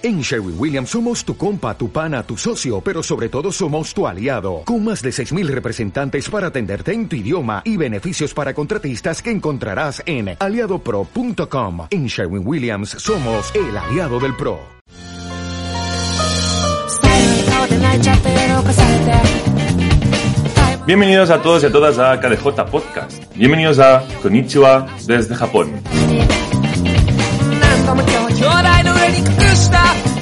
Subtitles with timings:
[0.00, 4.06] En Sherwin Williams somos tu compa, tu pana, tu socio, pero sobre todo somos tu
[4.06, 9.20] aliado, con más de 6.000 representantes para atenderte en tu idioma y beneficios para contratistas
[9.20, 11.88] que encontrarás en aliadopro.com.
[11.90, 14.60] En Sherwin Williams somos el aliado del PRO.
[20.86, 23.24] Bienvenidos a todos y a todas a KDJ Podcast.
[23.34, 25.82] Bienvenidos a Konnichiwa desde Japón.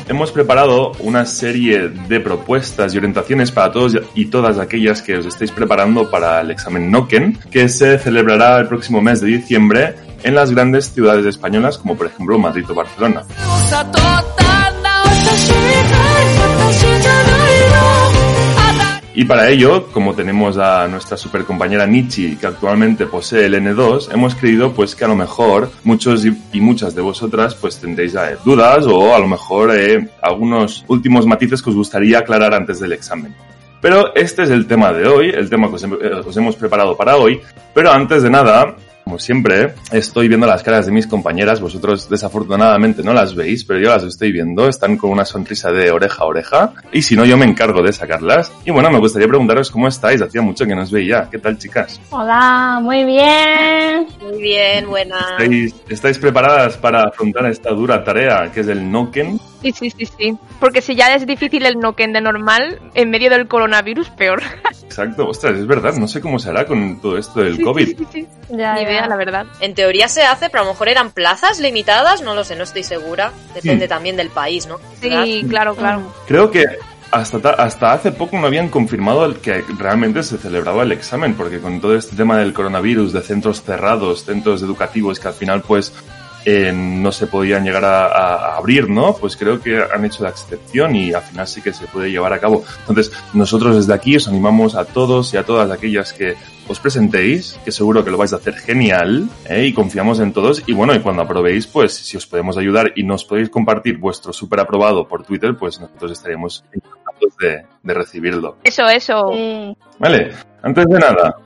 [0.09, 5.27] Hemos preparado una serie de propuestas y orientaciones para todos y todas aquellas que os
[5.27, 10.35] estéis preparando para el examen Noken, que se celebrará el próximo mes de diciembre en
[10.35, 13.25] las grandes ciudades españolas, como por ejemplo Madrid o Barcelona.
[19.19, 24.13] Y para ello, como tenemos a nuestra super compañera Nichi, que actualmente posee el N2,
[24.13, 28.37] hemos creído pues que a lo mejor muchos y, muchas de vosotras pues tendréis eh,
[28.45, 32.93] dudas o a lo mejor eh, algunos últimos matices que os gustaría aclarar antes del
[32.93, 33.35] examen.
[33.81, 37.41] Pero este es el tema de hoy, el tema que os hemos preparado para hoy.
[37.73, 38.77] Pero antes de nada,
[39.07, 41.61] como siempre, estoy viendo las caras de mis compañeras.
[41.61, 44.69] Vosotros desafortunadamente no las veis, pero yo las estoy viendo.
[44.69, 46.73] Están con una sonrisa de oreja a oreja.
[46.91, 48.51] Y si no, yo me encargo de sacarlas.
[48.65, 50.21] Y bueno, me gustaría preguntaros cómo estáis.
[50.23, 51.29] Hacía mucho que no os veía.
[51.31, 52.01] ¿Qué tal, chicas?
[52.11, 54.09] Hola, muy bien.
[54.21, 55.21] Muy bien, buena.
[55.39, 59.39] ¿Estáis, ¿Estáis preparadas para afrontar esta dura tarea que es el Noken?
[59.73, 60.39] Sí, sí, sí, sí.
[60.61, 64.43] Porque si ya es difícil el Noken de normal, en medio del coronavirus, peor.
[64.85, 65.29] Exacto.
[65.29, 65.95] Ostras, es verdad.
[65.95, 67.87] No sé cómo será con todo esto del COVID.
[67.87, 68.27] Sí, sí, sí.
[68.51, 69.47] Ya, Ni idea, la verdad.
[69.61, 72.63] En teoría se hace, pero a lo mejor eran plazas limitadas, no lo sé, no
[72.63, 73.33] estoy segura.
[73.55, 74.79] Depende también del país, ¿no?
[75.01, 76.13] Sí, claro, claro.
[76.27, 76.65] Creo que
[77.11, 81.59] hasta, hasta hace poco no habían confirmado el que realmente se celebraba el examen, porque
[81.61, 85.93] con todo este tema del coronavirus, de centros cerrados, centros educativos que al final pues
[86.49, 89.17] eh, no se podían llegar a, abrir, ¿no?
[89.17, 92.33] Pues creo que han hecho la excepción y al final sí que se puede llevar
[92.33, 92.63] a cabo.
[92.81, 96.37] Entonces, nosotros desde aquí os animamos a todos y a todas aquellas que
[96.69, 99.67] os presentéis, que seguro que lo vais a hacer genial, ¿eh?
[99.67, 100.63] y confiamos en todos.
[100.69, 104.33] Y bueno, y cuando aprobéis, pues si os podemos ayudar y nos podéis compartir vuestro
[104.33, 108.59] súper aprobado por Twitter, pues nosotros estaremos encantados de, de recibirlo.
[108.63, 109.33] Eso, eso.
[109.99, 110.31] Vale,
[110.63, 111.37] antes de nada,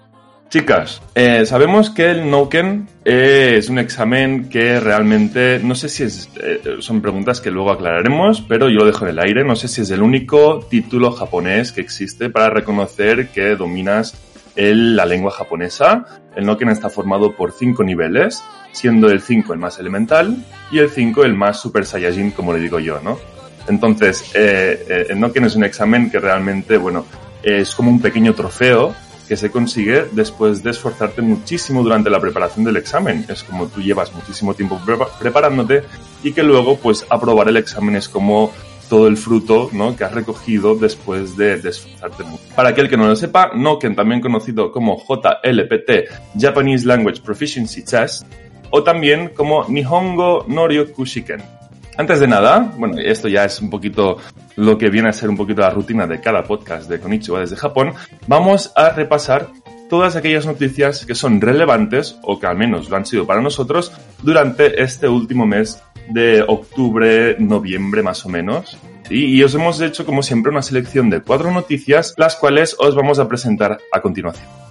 [0.50, 6.28] Chicas, eh, sabemos que el Noken es un examen que realmente, no sé si es,
[6.42, 9.68] eh, son preguntas que luego aclararemos, pero yo lo dejo en el aire, no sé
[9.68, 14.16] si es el único título japonés que existe para reconocer que dominas
[14.56, 16.04] la lengua japonesa.
[16.34, 20.36] El Noken está formado por cinco niveles, siendo el 5 el más elemental
[20.72, 23.20] y el 5 el más super saiyajin, como le digo yo, ¿no?
[23.68, 27.06] Entonces, eh, el Noken es un examen que realmente, bueno,
[27.40, 28.94] es como un pequeño trofeo
[29.30, 33.24] que se consigue después de esforzarte muchísimo durante la preparación del examen.
[33.28, 34.80] Es como tú llevas muchísimo tiempo
[35.20, 35.84] preparándote
[36.24, 38.50] y que luego pues aprobar el examen es como
[38.88, 39.94] todo el fruto ¿no?
[39.94, 42.42] que has recogido después de, esforzarte mucho.
[42.56, 48.26] Para aquel que no lo sepa, Noken, también conocido como JLPT, Japanese Language Proficiency Test,
[48.70, 51.59] o también como Nihongo Norio Kushiken.
[52.00, 54.16] Antes de nada, bueno, esto ya es un poquito
[54.56, 57.56] lo que viene a ser un poquito la rutina de cada podcast de Konichiwa desde
[57.56, 57.92] Japón,
[58.26, 59.48] vamos a repasar
[59.90, 63.92] todas aquellas noticias que son relevantes, o que al menos lo han sido para nosotros,
[64.22, 68.78] durante este último mes de octubre, noviembre más o menos.
[69.10, 73.18] Y os hemos hecho, como siempre, una selección de cuatro noticias, las cuales os vamos
[73.18, 74.69] a presentar a continuación.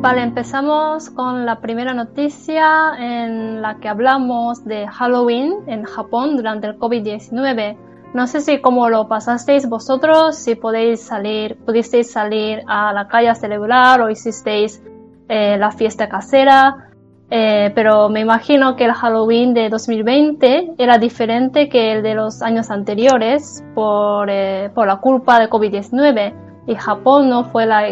[0.00, 6.68] Vale, empezamos con la primera noticia en la que hablamos de Halloween en Japón durante
[6.68, 7.76] el COVID-19.
[8.14, 13.28] No sé si cómo lo pasasteis vosotros, si podéis salir, pudisteis salir a la calle
[13.28, 14.80] a celebrar o hicisteis
[15.28, 16.90] eh, la fiesta casera,
[17.28, 22.40] eh, pero me imagino que el Halloween de 2020 era diferente que el de los
[22.40, 26.34] años anteriores por, eh, por la culpa de COVID-19
[26.68, 27.88] y Japón no fue la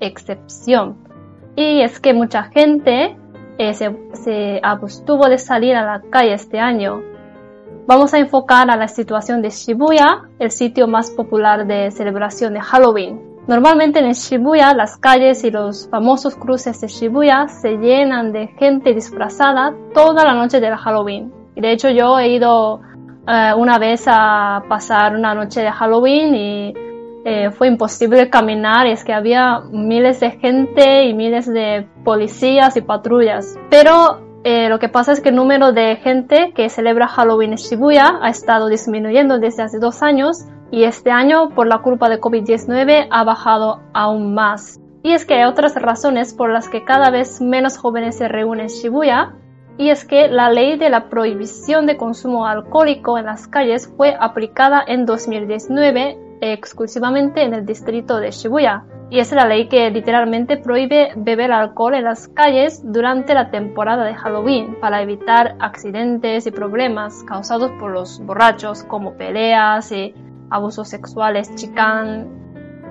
[0.00, 1.11] excepción.
[1.56, 3.16] Y es que mucha gente
[3.58, 7.02] eh, se, abstuvo de salir a la calle este año.
[7.86, 12.60] Vamos a enfocar a la situación de Shibuya, el sitio más popular de celebración de
[12.60, 13.20] Halloween.
[13.46, 18.94] Normalmente en Shibuya las calles y los famosos cruces de Shibuya se llenan de gente
[18.94, 21.32] disfrazada toda la noche del Halloween.
[21.56, 22.80] De hecho yo he ido
[23.26, 26.74] eh, una vez a pasar una noche de Halloween y
[27.24, 32.80] eh, fue imposible caminar, es que había miles de gente y miles de policías y
[32.80, 33.56] patrullas.
[33.70, 37.58] Pero eh, lo que pasa es que el número de gente que celebra Halloween en
[37.58, 42.20] Shibuya ha estado disminuyendo desde hace dos años y este año por la culpa de
[42.20, 44.80] COVID-19 ha bajado aún más.
[45.04, 48.66] Y es que hay otras razones por las que cada vez menos jóvenes se reúnen
[48.66, 49.34] en Shibuya,
[49.78, 54.14] y es que la ley de la prohibición de consumo alcohólico en las calles fue
[54.18, 58.84] aplicada en 2019 exclusivamente en el distrito de Shibuya.
[59.10, 64.04] Y es la ley que literalmente prohíbe beber alcohol en las calles durante la temporada
[64.04, 70.14] de Halloween para evitar accidentes y problemas causados por los borrachos como peleas y
[70.50, 72.42] abusos sexuales, chicán.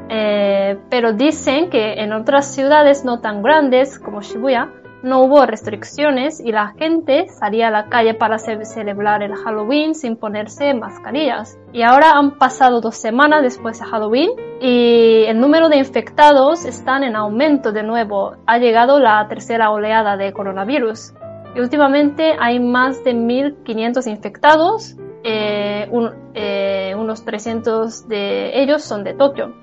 [0.10, 4.70] Eh, pero dicen que en otras ciudades no tan grandes como Shibuya,
[5.04, 10.16] no hubo restricciones y la gente salía a la calle para celebrar el Halloween sin
[10.16, 11.58] ponerse mascarillas.
[11.74, 17.04] Y ahora han pasado dos semanas después de Halloween y el número de infectados están
[17.04, 18.36] en aumento de nuevo.
[18.46, 21.14] Ha llegado la tercera oleada de coronavirus.
[21.56, 25.90] Y últimamente hay más de 1.500 infectados, eh,
[26.34, 29.54] eh, unos 300 de ellos son de Tokio.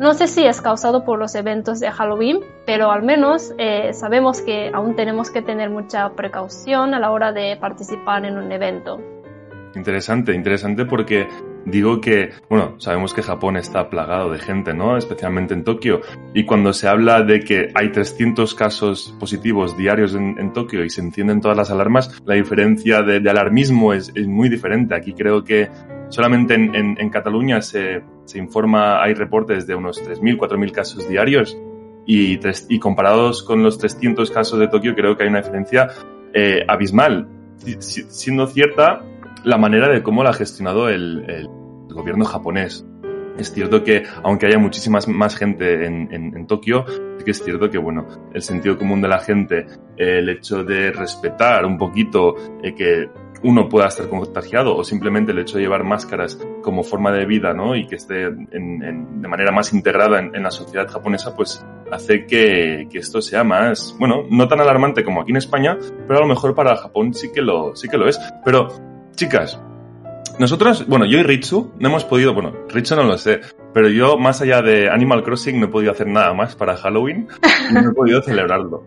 [0.00, 4.40] No sé si es causado por los eventos de Halloween, pero al menos eh, sabemos
[4.40, 9.00] que aún tenemos que tener mucha precaución a la hora de participar en un evento.
[9.74, 11.26] Interesante, interesante porque
[11.64, 14.96] digo que, bueno, sabemos que Japón está plagado de gente, ¿no?
[14.96, 16.00] Especialmente en Tokio.
[16.32, 21.00] Y cuando se habla de que hay 300 casos positivos diarios en, Tokio y se
[21.00, 24.94] encienden todas las alarmas, la diferencia de, alarmismo es, muy diferente.
[24.94, 25.68] Aquí creo que
[26.08, 31.56] solamente en, en Cataluña se, se informa, hay reportes de unos 3.000, 4.000 casos diarios
[32.04, 35.88] y, comparados con los 300 casos de Tokio creo que hay una diferencia
[36.34, 37.26] eh, abismal,
[37.78, 39.02] siendo cierta
[39.44, 41.48] la manera de cómo la ha gestionado el,
[41.88, 42.84] gobierno japonés.
[43.38, 46.84] Es cierto que, aunque haya muchísima más gente en, Tokio,
[47.24, 49.66] que es cierto que, bueno, el sentido común de la gente,
[49.96, 53.08] el hecho de respetar un poquito eh, que
[53.42, 57.52] uno pueda estar contagiado o simplemente el hecho de llevar máscaras como forma de vida,
[57.52, 57.76] ¿no?
[57.76, 62.88] Y que esté en, de manera más integrada en, la sociedad japonesa, pues hace que,
[62.90, 66.28] que, esto sea más, bueno, no tan alarmante como aquí en España, pero a lo
[66.28, 68.20] mejor para Japón sí que lo, sí que lo es.
[68.44, 68.68] Pero,
[69.14, 69.60] chicas,
[70.38, 73.40] nosotros, bueno, yo y Ritsu no hemos podido, bueno, Ritsu no lo sé,
[73.74, 77.26] pero yo más allá de Animal Crossing no he podido hacer nada más para Halloween
[77.70, 78.86] y no he podido celebrarlo.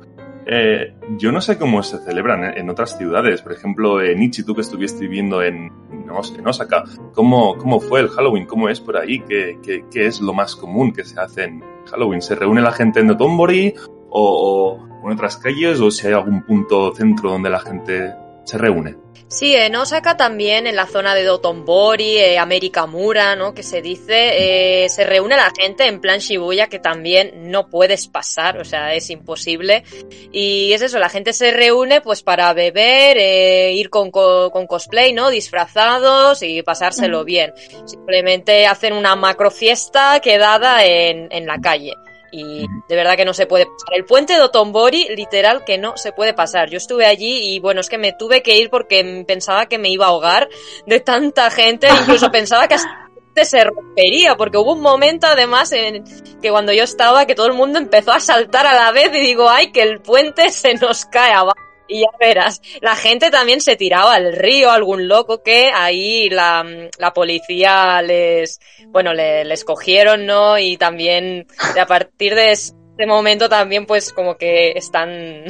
[0.53, 3.41] Eh, yo no sé cómo se celebran en, otras ciudades.
[3.41, 6.83] Por ejemplo, en Ichi, tú que estuviste viviendo en, en Osaka,
[7.13, 8.45] ¿cómo, ¿cómo fue el Halloween?
[8.45, 9.21] ¿Cómo es por ahí?
[9.21, 12.21] ¿Qué, qué, qué es lo más común que se hace en Halloween?
[12.21, 13.75] ¿Se reúne la gente en Dotonbori
[14.09, 18.13] o, o en otras calles o si hay algún punto centro donde la gente
[18.45, 18.95] se reúne?
[19.31, 23.53] Sí, en Osaka también, en la zona de Dotonbori, eh, Amerikamura, ¿no?
[23.53, 28.09] Que se dice, eh, se reúne la gente en plan Shibuya que también no puedes
[28.09, 29.85] pasar, o sea, es imposible.
[30.33, 35.13] Y es eso, la gente se reúne pues para beber, eh, ir con, con, cosplay,
[35.13, 35.29] ¿no?
[35.29, 37.53] Disfrazados y pasárselo bien.
[37.85, 41.93] Simplemente hacen una macro fiesta quedada en, en la calle
[42.31, 43.95] y de verdad que no se puede pasar.
[43.95, 46.69] El puente de Otombori, literal que no se puede pasar.
[46.69, 49.89] Yo estuve allí y bueno, es que me tuve que ir porque pensaba que me
[49.89, 50.49] iba a ahogar
[50.85, 53.01] de tanta gente, incluso pensaba que hasta
[53.43, 56.03] se rompería, porque hubo un momento además en
[56.41, 59.19] que cuando yo estaba que todo el mundo empezó a saltar a la vez y
[59.19, 61.70] digo, ay, que el puente se nos cae abajo.
[61.93, 66.65] Y ya verás, la gente también se tiraba al río, algún loco que ahí la,
[66.97, 70.57] la policía les, bueno, le, les cogieron, ¿no?
[70.57, 71.47] Y también
[71.77, 72.73] a partir de ese
[73.05, 75.43] momento también pues como que están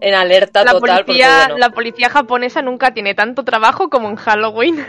[0.00, 1.06] en alerta la total.
[1.06, 4.86] Policía, La policía japonesa nunca tiene tanto trabajo como en Halloween.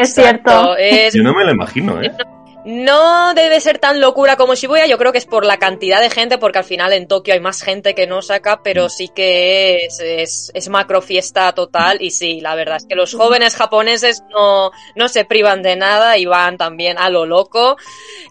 [0.00, 0.76] Es cierto.
[1.12, 2.10] Yo no me lo imagino, ¿eh?
[2.64, 6.08] No debe ser tan locura como Shibuya, yo creo que es por la cantidad de
[6.08, 9.84] gente, porque al final en Tokio hay más gente que no saca, pero sí que
[9.84, 14.22] es, es, es macro fiesta total y sí, la verdad es que los jóvenes japoneses
[14.30, 17.76] no, no se privan de nada y van también a lo loco,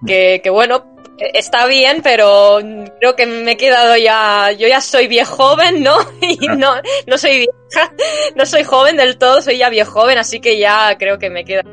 [0.06, 2.60] que, que bueno, está bien, pero
[3.00, 5.98] creo que me he quedado ya, yo ya soy viejo joven, ¿no?
[6.22, 6.74] Y no,
[7.06, 7.94] no soy vieja,
[8.36, 11.46] no soy joven del todo, soy ya viejo joven, así que ya creo que me
[11.46, 11.64] queda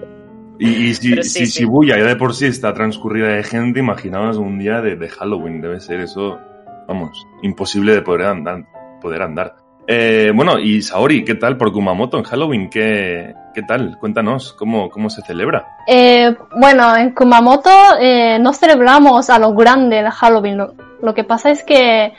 [0.60, 4.80] y, si, si Shibuya ya de por sí está transcurrida de gente, imaginaos un día
[4.80, 6.38] de, Halloween, debe ser eso,
[6.86, 8.64] vamos, imposible de poder andar.
[9.00, 9.56] Poder andar.
[9.86, 12.68] Eh, bueno, y Saori, ¿qué tal por Kumamoto en Halloween?
[12.68, 13.96] ¿Qué, qué tal?
[13.98, 15.66] Cuéntanos, ¿cómo, cómo se celebra?
[15.86, 20.58] Eh, bueno, en Kumamoto eh, no celebramos a lo grande el Halloween.
[20.58, 22.12] Lo, lo que pasa es que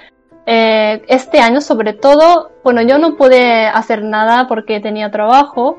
[0.45, 5.77] eh, este año, sobre todo, bueno, yo no pude hacer nada porque tenía trabajo,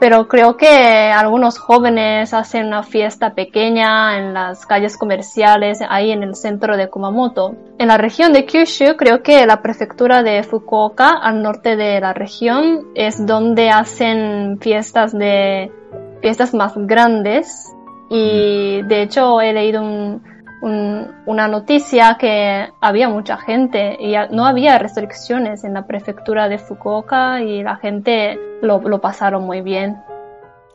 [0.00, 6.22] pero creo que algunos jóvenes hacen una fiesta pequeña en las calles comerciales ahí en
[6.22, 7.56] el centro de Kumamoto.
[7.78, 12.12] En la región de Kyushu creo que la prefectura de Fukuoka al norte de la
[12.12, 15.72] región es donde hacen fiestas de
[16.20, 17.74] fiestas más grandes
[18.10, 24.44] y de hecho he leído un un- una noticia que había mucha gente y no
[24.46, 29.96] había restricciones en la prefectura de Fukuoka y la gente lo, pasaron muy bien.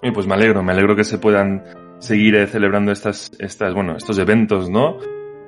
[0.01, 1.63] Y pues me alegro, me alegro que se puedan
[1.99, 3.31] seguir eh, celebrando estas,
[3.73, 4.97] bueno, estos eventos, ¿no?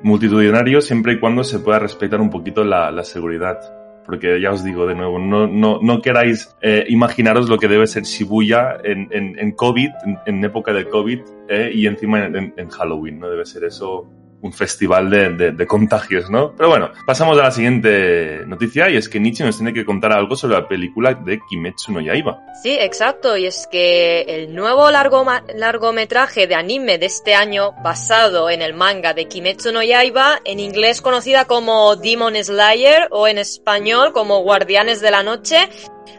[0.04, 3.58] Multitudinarios siempre y cuando se pueda respetar un poquito la, seguridad.
[4.06, 7.88] Porque ya os digo de nuevo, no, no, no queráis eh, imaginaros lo que debe
[7.88, 12.54] ser Shibuya en, en, en COVID, en, época de COVID, eh, y encima en, en-
[12.56, 13.30] en Halloween, ¿no?
[13.30, 14.08] Debe ser eso
[14.46, 16.54] un festival de, contagios, ¿no?
[16.56, 20.12] Pero bueno, pasamos a la siguiente noticia y es que Nietzsche nos tiene que contar
[20.12, 22.40] algo sobre la película de Kimetsu no Yaiba.
[22.62, 28.50] Sí, exacto, y es que el nuevo largoma- largometraje de anime de este año, basado
[28.52, 33.40] en el manga de Kimetsu no Yaiba, en inglés conocida como Demon Slayer o en
[33.40, 35.70] español como Guardianes de la Noche,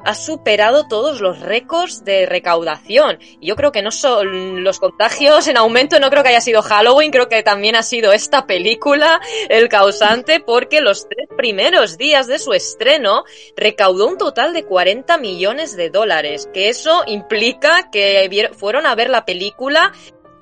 [0.05, 3.19] ha superado todos los récords de recaudación.
[3.40, 6.62] Y yo creo que no son los contagios en aumento, no creo que haya sido
[6.62, 12.26] Halloween, creo que también ha sido esta película el causante, porque los tres primeros días
[12.26, 13.25] de su estreno
[13.57, 19.11] recaudó un total de 40 millones de dólares, que eso implica que fueron a ver
[19.11, 19.93] la película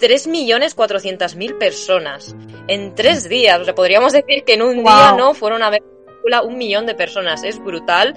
[0.00, 2.34] 3.400.000 personas
[2.68, 3.60] en tres días.
[3.60, 4.84] O sea, podríamos decir que en un Wow.
[4.84, 7.44] día no fueron a ver la película un millón de personas.
[7.44, 8.14] Es brutal.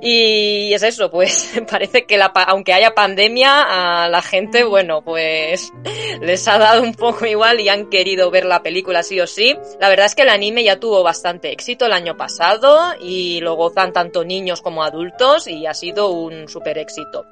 [0.00, 5.72] Y es eso, pues parece que la, aunque haya pandemia, a la gente, bueno, pues
[6.20, 9.56] les ha dado un poco igual y han querido ver la película sí o sí.
[9.80, 13.54] La verdad es que el anime ya tuvo bastante éxito el año pasado y lo
[13.54, 17.26] gozan tanto niños como adultos y ha sido un super éxito.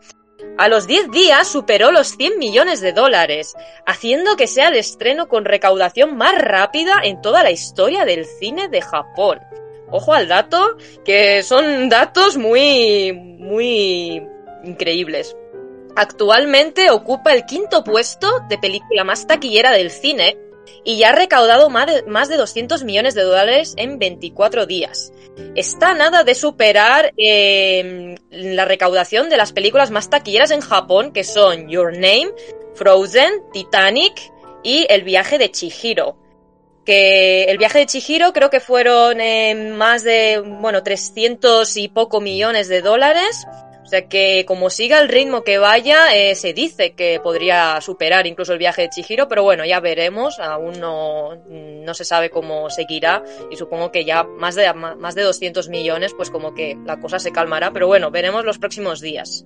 [0.59, 3.55] A los 10 días superó los 100 millones de dólares,
[3.87, 8.69] haciendo que sea el estreno con recaudación más rápida en toda la historia del cine
[8.69, 9.41] de Japón.
[9.91, 14.23] Ojo al dato, que son datos muy, muy
[14.65, 15.37] increíbles.
[15.95, 20.37] Actualmente ocupa el quinto puesto de película más taquillera del cine
[20.85, 25.13] y ya ha recaudado más de, más de 200 millones de dólares en 24 días.
[25.55, 31.25] Está nada de superar eh, la recaudación de las películas más taquilleras en Japón, que
[31.25, 32.31] son Your Name,
[32.75, 36.19] Frozen, Titanic y El viaje de Chihiro.
[36.87, 42.21] Que el viaje de Chihiro creo que fueron eh, más de, bueno, 300 y poco
[42.21, 43.47] millones de dólares.
[43.87, 48.27] O sea que como siga el ritmo que vaya, eh, se dice que podría superar
[48.27, 52.69] incluso el viaje de Chihiro, pero bueno, ya veremos, aún no, no se sabe cómo
[52.69, 56.99] seguirá y supongo que ya más de, más de 200 millones, pues como que la
[56.99, 59.45] cosa se calmará, pero bueno, veremos los próximos días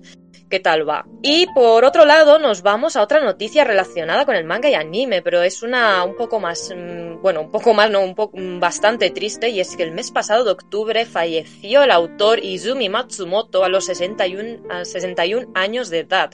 [0.51, 1.07] qué tal va.
[1.23, 5.23] Y por otro lado, nos vamos a otra noticia relacionada con el manga y anime,
[5.23, 8.59] pero es una un poco más, mm, bueno, un poco más, no, un poco mm,
[8.59, 13.63] bastante triste, y es que el mes pasado de octubre falleció el autor Izumi Matsumoto
[13.63, 16.31] a los 61, a 61 años de edad.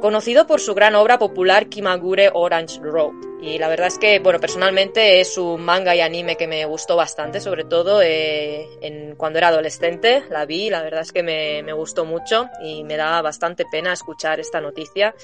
[0.00, 3.12] Conocido por su gran obra popular Kimagure Orange Road.
[3.40, 6.96] Y la verdad es que, bueno, personalmente es un manga y anime que me gustó
[6.96, 11.62] bastante, sobre todo eh, en, cuando era adolescente, la vi, la verdad es que me,
[11.62, 15.14] me gustó mucho y me da bastante pena escuchar esta noticia.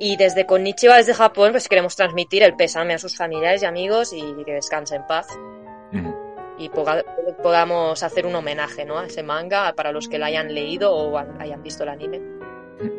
[0.00, 4.12] Y desde Konnichiwa, desde Japón, pues queremos transmitir el pésame a sus familiares y amigos
[4.12, 5.26] y que descanse en paz.
[6.56, 8.98] Y podamos hacer un homenaje ¿no?
[8.98, 12.20] a ese manga para los que la hayan leído o hayan visto el anime.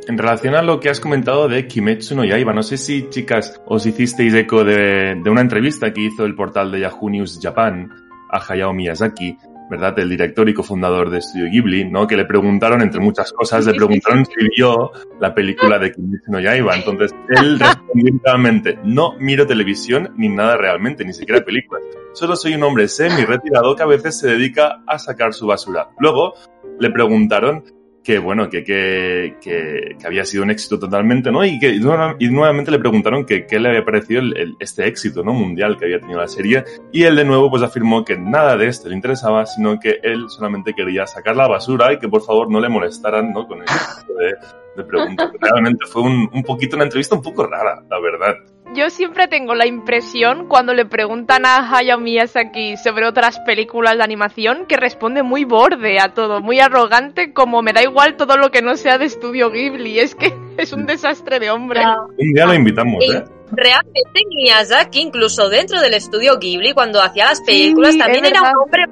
[0.07, 3.61] En relación a lo que has comentado de Kimetsu no Yaiba, no sé si, chicas,
[3.65, 7.89] os hicisteis eco de, de una entrevista que hizo el portal de Yahoo News Japan
[8.29, 9.37] a Hayao Miyazaki,
[9.69, 9.97] ¿verdad?
[9.99, 12.07] El director y cofundador de Studio Ghibli, ¿no?
[12.07, 16.39] Que le preguntaron, entre muchas cosas, le preguntaron si vio la película de Kimetsu no
[16.41, 16.75] Yaiba.
[16.75, 21.83] Entonces, él respondió literalmente, no miro televisión ni nada realmente, ni siquiera películas.
[22.13, 25.87] Solo soy un hombre semi-retirado que a veces se dedica a sacar su basura.
[25.99, 26.33] Luego,
[26.79, 27.63] le preguntaron
[28.03, 31.43] que bueno, que, que, que, que había sido un éxito totalmente, ¿no?
[31.45, 34.55] Y que y nueva- y nuevamente le preguntaron que qué le había parecido el- el-
[34.59, 35.33] este éxito, ¿no?
[35.33, 36.63] Mundial que había tenido la serie.
[36.91, 40.25] Y él de nuevo pues afirmó que nada de esto le interesaba, sino que él
[40.29, 43.45] solamente quería sacar la basura y que por favor no le molestaran, ¿no?
[43.47, 44.33] Con ese tipo de,
[44.77, 45.31] de preguntas.
[45.41, 48.35] Realmente fue un, un poquito una entrevista un poco rara, la verdad.
[48.75, 54.03] Yo siempre tengo la impresión cuando le preguntan a Hayao Miyazaki sobre otras películas de
[54.03, 58.51] animación que responde muy borde a todo, muy arrogante, como me da igual todo lo
[58.51, 59.99] que no sea de estudio Ghibli.
[59.99, 61.81] Es que es un desastre de hombre.
[62.17, 63.23] Un día lo invitamos, Y ¿eh?
[63.51, 68.49] realmente Miyazaki, incluso dentro del estudio Ghibli, cuando hacía las películas, Sí, también era un
[68.63, 68.85] hombre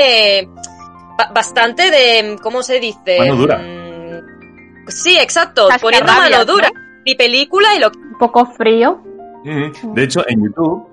[0.00, 0.48] eh,
[1.16, 3.18] ba- bastante de, ¿cómo se dice?
[3.20, 3.58] Mano dura.
[3.58, 6.70] Mm, Sí, exacto, poniendo mano dura.
[7.04, 7.98] Mi película y lo que...
[8.18, 9.00] poco frío.
[9.94, 10.86] De hecho, en YouTube,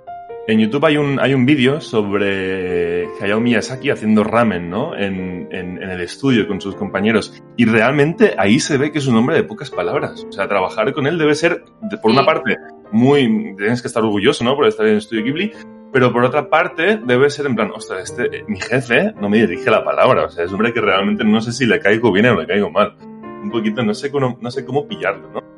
[0.47, 4.95] en YouTube hay un, hay un vídeo sobre Hayao Miyazaki haciendo ramen, ¿no?
[4.95, 7.41] En, en, en el estudio con sus compañeros.
[7.57, 10.25] Y realmente ahí se ve que es un hombre de pocas palabras.
[10.29, 11.63] O sea, trabajar con él debe ser,
[12.01, 12.17] por Sí.
[12.17, 12.55] una parte,
[12.91, 14.55] muy, tienes que estar orgulloso, ¿no?
[14.55, 15.51] Por estar en el estudio Ghibli,
[15.91, 19.71] pero por otra parte debe ser en plan, ostras, este, mi jefe no me dirige
[19.71, 22.27] la palabra, o sea, es un hombre que realmente no sé si le caigo bien
[22.27, 22.95] o le caigo mal.
[23.01, 25.54] Un poquito, no sé cómo, no sé cómo pillarlo, ¿no?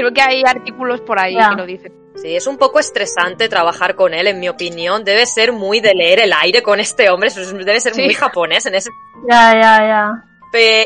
[0.00, 1.92] Creo que hay artículos por ahí que lo dicen.
[2.16, 5.04] Sí, es un poco estresante trabajar con él, en mi opinión.
[5.04, 8.02] Debe ser muy de leer el aire con este hombre, debe ser Sí.
[8.02, 8.90] muy japonés en ese
[9.28, 10.24] Ya, ya, ya.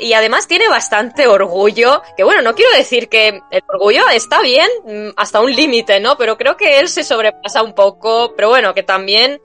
[0.00, 4.68] Y además tiene bastante orgullo, que bueno, no quiero decir que el orgullo está bien
[4.85, 6.18] mm, hasta un límite, ¿no?
[6.18, 9.40] Pero creo que él se sobrepasa un poco, pero bueno, que también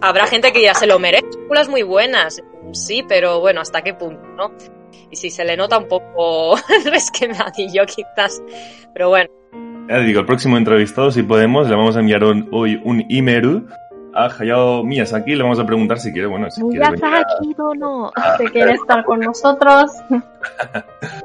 [0.00, 3.94] habrá gente que ya se lo merece, películas muy buenas, sí, pero bueno, hasta qué
[3.94, 4.52] punto, ¿no?
[5.12, 8.42] Y si se le nota un poco resquemadillo quizás,
[8.92, 9.28] pero bueno.
[9.88, 13.66] Ya digo, el próximo entrevistado, si podemos, le vamos a enviar un- hoy un email
[14.14, 17.54] a Hayao Miyazaki, le vamos a preguntar si quiere, bueno, si quiere venir a- Miyazaki,
[17.78, 18.12] no.
[18.38, 19.90] Si quiere estar con nosotros.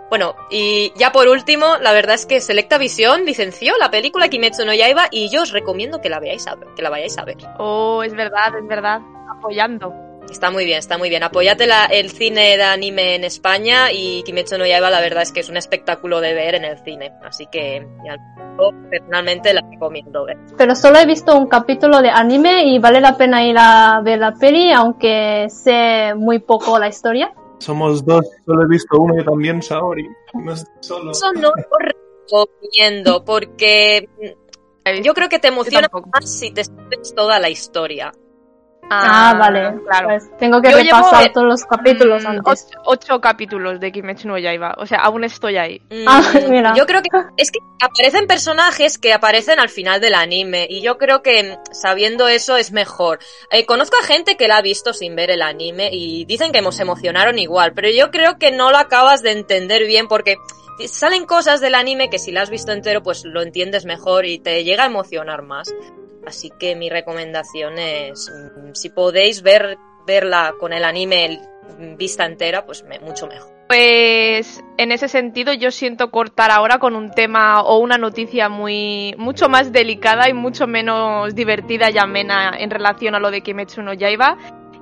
[0.10, 4.66] Bueno, y ya por último, la verdad es que Selecta Visión licenció la película Kimetsu
[4.66, 7.26] no Yaiba y yo os recomiendo que la veáis a ver, que la vayáis a
[7.26, 7.36] ver.
[7.58, 9.02] Oh, es verdad, es verdad.
[9.38, 9.94] Apoyando.
[10.30, 11.24] Está muy bien, está muy bien.
[11.24, 15.32] Apóyate la- el cine de anime en España y Kimetsu no Yaiba la verdad es
[15.32, 17.14] que es un espectáculo de ver en el cine.
[17.24, 18.18] Así que ya,
[18.60, 20.38] yo personalmente la recomiendo ver.
[20.58, 24.20] Pero solo he visto un capítulo de anime y vale la pena ir a ver
[24.20, 27.34] la peli, aunque sé muy poco la historia.
[27.60, 30.08] Somos dos, solo he visto uno yo también, Saori.
[30.34, 31.12] No estoy solo.
[31.12, 34.38] Eso no lo recomiendo porque visto.
[35.04, 38.12] yo creo que te emociona más si te sabes toda la historia.
[38.90, 39.74] Ah, vale.
[39.86, 40.08] Claro.
[40.10, 42.68] Pues tengo que Yo repasar eh, todos los capítulos Mm, antes.
[42.70, 44.76] ocho, ocho capítulos de Kimetsu no Yaiba.
[44.78, 45.82] O sea, aún estoy ahí.
[46.06, 46.74] Ah, Mm, mira.
[46.76, 50.98] Yo creo que es que aparecen personajes que aparecen al final del anime y yo
[50.98, 53.20] creo que mm, sabiendo eso es mejor.
[53.52, 56.68] Eh, conozco a gente que la ha visto sin ver el anime y dicen que
[56.72, 60.36] se emocionaron igual, pero yo creo que no lo acabas de entender bien porque
[60.88, 64.38] salen cosas del anime que si la has visto entero pues lo entiendes mejor y
[64.40, 65.74] te llega a emocionar más.
[66.28, 71.42] Así que mi recomendación es mm, si podéis ver verla con el anime
[71.98, 73.50] vista entera pues mucho mejor.
[73.68, 79.14] Pues en ese sentido yo siento cortar ahora con un tema o una noticia muy
[79.18, 83.82] mucho más delicada y mucho menos divertida y amena en relación a lo de Kimetsu
[83.82, 84.38] no Yaiba.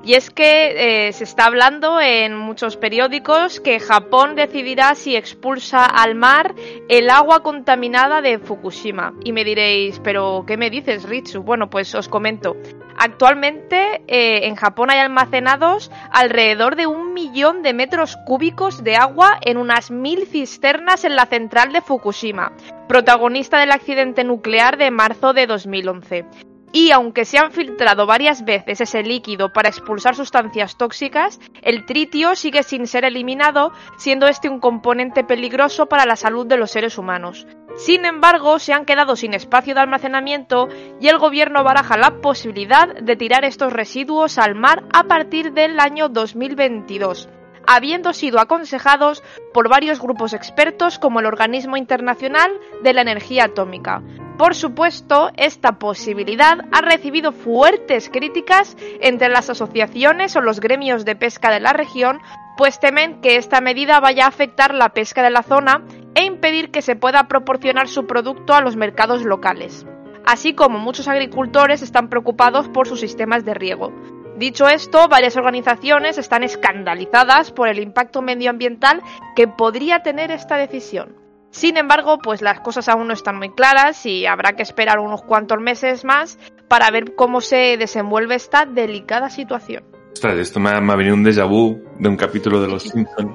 [0.06, 5.84] Y es que eh, se está hablando en muchos periódicos que Japón decidirá si expulsa
[5.84, 6.54] al mar
[6.90, 9.16] el agua contaminada de Fukushima.
[9.24, 11.42] Y me diréis, pero ¿qué me dices, Ritsu?
[11.42, 12.56] Bueno, pues os comento.
[13.00, 19.40] Actualmente eh, en Japón hay almacenados alrededor de un millón de metros cúbicos de agua
[19.42, 22.52] en unas mil cisternas en la central de Fukushima,
[22.88, 26.26] protagonista del accidente nuclear de marzo de 2011.
[26.76, 32.36] Y aunque se han filtrado varias veces ese líquido para expulsar sustancias tóxicas, el tritio
[32.36, 36.98] sigue sin ser eliminado, siendo este un componente peligroso para la salud de los seres
[36.98, 37.48] humanos.
[37.78, 40.68] Sin embargo, se han quedado sin espacio de almacenamiento
[41.00, 45.80] y el gobierno baraja la posibilidad de tirar estos residuos al mar a partir del
[45.80, 47.30] año 2022
[47.68, 49.24] habiendo sido aconsejados
[49.54, 52.52] por varios grupos expertos como el Organismo Internacional
[52.84, 54.02] de la Energía Atómica.
[54.38, 61.16] Por supuesto, esta posibilidad ha recibido fuertes críticas entre las asociaciones o los gremios de
[61.16, 62.20] pesca de la región,
[62.58, 65.84] pues temen que esta medida vaya a afectar la pesca de la zona
[66.16, 69.86] e impedir que se pueda proporcionar su producto a los mercados locales.
[70.26, 73.94] Así como muchos agricultores están preocupados por sus sistemas de riego.
[74.38, 79.02] Dicho esto, varias organizaciones están escandalizadas por el impacto medioambiental
[79.36, 81.16] que podría tener esta decisión.
[81.52, 85.22] Sin embargo, pues las cosas aún no están muy claras y habrá que esperar unos
[85.22, 89.86] cuantos meses más para ver cómo se desenvuelve esta delicada situación.
[90.14, 92.84] Ostras, esto me ha, me ha venido un déjà vu de un capítulo de Los
[92.84, 93.32] Simpsons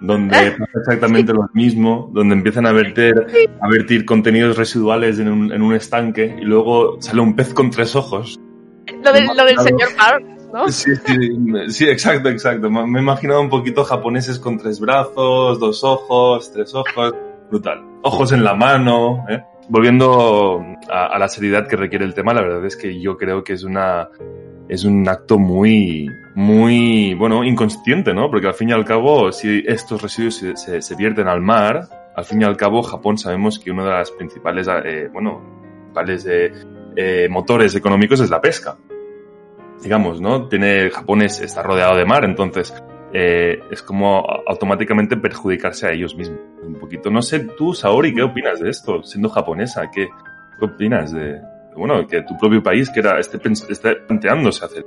[0.00, 3.26] donde pasa exactamente lo mismo, donde empiezan a verter,
[3.60, 7.70] a vertir contenidos residuales en un, en un estanque y luego sale un pez con
[7.70, 8.38] tres ojos.
[9.02, 9.62] Lo del, lo del Claro.
[9.62, 10.35] señor Barnes,
[10.68, 10.92] Sí,
[11.68, 12.70] sí, exacto, exacto.
[12.70, 17.12] Me he imaginado un poquito japoneses con tres brazos, dos ojos, tres ojos.
[17.50, 17.82] Brutal.
[18.02, 19.42] Ojos en la mano, ¿eh?
[19.68, 23.52] Volviendo a, la seriedad que requiere el tema, la verdad es que yo creo que
[23.52, 24.08] es una
[24.68, 28.28] es un acto muy muy bueno inconsciente, ¿no?
[28.30, 31.88] Porque al fin y al cabo, si estos residuos se, se- se vierten al mar,
[32.16, 35.40] al fin y al cabo Japón sabemos que uno de las principales eh, bueno
[35.94, 36.52] principales eh,
[36.96, 38.76] eh, motores económicos es la pesca
[39.82, 40.48] digamos, ¿no?
[40.48, 42.74] Tiene, Japón es- está rodeado de mar, entonces
[43.12, 46.40] eh, es como automáticamente perjudicarse a ellos mismos.
[46.62, 47.10] Un poquito.
[47.10, 49.02] No sé, tú, Saori, ¿qué opinas de esto?
[49.04, 50.08] Siendo japonesa, ¿qué,
[50.60, 51.40] opinas de,
[51.76, 53.38] bueno, que tu propio país que era, esté,
[53.70, 54.84] esté planteándose hacer?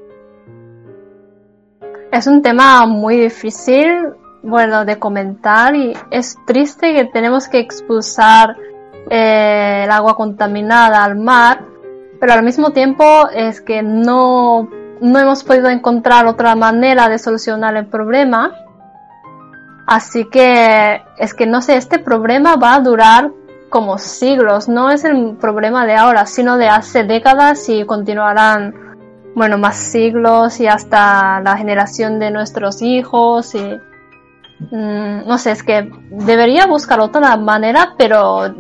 [2.12, 4.10] Es un tema muy difícil,
[4.42, 8.56] bueno, de comentar y es triste que tenemos que expulsar
[9.10, 11.66] eh, el agua contaminada al mar,
[12.20, 14.68] pero al mismo tiempo es que no,
[15.02, 18.52] no hemos podido encontrar otra manera de solucionar el problema.
[19.88, 23.32] Así que es que no sé, este problema va a durar
[23.70, 28.74] como siglos, no es el problema de ahora, sino de hace décadas y continuarán,
[29.36, 33.80] bueno, más siglos y hasta la generación de nuestros hijos y
[34.72, 38.54] mm, no sé, es que debería buscar otra manera, pero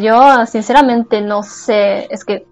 [0.00, 2.46] yo sinceramente no sé, es que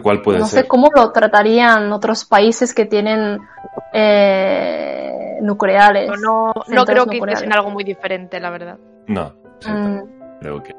[0.00, 0.62] ¿Cuál puede no ser?
[0.62, 3.38] sé cómo lo tratarían otros países que tienen
[3.92, 6.08] eh, nucleares.
[6.20, 7.34] No, no, no creo que nucleares.
[7.42, 8.78] hiciesen algo muy diferente, la verdad.
[9.06, 10.00] No, sí, Mm.
[10.40, 10.74] creo que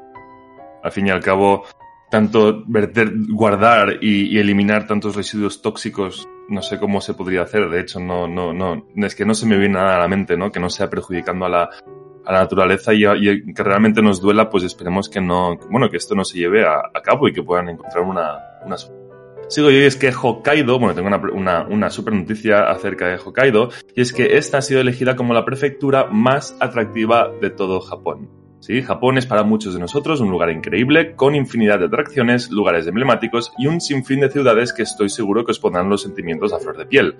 [0.82, 1.64] al fin y al cabo
[2.10, 7.70] tanto verter, guardar y, y eliminar tantos residuos tóxicos no sé cómo se podría hacer
[7.70, 10.36] de hecho no no no es que no se me viene nada a la mente
[10.36, 11.70] no que no sea perjudicando a la
[12.26, 15.88] a la naturaleza y, a- y que realmente nos duela pues esperemos que no bueno
[15.88, 19.01] que esto no se lleve a, a cabo y que puedan encontrar una una solución.
[19.52, 23.18] Sigo yo y es que Hokkaido, bueno, tengo una, una, una super noticia acerca de
[23.22, 27.82] Hokkaido, y es que esta ha sido elegida como la prefectura más atractiva de todo
[27.82, 28.30] Japón.
[28.60, 32.86] Sí, Japón es para muchos de nosotros un lugar increíble, con infinidad de atracciones, lugares
[32.86, 36.58] emblemáticos y un sinfín de ciudades que estoy seguro que os pondrán los sentimientos a
[36.58, 37.16] flor de piel.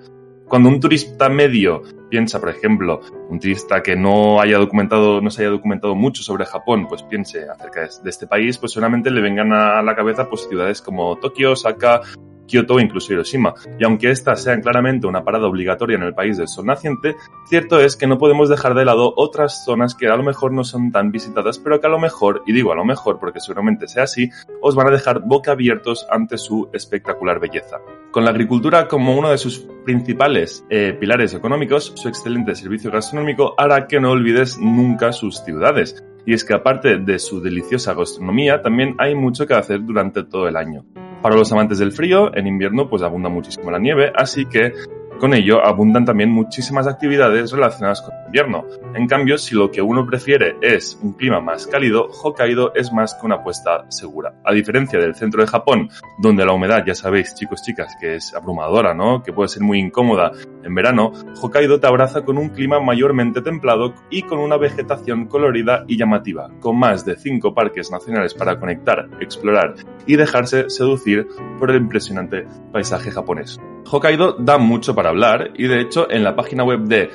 [0.53, 5.41] Cuando un turista medio piensa, por ejemplo, un turista que no haya documentado, no se
[5.41, 9.51] haya documentado mucho sobre Japón, pues piense acerca de este país, pues seguramente le vengan
[9.51, 12.01] a la cabeza pues ciudades como Tokio, Osaka,
[12.47, 13.53] Kioto o incluso Hiroshima.
[13.79, 17.15] Y aunque estas sean claramente una parada obligatoria en el país del sol naciente,
[17.47, 20.63] cierto es que no podemos dejar de lado otras zonas que a lo mejor no
[20.63, 23.87] son tan visitadas, pero que a lo mejor, y digo a lo mejor porque seguramente
[23.87, 24.29] sea así,
[24.61, 27.79] os van a dejar boca abiertos ante su espectacular belleza.
[28.11, 33.55] Con la agricultura como uno de sus principales eh, pilares económicos, su excelente servicio gastronómico
[33.57, 36.03] hará que no olvides nunca sus ciudades.
[36.25, 40.47] Y es que aparte de su deliciosa gastronomía, también hay mucho que hacer durante todo
[40.47, 40.85] el año.
[41.23, 44.73] Para los amantes del frío, en invierno pues abunda muchísimo la nieve, así que
[45.19, 48.65] con ello abundan también muchísimas actividades relacionadas con el invierno.
[48.93, 53.15] En cambio, si lo que uno prefiere es un clima más cálido, Hokkaido es más
[53.15, 54.33] que una apuesta segura.
[54.43, 58.33] A diferencia del centro de Japón, donde la humedad, ya sabéis, chicos, chicas, que es
[58.33, 59.23] abrumadora, ¿no?
[59.23, 60.31] Que puede ser muy incómoda
[60.63, 65.83] en verano, Hokkaido te abraza con un clima mayormente templado y con una vegetación colorida
[65.87, 71.27] y llamativa, con más de cinco parques nacionales para conectar, explorar y dejarse seducir
[71.59, 73.59] por el impresionante paisaje japonés.
[73.89, 77.09] Hokkaido da mucho para hablar y de hecho en la página web de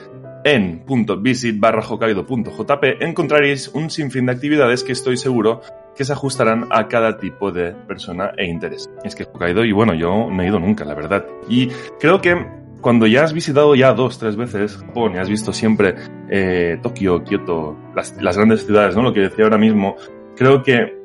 [0.45, 5.61] en.visit barra hokkaido.jp encontraréis un sinfín de actividades que estoy seguro
[5.97, 8.89] que se ajustarán a cada tipo de persona e interés.
[9.03, 11.27] Es que Hokkaido, y bueno, yo no he ido nunca, la verdad.
[11.49, 12.37] Y creo que
[12.81, 15.97] cuando ya has visitado ya dos, tres veces Japón y has visto siempre
[16.31, 19.03] eh, Tokio, Kioto, las, las grandes ciudades, ¿no?
[19.03, 19.97] Lo que decía ahora mismo,
[20.37, 20.97] creo que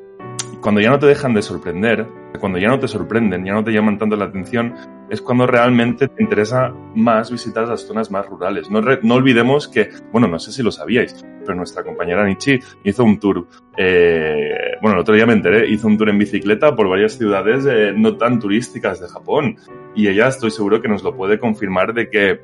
[0.60, 2.06] cuando ya no te dejan de sorprender,
[2.38, 4.74] cuando ya no te sorprenden, ya no te llaman tanto la atención,
[5.08, 8.70] es cuando realmente te interesa más visitar las zonas más rurales.
[8.70, 8.80] No,
[9.14, 13.46] olvidemos que, bueno, no sé si lo sabíais, pero nuestra compañera Nichi hizo un tour,
[13.76, 17.66] eh, bueno, el otro día me enteré, hizo un tour en bicicleta por varias ciudades
[17.66, 19.56] eh, no tan turísticas de Japón.
[19.94, 22.40] Y ella estoy seguro que nos lo puede confirmar de que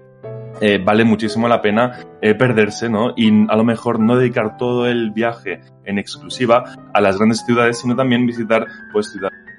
[0.60, 3.14] eh, vale muchísimo la pena eh, perderse, ¿no?
[3.16, 7.78] Y a lo mejor no dedicar todo el viaje en exclusiva a las grandes ciudades,
[7.78, 9.49] sino también visitar, pues, ciudades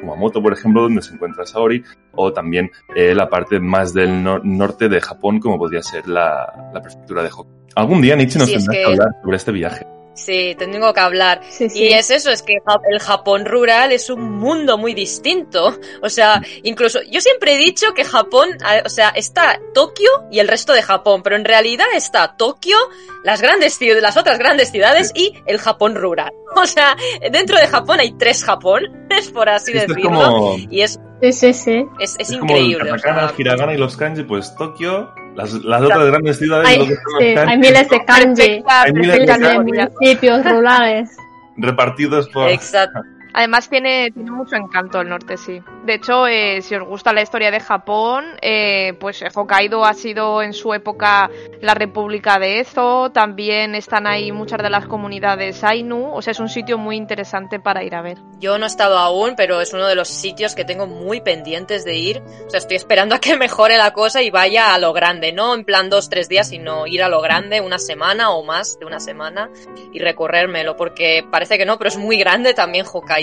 [0.00, 1.82] Kumamoto, por ejemplo, donde se encuentra Saori,
[2.12, 6.70] o también eh, la parte más del nor- norte de Japón, como podría ser la,
[6.72, 7.60] la prefectura de Hokkaido.
[7.76, 8.84] Algún día, Nietzsche, nos Sí, es tendrá que...
[8.84, 9.86] que- hablar sobre este viaje.
[10.14, 11.40] Sí, tengo que hablar.
[11.48, 11.84] Sí, sí.
[11.84, 12.58] Y es eso, es que
[12.90, 15.78] el Japón rural es un mundo muy distinto.
[16.02, 18.50] O sea, incluso yo siempre he dicho que Japón,
[18.84, 22.76] o sea, está Tokio y el resto de Japón, pero en realidad está Tokio,
[23.24, 26.32] las grandes ciudades, las otras grandes ciudades y el Japón rural.
[26.56, 26.96] O sea,
[27.30, 30.10] dentro de Japón hay tres Japones, por así Esto es decirlo.
[30.10, 31.84] como, Y es, Sí, sí, sí.
[32.00, 32.90] es, es es como el increíble.
[32.90, 36.68] o katakana, sea, el hiragana y los kanji, pues Tokio, las, las otras grandes ciudades,
[36.68, 38.64] Hay, sí, hay miles de kanji.
[38.66, 41.10] Hay miles de municipios rurales.
[41.56, 42.48] repartidos por...
[42.50, 43.00] Exacto.
[43.32, 45.60] Además tiene, tiene mucho encanto el norte, sí.
[45.84, 50.42] De hecho, eh, si os gusta la historia de Japón, eh, pues Hokkaido ha sido
[50.42, 56.12] en su época la República de Ezo, también están ahí muchas de las comunidades Ainu,
[56.12, 58.18] o sea, es un sitio muy interesante para ir a ver.
[58.38, 61.84] Yo no he estado aún, pero es uno de los sitios que tengo muy pendientes
[61.84, 62.22] de ir.
[62.46, 65.54] O sea, estoy esperando a que mejore la cosa y vaya a lo grande, no
[65.54, 68.86] en plan dos, tres días, sino ir a lo grande una semana o más de
[68.86, 69.50] una semana
[69.92, 73.19] y recorrérmelo, porque parece que no, pero es muy grande también Hokkaido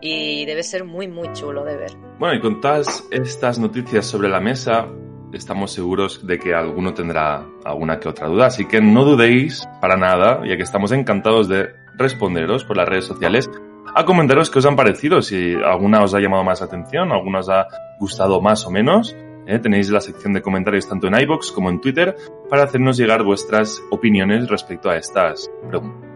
[0.00, 1.92] y debe ser muy, muy chulo de ver.
[2.18, 4.86] Bueno, y con todas estas noticias sobre la mesa,
[5.32, 9.96] estamos seguros de que alguno tendrá alguna que otra duda, así que no dudéis para
[9.96, 13.50] nada, ya que estamos encantados de responderos por las redes sociales
[13.94, 17.48] a comentaros qué os han parecido, si alguna os ha llamado más atención, alguna os
[17.48, 17.66] ha
[17.98, 19.16] gustado más o menos.
[19.46, 19.58] ¿eh?
[19.58, 22.14] Tenéis la sección de comentarios tanto en iBox como en Twitter
[22.48, 26.08] para hacernos llegar vuestras opiniones respecto a estas preguntas.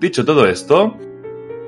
[0.00, 0.96] Dicho todo esto,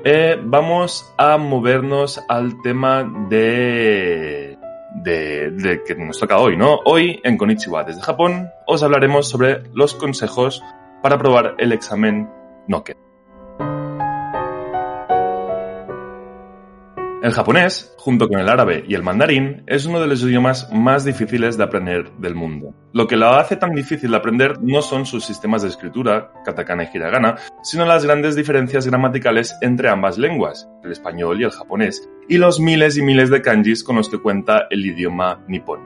[0.09, 4.57] eh, vamos a movernos al tema de,
[5.03, 6.79] de, de, que nos toca hoy, ¿no?
[6.85, 10.63] Hoy en Konichiwa desde Japón os hablaremos sobre los consejos
[11.03, 12.29] para probar el examen
[12.69, 13.06] Noken.
[17.23, 21.03] El japonés, junto con el árabe y el mandarín, es uno de los idiomas más
[21.03, 22.75] difíciles de aprender del mundo.
[22.93, 26.83] Lo que lo hace tan difícil de aprender no son sus sistemas de escritura, katakana
[26.83, 32.07] y hiragana, sino las grandes diferencias gramaticales entre ambas lenguas, el español y el japonés,
[32.29, 35.79] y los miles y miles de kanjis con los que cuenta el idioma nipón.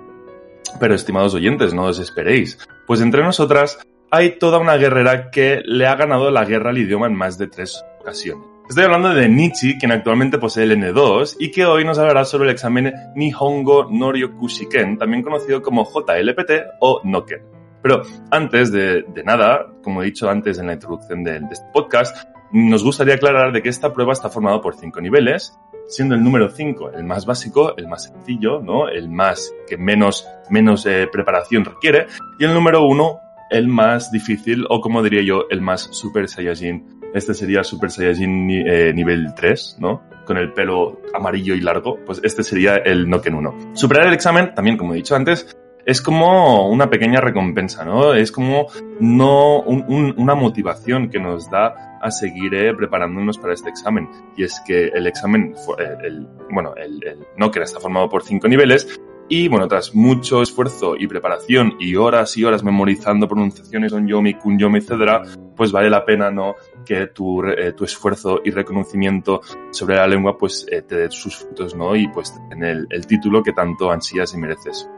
[0.81, 3.79] Pero estimados oyentes, no os esperéis, pues entre nosotras
[4.11, 7.47] hay toda una guerrera que le ha ganado la guerra al idioma en más de
[7.47, 8.50] tres ocasiones.
[8.71, 12.45] Estoy hablando de Nichi, quien actualmente posee el N2 y que hoy nos hablará sobre
[12.45, 17.41] el examen Nihongo Noryokushiken, también conocido como JLPT o Noken.
[17.81, 22.15] Pero antes de, nada, como he dicho antes en la introducción de, este podcast,
[22.53, 25.53] nos gustaría aclarar de que esta prueba está formada por cinco niveles,
[25.87, 28.87] siendo el número 5 el más básico, el más sencillo, ¿no?
[28.87, 32.07] El más que menos, menos eh, preparación requiere,
[32.39, 37.00] y el número 1 el más difícil, o como diría yo, el más Super Saiyajin
[37.13, 40.03] este sería Super Saiyajin eh, nivel 3, ¿no?
[40.25, 43.71] Con el pelo amarillo y largo, pues este sería el Noken 1.
[43.73, 48.13] Superar el examen, también como he dicho antes, es como una pequeña recompensa, ¿no?
[48.13, 48.67] Es como
[48.99, 54.09] no un, un, una motivación que nos da a seguir eh, preparándonos para este examen.
[54.35, 58.47] Y es que el examen, eh, el, bueno, el, el Noken está formado por cinco
[58.47, 58.99] niveles
[59.31, 64.79] y bueno, tras mucho esfuerzo y preparación y horas y horas memorizando pronunciaciones onyomi, kunyomi,
[64.79, 66.55] etc., pues vale la pena, ¿no?
[66.85, 69.39] Que tu, eh, tu esfuerzo y reconocimiento
[69.71, 71.95] sobre la lengua, pues eh, te dé sus frutos, ¿no?
[71.95, 74.89] Y pues en el, el título que tanto ansías y mereces.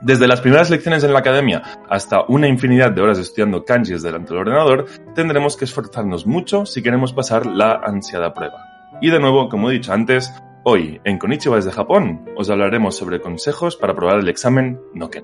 [0.00, 4.34] Desde las primeras lecciones en la academia hasta una infinidad de horas estudiando kanjis delante
[4.34, 8.58] del ordenador, tendremos que esforzarnos mucho si queremos pasar la ansiada prueba.
[9.00, 10.32] Y de nuevo, como he dicho antes,
[10.66, 15.22] Hoy, en Konichiwa desde Japón, os hablaremos sobre consejos para probar el examen Noken.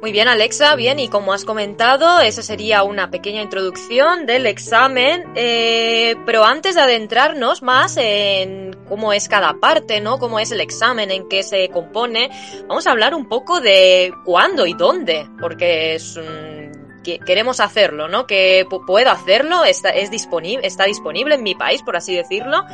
[0.00, 5.24] Muy bien, Alexa, bien, y como has comentado, esa sería una pequeña introducción del examen,
[5.34, 10.18] eh, pero antes de adentrarnos más en cómo es cada parte, ¿no?
[10.18, 12.30] Cómo es el examen, en qué se compone,
[12.66, 15.98] vamos a hablar un poco de cuándo y dónde, porque
[17.26, 18.26] queremos hacerlo, ¿no?
[18.26, 22.64] Que puedo hacerlo, está, es disponible, está disponible en mi país, por así decirlo,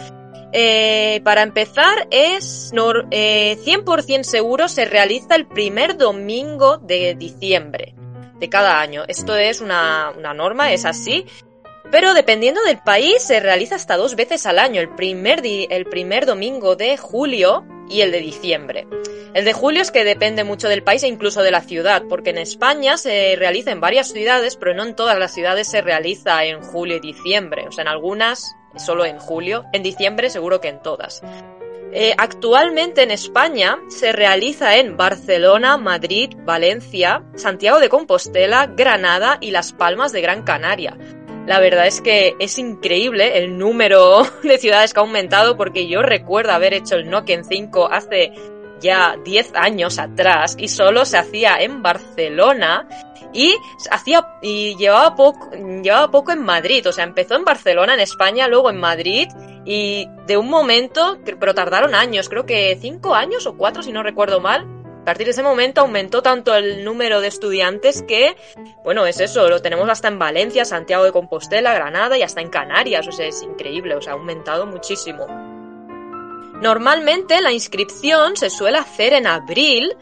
[0.52, 2.72] eh, para empezar, es
[3.10, 7.94] eh, 100% seguro se realiza el primer domingo de diciembre
[8.38, 9.04] de cada año.
[9.08, 11.26] Esto es una, una norma, es así.
[11.90, 16.26] Pero dependiendo del país, se realiza hasta dos veces al año, el primer, el primer
[16.26, 18.86] domingo de julio y el de diciembre.
[19.34, 22.30] El de julio es que depende mucho del país e incluso de la ciudad, porque
[22.30, 26.44] en España se realiza en varias ciudades, pero no en todas las ciudades se realiza
[26.44, 27.66] en julio y diciembre.
[27.68, 31.22] O sea, en algunas solo en julio, en diciembre seguro que en todas.
[31.92, 39.50] Eh, actualmente en España se realiza en Barcelona, Madrid, Valencia, Santiago de Compostela, Granada y
[39.50, 40.96] Las Palmas de Gran Canaria.
[41.46, 46.02] La verdad es que es increíble el número de ciudades que ha aumentado porque yo
[46.02, 48.32] recuerdo haber hecho el Nokia 5 hace
[48.80, 52.86] ya 10 años atrás y solo se hacía en Barcelona
[53.32, 53.56] y
[53.90, 55.50] hacía y llevaba poco
[55.82, 59.28] llevaba poco en Madrid, o sea, empezó en Barcelona, en España, luego en Madrid
[59.64, 64.02] y de un momento, pero tardaron años, creo que 5 años o 4 si no
[64.02, 64.66] recuerdo mal.
[65.00, 68.36] A partir de ese momento aumentó tanto el número de estudiantes que,
[68.82, 72.48] bueno, es eso, lo tenemos hasta en Valencia, Santiago de Compostela, Granada y hasta en
[72.48, 75.55] Canarias, o sea, es increíble, o sea, ha aumentado muchísimo.
[76.60, 79.94] Normalmente la inscripción se suele hacer en abril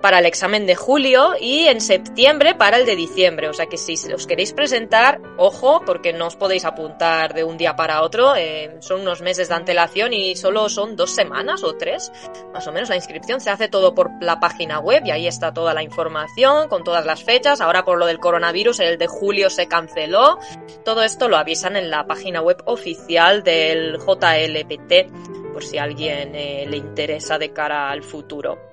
[0.00, 3.48] para el examen de julio y en septiembre para el de diciembre.
[3.48, 7.56] O sea que si os queréis presentar, ojo, porque no os podéis apuntar de un
[7.56, 8.34] día para otro.
[8.36, 12.12] Eh, son unos meses de antelación y solo son dos semanas o tres,
[12.52, 12.88] más o menos.
[12.88, 16.68] La inscripción se hace todo por la página web y ahí está toda la información
[16.68, 17.60] con todas las fechas.
[17.60, 20.38] Ahora por lo del coronavirus, el de julio se canceló.
[20.84, 26.66] Todo esto lo avisan en la página web oficial del JLPT por si alguien eh,
[26.68, 28.69] le interesa de cara al futuro.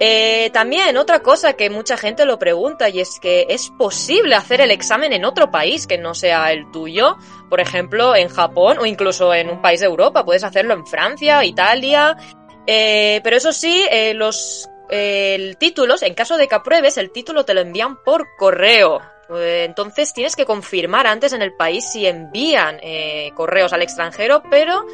[0.00, 4.60] Eh, también otra cosa que mucha gente lo pregunta y es que es posible hacer
[4.60, 7.16] el examen en otro país que no sea el tuyo,
[7.48, 11.44] por ejemplo en Japón o incluso en un país de Europa, puedes hacerlo en Francia,
[11.44, 12.16] Italia,
[12.66, 17.44] eh, pero eso sí, eh, los el títulos, en caso de que apruebes, el título
[17.44, 22.06] te lo envían por correo, Eh, entonces tienes que confirmar antes en el país si
[22.06, 24.84] envían eh, correos al extranjero, pero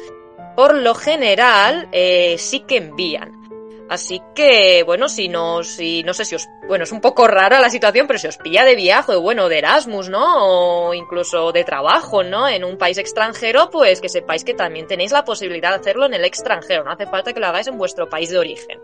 [0.55, 3.40] por lo general eh, sí que envían.
[3.89, 7.59] Así que, bueno, si no, si no sé si os, bueno, es un poco rara
[7.59, 10.45] la situación, pero si os pilla de viaje, bueno, de Erasmus, ¿no?
[10.45, 12.47] O incluso de trabajo, ¿no?
[12.47, 16.13] En un país extranjero, pues que sepáis que también tenéis la posibilidad de hacerlo en
[16.13, 18.79] el extranjero, no hace falta que lo hagáis en vuestro país de origen.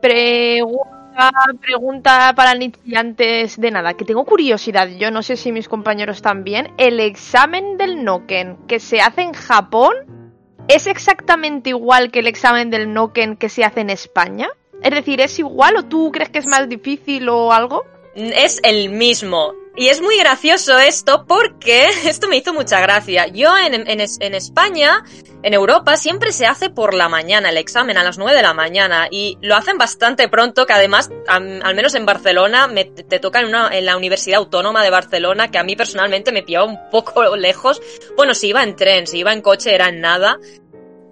[0.00, 6.22] Pregunta, pregunta para iniciantes de nada, que tengo curiosidad, yo no sé si mis compañeros
[6.22, 9.94] también, el examen del Noken que se hace en Japón,
[10.68, 14.48] ¿es exactamente igual que el examen del Noken que se hace en España?
[14.82, 17.84] Es decir, ¿es igual o tú crees que es más difícil o algo?
[18.14, 19.54] Es el mismo.
[19.76, 23.26] Y es muy gracioso esto porque esto me hizo mucha gracia.
[23.28, 25.04] Yo en, en, en, España,
[25.42, 28.54] en Europa, siempre se hace por la mañana el examen, a las 9 de la
[28.54, 29.08] mañana.
[29.10, 32.68] Y lo hacen bastante pronto, que además, al, menos en Barcelona,
[33.08, 36.42] te toca en, una, en la Universidad Autónoma de Barcelona, que a mí personalmente me
[36.42, 37.80] pillaba un poco lejos.
[38.16, 40.38] Bueno, si iba en tren, si iba en coche era en nada.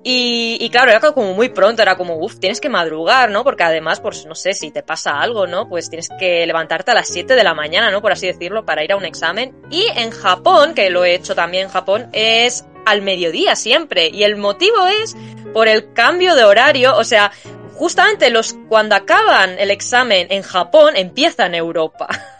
[0.09, 3.43] Y, y, claro, era como muy pronto, era como, uff, tienes que madrugar, ¿no?
[3.43, 5.69] Porque además, pues no sé, si te pasa algo, ¿no?
[5.69, 8.01] Pues tienes que levantarte a las 7 de la mañana, ¿no?
[8.01, 9.57] Por así decirlo, para ir a un examen.
[9.69, 14.09] Y en Japón, que lo he hecho también en Japón, es al mediodía siempre.
[14.09, 15.17] Y el motivo es
[15.53, 17.33] por el cambio de horario, o sea,
[17.75, 22.09] justamente los, cuando acaban el examen en Japón, empieza en Europa.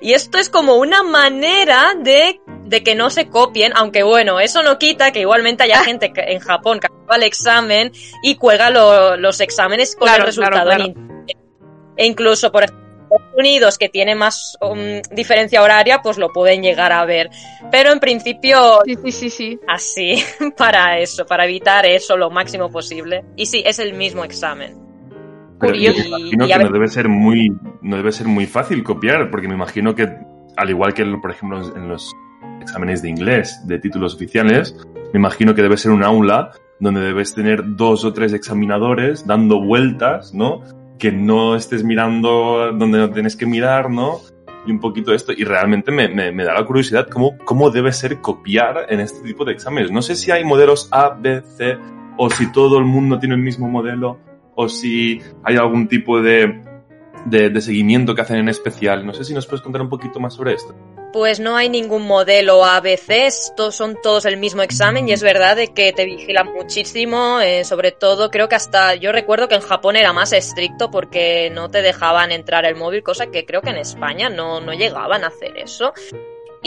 [0.00, 4.62] Y esto es como una manera de, de, que no se copien, aunque bueno, eso
[4.62, 7.90] no quita que igualmente haya gente que en Japón que acaba el examen
[8.22, 11.16] y cuelga lo, los exámenes con Claro, el resultado claro, claro.
[11.96, 12.85] E incluso, por ejemplo,
[13.36, 17.30] Unidos, que tiene más um, diferencia horaria, pues lo pueden llegar a ver.
[17.70, 19.60] Pero en principio, Sí, sí, sí, sí.
[19.68, 20.22] así,
[20.56, 23.24] para eso, para evitar eso lo máximo posible.
[23.36, 24.86] Y sí, es el mismo examen.
[25.58, 27.50] Pero me imagino Y que no debe ser muy
[27.80, 30.08] no debe ser muy fácil copiar, porque me imagino que
[30.56, 32.12] al igual que por ejemplo en los
[32.60, 34.76] exámenes de inglés de títulos oficiales,
[35.12, 39.62] me imagino que debe ser un aula donde debes tener dos o tres examinadores dando
[39.62, 40.62] vueltas, ¿no?
[40.98, 44.20] Que no estés mirando donde no tienes que mirar, ¿no?
[44.66, 45.32] Y un poquito esto.
[45.32, 49.52] Y realmente me, da la curiosidad cómo, cómo debe ser copiar en este tipo de
[49.52, 49.90] exámenes.
[49.90, 51.76] No sé si hay modelos A, B, C,
[52.16, 54.18] o si todo el mundo tiene el mismo modelo,
[54.54, 56.62] o si hay algún tipo de,
[57.26, 59.06] de, de seguimiento que hacen en especial.
[59.06, 60.74] No sé si nos puedes contar un poquito más sobre esto.
[61.16, 65.56] Pues no hay ningún modelo ABC, estos son todos el mismo examen y es verdad
[65.56, 69.62] de que te vigilan muchísimo, eh, sobre todo creo que hasta yo recuerdo que en
[69.62, 73.70] Japón era más estricto porque no te dejaban entrar el móvil, cosa que creo que
[73.70, 75.94] en España no, no llegaban a hacer eso.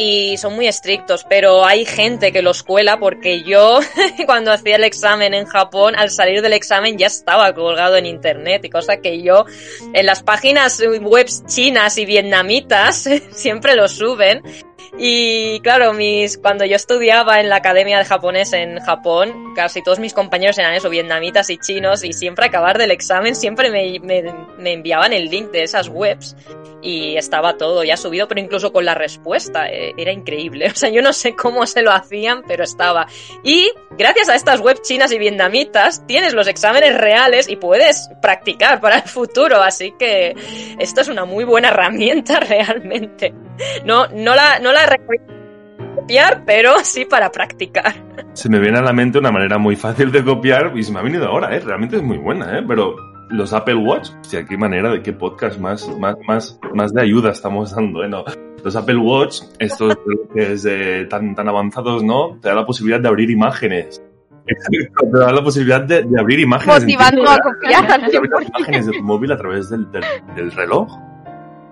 [0.02, 3.82] Y son muy estrictos, pero hay gente que los cuela porque yo
[4.26, 8.64] cuando hacía el examen en Japón, al salir del examen ya estaba colgado en internet
[8.64, 9.46] y cosa que yo
[9.94, 14.42] en las páginas web chinas y vietnamitas siempre lo suben.
[14.98, 20.00] Y claro, mis, cuando yo estudiaba en la academia de japonés en Japón, casi todos
[20.00, 24.34] mis compañeros eran eso, vietnamitas y chinos, y siempre acabar del examen siempre me, me,
[24.58, 26.36] me enviaban el link de esas webs
[26.82, 30.72] y estaba todo ya subido, pero incluso con la respuesta, eh, era increíble.
[30.80, 33.06] O sea, yo no sé cómo se lo hacían, pero estaba.
[33.44, 38.80] Y gracias a estas webs chinas y vietnamitas, tienes los exámenes reales y puedes practicar
[38.80, 40.36] para el futuro, así que
[40.80, 43.34] esto es una muy buena herramienta realmente.
[43.86, 44.86] No, no la, no la
[45.96, 47.94] copiar, pero sí para practicar.
[48.34, 51.00] Se me viene a la mente una manera muy fácil de copiar y se me
[51.00, 51.60] ha venido ahora, ¿eh?
[51.60, 52.64] Realmente es muy buena, ¿eh?
[52.68, 52.96] Pero
[53.30, 57.32] los Apple Watch, hostia, qué manera de qué podcast más, más, más, más de ayuda
[57.32, 58.10] estamos dando, ¿eh?
[58.10, 58.24] No.
[58.64, 59.98] Los Apple Watch, estos
[60.34, 62.38] que es, eh, tan, tan avanzados, ¿no?
[62.42, 64.04] Te da la posibilidad de abrir imágenes.
[64.48, 66.78] Exacto, te da la posibilidad de, de abrir imágenes.
[66.78, 68.48] en Motivando tiempo a copiar Puedes abrir las 100%.
[68.58, 70.04] imágenes de tu móvil a través del, del,
[70.36, 70.92] del reloj.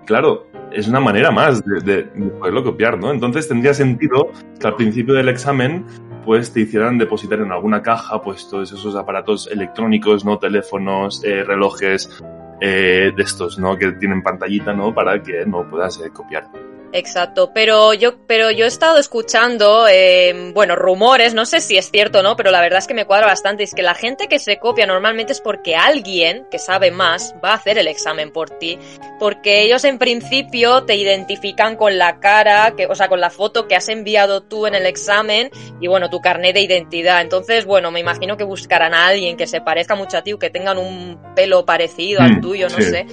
[0.06, 0.48] Claro,
[0.80, 3.12] es una manera más de, de- de poderlo copiar, ¿no?
[3.12, 5.86] Entonces tendría sentido que al principio del examen
[6.26, 10.38] pues te hicieran depositar en alguna caja pues todos esos aparatos electrónicos, ¿no?
[10.40, 12.22] Teléfonos, eh, relojes,
[12.60, 13.78] eh, de estos, ¿no?
[13.78, 14.94] Que tienen pantallita, ¿no?
[14.94, 16.48] Para que no puedas eh, copiar.
[16.94, 21.92] Exacto, pero yo, pero yo he estado escuchando, eh, bueno, rumores, no sé si es
[21.92, 24.28] cierto o no, pero la verdad es que me cuadra bastante, es que la gente
[24.28, 28.32] que se copia normalmente es porque alguien que sabe más va a hacer el examen
[28.32, 28.80] por ti,
[29.20, 33.68] porque ellos en principio te identifican con la cara, que, o sea, con la foto
[33.68, 35.52] que has enviado tú en el examen
[35.82, 37.22] y bueno, tu carnet de identidad.
[37.22, 40.40] Entonces, bueno, me imagino que buscarán a alguien que se parezca mucho a ti o
[40.40, 42.84] que tengan un pelo parecido al Mm, tuyo, no sí.
[42.92, 43.06] sé.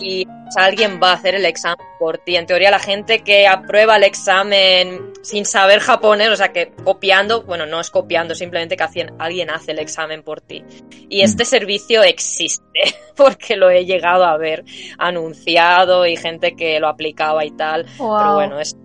[0.00, 2.36] Y o sea, alguien va a hacer el examen por ti.
[2.36, 7.42] En teoría, la gente que aprueba el examen sin saber japonés, o sea, que copiando,
[7.42, 8.84] bueno, no es copiando, simplemente que
[9.18, 10.64] alguien hace el examen por ti.
[11.08, 12.80] Y este servicio existe,
[13.16, 14.64] porque lo he llegado a ver
[14.98, 17.86] anunciado y gente que lo aplicaba y tal.
[17.96, 18.76] Pero bueno, es,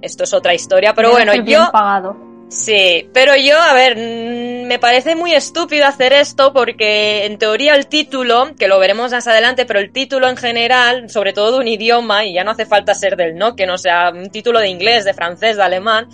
[0.00, 0.94] esto es otra historia.
[0.94, 1.68] Pero bueno, yo...
[1.72, 2.25] Pagado.
[2.48, 7.74] Sí, pero yo, a ver, mm, me parece muy estúpido hacer esto porque en teoría
[7.74, 11.58] el título, que lo veremos más adelante, pero el título en general, sobre todo de
[11.58, 14.60] un idioma, y ya no hace falta ser del no, que no sea un título
[14.60, 16.08] de inglés, de francés, de alemán,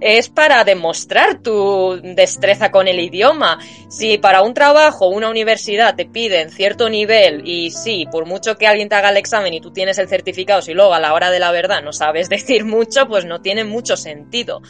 [0.00, 3.58] es para demostrar tu destreza con el idioma.
[3.88, 8.66] Si para un trabajo, una universidad te piden cierto nivel y sí, por mucho que
[8.66, 11.30] alguien te haga el examen y tú tienes el certificado, si luego a la hora
[11.30, 14.60] de la verdad no sabes decir mucho, pues no tiene mucho sentido.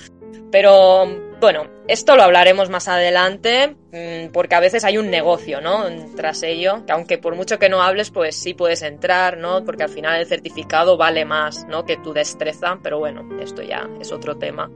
[0.51, 1.07] Pero
[1.41, 5.85] bueno, esto lo hablaremos más adelante, mm, porque a veces hay un negocio, ¿no?
[6.16, 9.64] Tras ello, que aunque por mucho que no hables, pues sí puedes entrar, ¿no?
[9.64, 11.85] Porque al final el certificado vale más, ¿no?
[11.85, 14.70] Que tu destreza, pero bueno, esto ya es otro tema.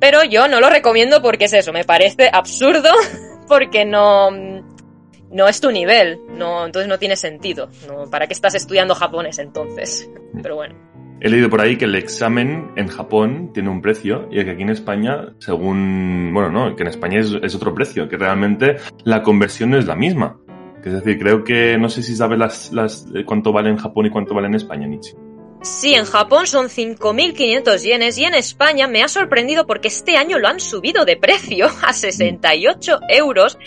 [0.00, 2.90] Pero yo no lo recomiendo porque es eso, me parece absurdo,
[3.48, 7.70] porque no, no es tu nivel, no, entonces no tiene sentido.
[8.10, 10.08] ¿Para qué estás estudiando japonés entonces?
[10.42, 10.87] Pero bueno.
[11.20, 14.62] He leído por ahí que el examen en Japón tiene un precio y que aquí
[14.62, 19.70] en España, según, bueno, no, que en España es, otro precio, que realmente la conversión
[19.70, 20.38] no es la misma.
[20.84, 24.10] Es decir, creo que no sé si sabes las, las, cuánto vale en Japón y
[24.10, 25.16] cuánto vale en España, Nietzsche.
[25.60, 30.38] Sí, en Japón son 5.500 yenes y en España me ha sorprendido porque este año
[30.38, 33.58] lo han subido de precio a 68 euros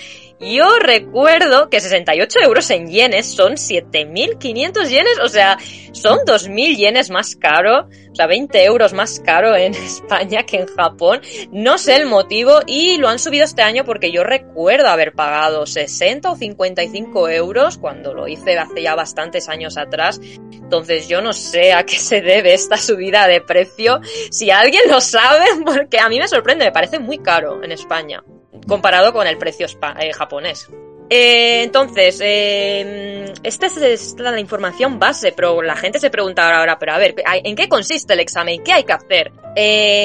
[0.41, 5.57] yo recuerdo que 68 euros en yenes son 7.500 yenes, o sea,
[5.91, 10.67] son 2.000 yenes más caro, o sea, 20 euros más caro en España que en
[10.67, 11.21] Japón.
[11.51, 15.67] No sé el motivo y lo han subido este año porque yo recuerdo haber pagado
[15.67, 20.19] 60 o 55 euros cuando lo hice hace ya bastantes años atrás.
[20.51, 23.99] Entonces yo no sé a qué se debe esta subida de precio.
[24.31, 28.23] Si alguien lo sabe, porque a mí me sorprende, me parece muy caro en España
[28.67, 29.67] comparado con el precio
[29.99, 30.69] eh, japonés.
[31.09, 36.93] Eh, entonces, eh, esta es la información base, pero la gente se pregunta ahora, pero
[36.93, 38.63] a ver, ¿en qué consiste el examen?
[38.63, 39.31] ¿Qué hay que hacer?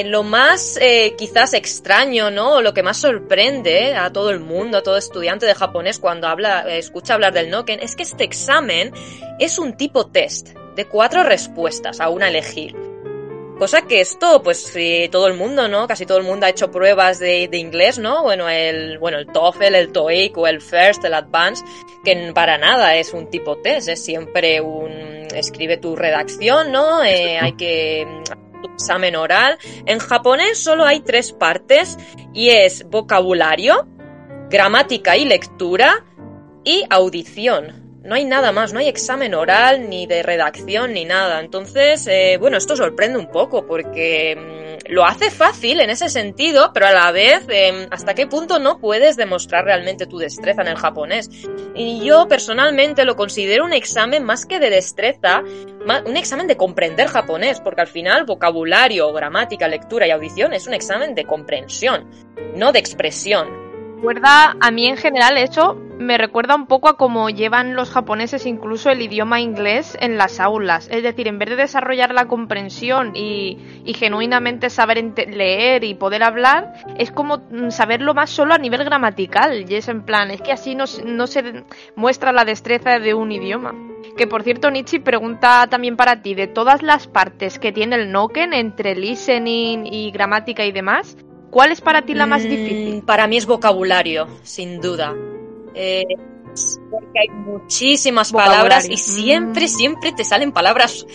[0.07, 0.76] lo más
[1.16, 2.61] quizás extraño, ¿no?
[2.62, 6.62] Lo que más sorprende a todo el mundo, a todo estudiante de japonés cuando habla,
[6.76, 8.92] escucha hablar del Noken, es que este examen
[9.38, 12.74] es un tipo test de cuatro respuestas a una elegir.
[13.59, 14.74] Cosa que esto, pues
[15.11, 15.86] todo el mundo, ¿no?
[15.86, 18.22] Casi todo el mundo ha hecho pruebas de, de, inglés, ¿no?
[18.22, 21.64] Bueno, el, bueno, el TOEFL, el TOEIC o el FIRST, el Advanced,
[22.04, 27.02] que para nada es un tipo test, es siempre un, escribe tu redacción, ¿no?
[27.02, 28.07] Eh, hay que,
[28.62, 29.59] tu examen oral.
[29.86, 31.96] En japonés solo hay tres partes
[32.34, 33.88] y es vocabulario,
[34.50, 36.04] gramática y lectura
[36.62, 41.40] y audición no hay nada más, no hay examen oral, ni de redacción, ni nada.
[41.40, 46.70] Entonces, eh, bueno, esto sorprende un poco porque mm, lo hace fácil en ese sentido,
[46.72, 50.68] pero a la vez, em, ¿hasta qué punto no puedes demostrar realmente tu destreza en
[50.68, 51.28] el japonés?
[51.74, 57.09] Y yo personalmente lo considero un examen más que de destreza, un examen de comprender
[57.09, 62.09] japonés, porque al final vocabulario, gramática, lectura y audición es un examen de comprensión,
[62.54, 63.65] no de expresión
[63.97, 68.44] recuerda, a mí en general eso me recuerda un poco a cómo llevan los japoneses
[68.44, 70.88] incluso el idioma inglés en las aulas.
[70.90, 73.57] Es decir, en vez de desarrollar la comprensión y,
[73.94, 79.64] genuinamente saber leer y poder hablar, es como mm, saberlo más solo a nivel gramatical.
[79.68, 83.32] Y es en plan, es que así no, no se muestra la destreza de un
[83.32, 83.74] idioma.
[84.18, 88.12] Que por cierto, Nietzsche pregunta también para ti, de todas las partes que tiene el
[88.12, 91.16] Noken entre listening y gramática y demás,
[91.57, 93.02] ¿Cuál es para ti la más mm, difícil?
[93.02, 95.14] Para mí es vocabulario, sin duda.
[95.74, 96.04] Eh,
[96.90, 99.68] porque hay muchísimas palabras y siempre, mm.
[99.68, 101.07] siempre te salen palabras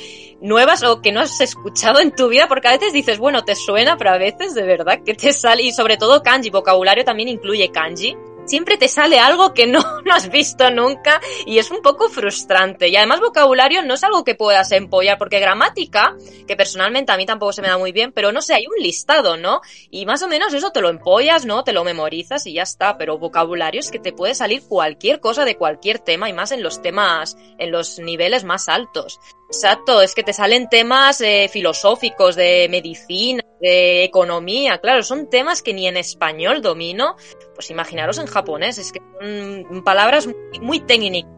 [0.41, 3.53] nuevas o que no has escuchado en tu vida, porque a veces dices, bueno, te
[3.53, 7.29] suena, pero a veces de verdad que te sale, y sobre todo kanji, vocabulario también
[7.29, 8.17] incluye kanji,
[8.51, 12.89] siempre te sale algo que no, no, has visto nunca y es un poco frustrante.
[12.89, 17.25] Y además vocabulario no es algo que puedas empollar, porque gramática, que personalmente a mí
[17.25, 19.61] tampoco se me da muy bien, pero no sé, hay un listado, ¿no?
[19.89, 21.63] Y más o menos eso te lo empollas, ¿no?
[21.63, 25.45] Te lo memorizas y ya está, pero vocabulario es que te puede salir cualquier cosa
[25.45, 29.17] de cualquier tema y más en los temas, en los niveles más altos.
[29.53, 35.61] Exacto, es que te salen temas eh, filosóficos, de medicina, de economía, claro, son temas
[35.61, 37.17] que ni en español domino,
[37.53, 40.29] pues imaginaros en japonés, es que son palabras
[40.61, 41.29] muy, técnicas.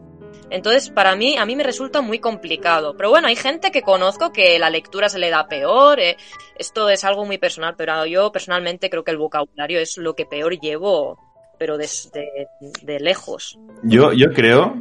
[0.48, 2.96] Entonces, para mí, a mí me resulta muy complicado.
[2.96, 5.98] Pero bueno, hay gente que conozco que la lectura se le da peor.
[5.98, 6.16] Eh,
[6.56, 10.26] esto es algo muy personal, pero yo personalmente creo que el vocabulario es lo que
[10.26, 11.18] peor llevo,
[11.58, 12.48] pero desde
[12.82, 13.58] de lejos.
[13.82, 14.74] Yo, yo creo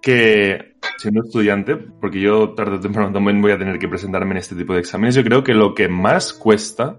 [0.00, 4.38] que siendo estudiante, porque yo tarde o temprano también voy a tener que presentarme en
[4.38, 6.96] este tipo de exámenes, yo creo que lo que más cuesta,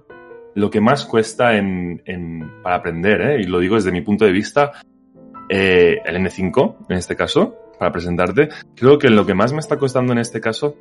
[0.53, 3.41] lo que más cuesta en, en para aprender, ¿eh?
[3.41, 4.73] y lo digo desde mi punto de vista,
[5.49, 9.77] eh, el N5, en este caso, para presentarte, creo que lo que más me está
[9.77, 10.75] costando en este caso,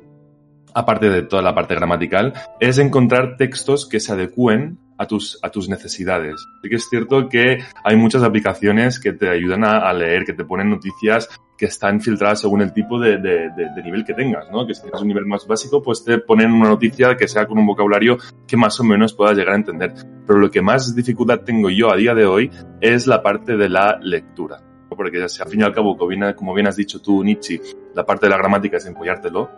[0.73, 5.49] aparte de toda la parte gramatical, es encontrar textos que se adecúen a tus, a
[5.49, 6.47] tus necesidades.
[6.61, 10.45] Sí que es cierto que hay muchas aplicaciones que te ayudan a, leer, que te
[10.45, 14.51] ponen noticias que están filtradas según el tipo de, de, de, de, nivel que tengas,
[14.51, 14.67] ¿no?
[14.67, 17.57] Que si tienes un nivel más básico, pues te ponen una noticia que sea con
[17.57, 19.93] un vocabulario que más o menos puedas llegar a entender.
[20.27, 23.69] Pero lo que más dificultad tengo yo a día de hoy es la parte de
[23.69, 24.61] la lectura.
[24.89, 27.59] Porque al fin y al cabo, como bien, como bien has dicho tú, Nietzsche,
[27.93, 29.49] la parte de la gramática es empollártelo.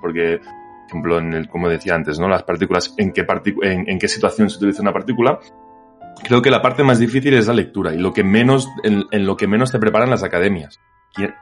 [0.00, 0.40] Porque
[0.84, 2.28] por ejemplo, en el, como decía antes, ¿no?
[2.28, 3.26] Las partículas, en qué,
[3.62, 5.38] en, en qué situación se utiliza una partícula.
[6.22, 9.26] Creo que la parte más difícil es la lectura y lo que menos, en, en
[9.26, 10.80] lo que menos te preparan las academias.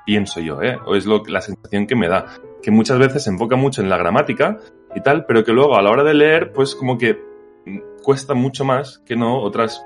[0.07, 0.78] Pienso yo, ¿eh?
[0.86, 2.26] O es lo, la sensación que me da.
[2.62, 4.59] Que muchas veces se enfoca mucho en la gramática
[4.95, 7.18] y tal, pero que luego a la hora de leer, pues como que
[8.03, 9.84] cuesta mucho más que no otras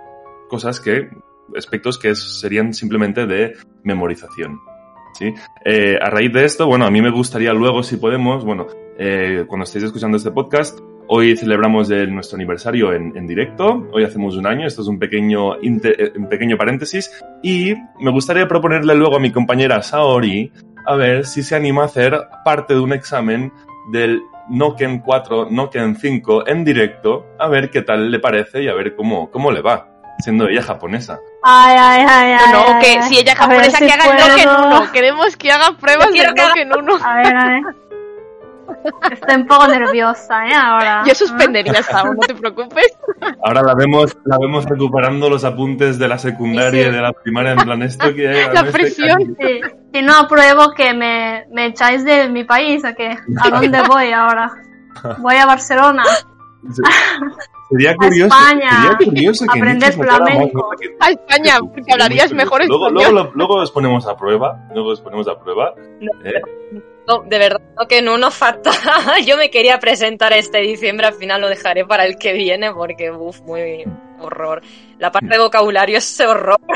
[0.49, 1.09] cosas que,
[1.57, 3.55] aspectos que serían simplemente de
[3.85, 4.59] memorización.
[5.17, 5.35] ¿Sí?
[5.65, 8.67] Eh, a raíz de esto, bueno, a mí me gustaría luego, si podemos, bueno,
[8.99, 14.05] eh, cuando estéis escuchando este podcast, hoy celebramos el, nuestro aniversario en, en, directo, hoy
[14.05, 17.11] hacemos un año, esto es un pequeño, inter, un pequeño paréntesis,
[17.43, 20.53] y me gustaría proponerle luego a mi compañera Saori
[20.87, 23.53] a ver si se anima a hacer parte de un examen
[23.91, 28.75] del Noken 4, Noken 5 en directo, a ver qué tal le parece y a
[28.75, 31.19] ver cómo, cómo le va, siendo ella japonesa.
[31.43, 32.53] Ay, ay, ay, ay.
[32.53, 33.03] No, que ay.
[33.09, 34.45] si ella es japonesa, si que haga el.
[34.47, 34.93] Noken 1.
[34.93, 36.99] Queremos que haga pruebas que haga- Noken 1.
[37.05, 37.63] A ver, a ver.
[39.13, 40.55] Estoy un poco nerviosa, ¿eh?
[40.55, 41.03] Ahora.
[41.07, 42.97] Yo suspendería esta, no te preocupes.
[43.45, 47.13] Ahora la vemos, la vemos recuperando los apuntes de la secundaria Sí, y de la
[47.13, 48.53] primaria, en plan esto que hay.
[48.53, 49.35] La este presión.
[49.37, 49.61] casi- Sí.
[49.95, 53.17] Si no apruebo que me, me echáis de mi país, ¿a qué?
[53.41, 54.51] ¿A dónde voy ahora?
[55.19, 56.03] Voy a Barcelona.
[57.69, 58.71] Sería curioso, España.
[58.71, 60.71] sería curioso que Aprender más flamenco.
[61.01, 63.13] A España, porque hablarías mejor luego, español.
[63.13, 65.75] luego, luego los ponemos a prueba, luego los ponemos a prueba.
[66.25, 66.81] ¿eh?
[67.09, 68.71] No, de verdad, no, que no nos falta.
[69.27, 73.11] Yo me quería presentar este diciembre, al final lo dejaré para el que viene porque,
[73.11, 73.85] uff, muy
[74.21, 74.63] horror.
[74.99, 76.59] La parte de vocabulario es horror.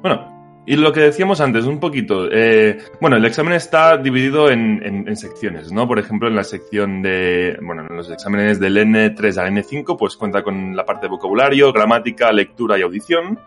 [0.00, 0.37] Bueno,
[0.68, 2.28] y lo que decíamos antes, un poquito.
[2.30, 5.88] eh, bueno, el examen está dividido en, secciones, ¿no?
[5.88, 7.58] Por ejemplo, en la sección de.
[7.62, 11.72] Bueno, en los exámenes del N3 al N5, pues cuenta con la parte de vocabulario,
[11.72, 13.38] gramática, lectura y audición,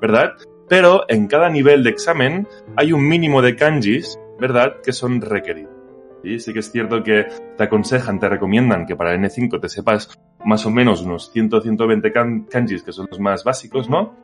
[0.00, 0.32] ¿verdad?
[0.68, 4.76] Pero en cada nivel de examen hay un mínimo de kanjis, ¿verdad?
[4.82, 5.70] Que son requeridos.
[6.24, 7.26] Y sí que es cierto que
[7.58, 11.52] te aconsejan, te recomiendan que para el N5 te sepas más o menos unos 100
[11.52, 14.14] o 120 kan- kanjis, que son los más básicos, ¿no?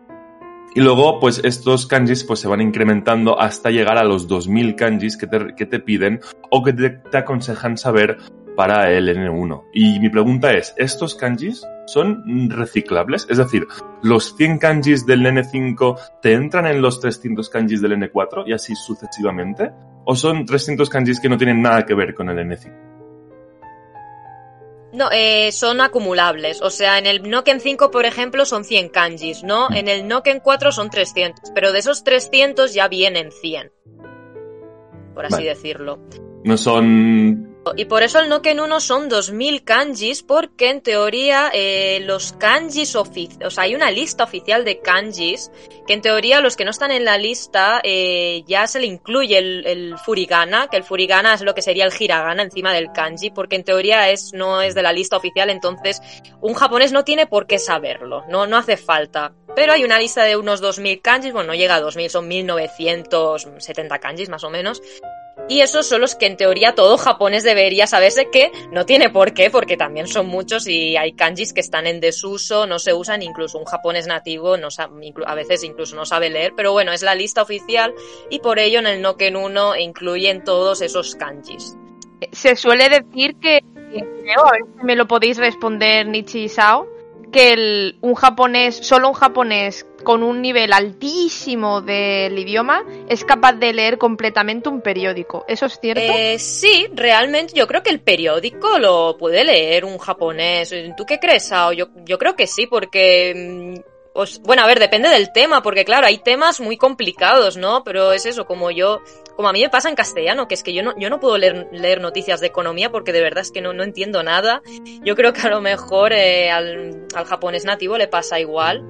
[0.74, 5.16] Y luego, pues estos kanjis pues, se van incrementando hasta llegar a los 2000 kanjis
[5.16, 8.18] que te, que te piden o que te, te aconsejan saber
[8.58, 9.66] para el N1.
[9.72, 13.26] Y mi pregunta es, ¿estos kanjis son reciclables?
[13.30, 13.66] Es decir,
[14.02, 18.74] ¿los 100 kanjis del N5 te entran en los 300 kanjis del N4 y así
[18.74, 19.70] sucesivamente?
[20.04, 22.97] ¿O son 300 kanjis que no tienen nada que ver con el N5?
[24.98, 26.60] No, eh, son acumulables.
[26.60, 29.68] O sea, en el Noken 5, por ejemplo, son 100 kanjis, ¿no?
[29.70, 31.52] En el Noken 4 son 300.
[31.54, 33.70] Pero de esos 300 ya vienen 100.
[35.14, 35.50] Por así Vale.
[35.50, 36.00] decirlo.
[36.42, 37.47] No son...
[37.76, 42.96] Y por eso el Noken 1 son 2000 kanjis, porque en teoría eh, los kanjis
[42.96, 45.50] oficiales, o sea, hay una lista oficial de kanjis,
[45.86, 49.38] que en teoría los que no están en la lista eh, ya se le incluye
[49.38, 53.56] el, furigana, que el furigana es lo que sería el hiragana encima del kanji, porque
[53.56, 56.00] en teoría es, no es de la lista oficial, entonces
[56.40, 59.32] un japonés no tiene por qué saberlo, no, no hace falta.
[59.56, 63.98] Pero hay una lista de unos 2000 kanjis, bueno, no llega a 2000, son 1970
[63.98, 64.82] kanjis más o menos,
[65.48, 69.32] y esos son los que en teoría todo japonés debería saberse que no tiene por
[69.32, 73.22] qué, porque también son muchos y hay kanjis que están en desuso, no se usan,
[73.22, 74.56] incluso un japonés nativo
[75.26, 77.94] a veces incluso no sabe leer, pero bueno, es la lista oficial
[78.30, 81.76] y por ello en el Noken 1 incluyen todos esos kanjis.
[82.32, 84.44] Se suele decir que, creo,
[84.82, 86.88] me lo podéis responder Nichi Sao,
[87.32, 93.54] que el, un japonés, solo un japonés con un nivel altísimo del idioma es capaz
[93.54, 95.44] de leer completamente un periódico.
[95.48, 96.00] ¿Eso es cierto?
[96.02, 100.74] Eh, sí, realmente yo creo que el periódico lo puede leer un japonés.
[100.96, 101.72] ¿Tú qué crees, Sao?
[101.72, 103.82] Yo, yo creo que sí, porque...
[104.18, 107.84] os- bueno, a ver, depende del tema, porque claro, hay temas muy complicados, ¿no?
[107.84, 109.00] Pero es eso, como yo,
[109.36, 111.38] como a mí me pasa en castellano, que es que yo no, yo no puedo
[111.38, 114.60] leer, leer noticias de economía porque de verdad es que no, no entiendo nada.
[115.02, 118.82] Yo creo que a lo mejor eh, al, al japonés nativo le pasa igual.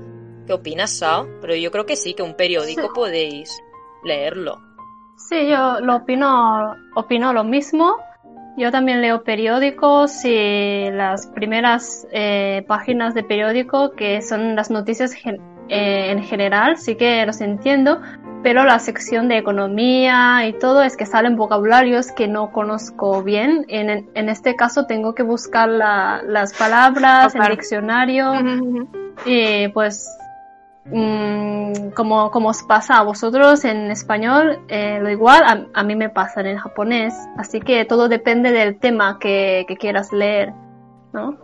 [0.47, 1.29] ¿Qué opinas, Sao?
[1.43, 2.89] Pero yo creo que sí, que un periódico Sí.
[2.95, 3.61] podéis
[4.05, 4.59] leerlo.
[5.17, 7.97] Sí, yo lo opino, opino lo mismo.
[8.59, 15.13] Yo también leo periódicos y las primeras eh, páginas de periódico, que son las noticias
[15.13, 18.01] gen- eh, en general, sí que los entiendo,
[18.43, 23.65] pero la sección de economía y todo es que salen vocabularios que no conozco bien.
[23.69, 27.57] En, en este caso tengo que buscar la- las palabras en Total.
[27.57, 28.33] diccionario
[29.25, 30.09] y pues
[30.91, 35.97] mm, como, como os pasa a vosotros en español, eh, lo igual a, a mí
[35.97, 37.15] me pasa en japonés.
[37.37, 40.53] Así que todo depende del tema que, que quieras leer,
[41.13, 41.39] ¿no?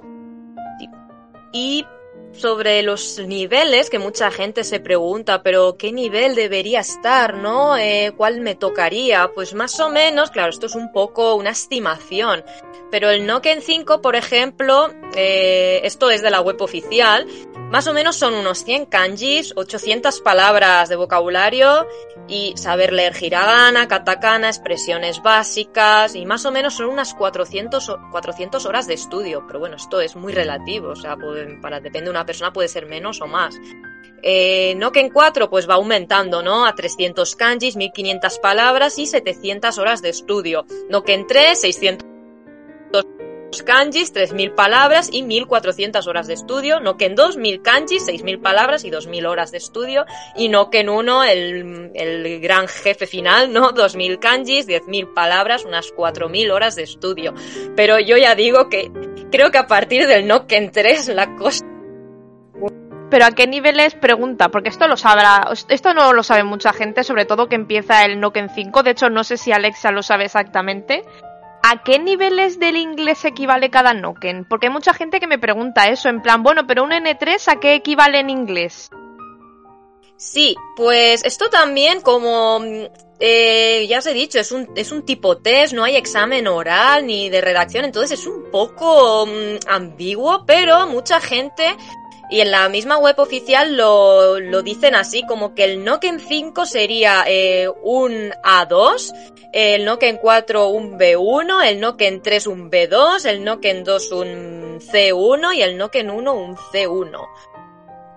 [1.53, 1.87] Y
[2.35, 7.77] sobre los niveles, que mucha gente se pregunta, pero ¿qué nivel debería estar, no?
[7.77, 9.31] Eh, ¿Cuál me tocaría?
[9.35, 12.45] Pues más o menos, claro, esto es un poco una estimación.
[12.91, 17.27] Pero el Noken 5, por ejemplo, eh, esto es de la web oficial,
[17.75, 21.89] más o menos son unos 100 kanjis, 800 palabras de vocabulario
[22.29, 27.99] y saber leer hiragana, katakana, expresiones básicas y más o menos son unas 400, o-
[28.13, 29.43] 400 horas de estudio.
[29.49, 31.17] Pero bueno, esto es muy relativo, o sea,
[31.61, 33.57] para, depende de una persona puede ser menos o más.
[34.23, 36.67] Eh, Noken 4 pues va aumentando, ¿no?
[36.67, 40.65] A 300 kanjis, 1500 palabras y 700 horas de estudio.
[40.91, 42.14] Noken 3, 600
[43.63, 46.81] kanjis, 3000 palabras y 1400 horas de estudio.
[46.81, 50.05] Noken 2, 1000 kanjis, 6000 palabras y 2000 horas de estudio.
[50.37, 53.73] Y Noken 1, el, el gran jefe final, ¿no?
[53.73, 57.35] 2000 kanjis, 10000 palabras, unas 4000 horas de estudio.
[57.77, 58.91] Pero yo ya digo que
[59.31, 61.65] creo que a partir del Noken 3 la cosa
[63.11, 67.05] Pero a qué niveles pregunta, porque esto lo sabrá, esto no lo sabe mucha gente,
[67.05, 70.25] sobre todo que empieza el Noken 5, de hecho no sé si Alexa lo sabe
[70.25, 71.05] exactamente.
[71.67, 74.45] ¿A qué niveles del inglés equivale cada Noken?
[74.45, 77.59] Porque hay mucha gente que me pregunta eso, en plan, bueno, pero un N3 ¿a
[77.59, 78.91] qué equivale en inglés?
[80.19, 82.85] Sí, pues esto también como mm,
[83.19, 87.07] eh, ya os he dicho, es un, es un tipo test, no hay examen oral
[87.07, 91.75] ni de redacción, entonces es un poco mm, ambiguo, pero mucha gente
[92.31, 96.67] y en la misma web oficial lo, lo dicen así, como que el Noken 5
[96.67, 99.13] sería eh, un A2,
[99.53, 105.55] el Noken 4 un B1, el Noken 3 un B2, el Noken 2 un C1
[105.55, 107.29] y el Noken 1 un C1.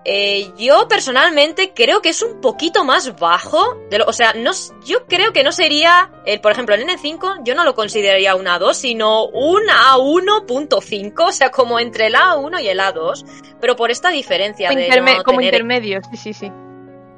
[0.04, 3.74] Eh, yo personalmente creo que es un poquito más bajo.
[3.90, 4.52] De lo, o sea, no,
[4.86, 8.46] yo creo que no sería, el, por ejemplo, el N5 yo no lo consideraría un
[8.46, 13.24] A2, sino un A1.5, o sea, como entre el A1 y el A2,
[13.60, 16.52] pero por esta diferencia de Interme- no como tener- intermedios, sí, sí, sí.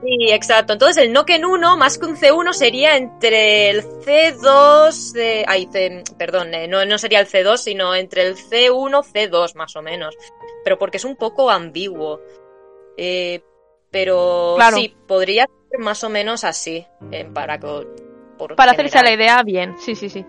[0.03, 0.73] Sí, exacto.
[0.73, 6.03] Entonces el Noken 1 más que un C1 sería entre el C2, eh, ay, C-
[6.17, 10.17] perdón, eh, no, no sería el C2, sino entre el C1, C2 más o menos.
[10.65, 12.21] Pero porque es un poco ambiguo.
[13.03, 13.41] Eh,
[13.91, 14.77] pero Claro.
[14.77, 19.75] sí, podría ser más o menos así, eh, para por Para hacerse la idea, bien,
[19.79, 20.25] sí, sí, sí.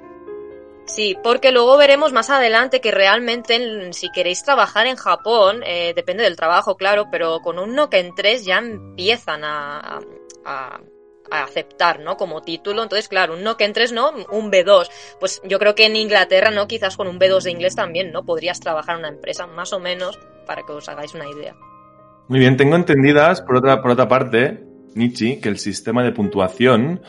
[0.86, 5.92] Sí, porque luego veremos más adelante que realmente en- si queréis trabajar en Japón, eh,
[5.94, 10.00] depende del trabajo, claro, pero con un Noken 3 ya empiezan a,
[10.46, 10.80] a-
[11.30, 12.16] a aceptar, ¿no?
[12.18, 12.84] Como título.
[12.84, 14.90] Entonces, claro, un Noken 3 no, un B2.
[15.20, 16.68] Pues yo creo que en Inglaterra, ¿no?
[16.68, 18.24] Quizás con un B2 de inglés también, ¿no?
[18.26, 21.56] Podrías trabajar en una empresa, más o menos, para que os hagáis una idea.
[22.32, 24.64] Muy bien, tengo entendidas, por otra, por otra parte,
[24.96, 27.02] Nichi, que el sistema de puntuación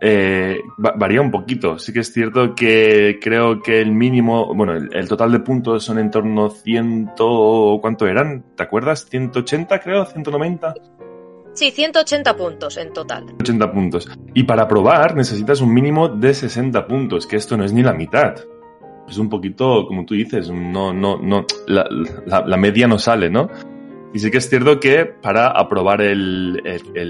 [0.00, 1.80] eh, va- varía un poquito.
[1.80, 5.82] Sí que es cierto que creo que el mínimo, bueno, el, el total de puntos
[5.82, 7.10] son en torno a 100,
[7.80, 8.44] ¿cuánto eran?
[8.56, 9.04] ¿Te acuerdas?
[9.10, 10.74] 180 creo, 190.
[11.54, 13.26] Sí, 180 puntos en total.
[13.40, 14.08] 80 puntos.
[14.32, 17.94] Y para probar necesitas un mínimo de 60 puntos, que esto no es ni la
[17.94, 18.36] mitad.
[19.08, 21.84] Es un poquito, como tú dices, no, no, no, la,
[22.26, 23.48] la- la media no sale, ¿no?
[24.14, 26.62] Y sí que es cierto que para aprobar el,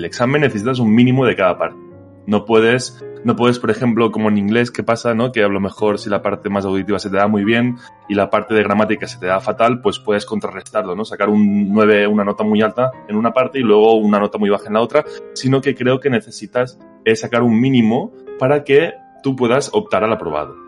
[0.05, 1.78] examen necesitas un mínimo de cada parte.
[2.26, 5.32] No puedes, no puedes, por ejemplo, como en inglés, ¿qué pasa, no?
[5.32, 7.78] Que a lo mejor si la parte más auditiva se te da muy bien
[8.09, 11.05] y la parte de gramática se te da fatal, pues puedes contrarrestarlo, ¿no?
[11.05, 14.50] Sacar un 9, una nota muy alta en una parte y luego una nota muy
[14.50, 18.92] baja en la otra, sino que creo que necesitas eh, sacar un mínimo para que
[19.24, 20.61] tú puedas optar al aprobado.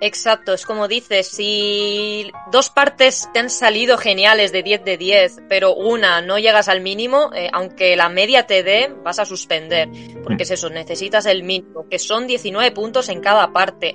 [0.00, 5.42] Exacto, es como dices, si dos partes te han salido geniales de 10 de 10,
[5.48, 9.88] pero una no llegas al mínimo, eh, aunque la media te dé, vas a suspender.
[10.22, 13.94] Porque es eso, necesitas el mínimo, que son 19 puntos en cada parte.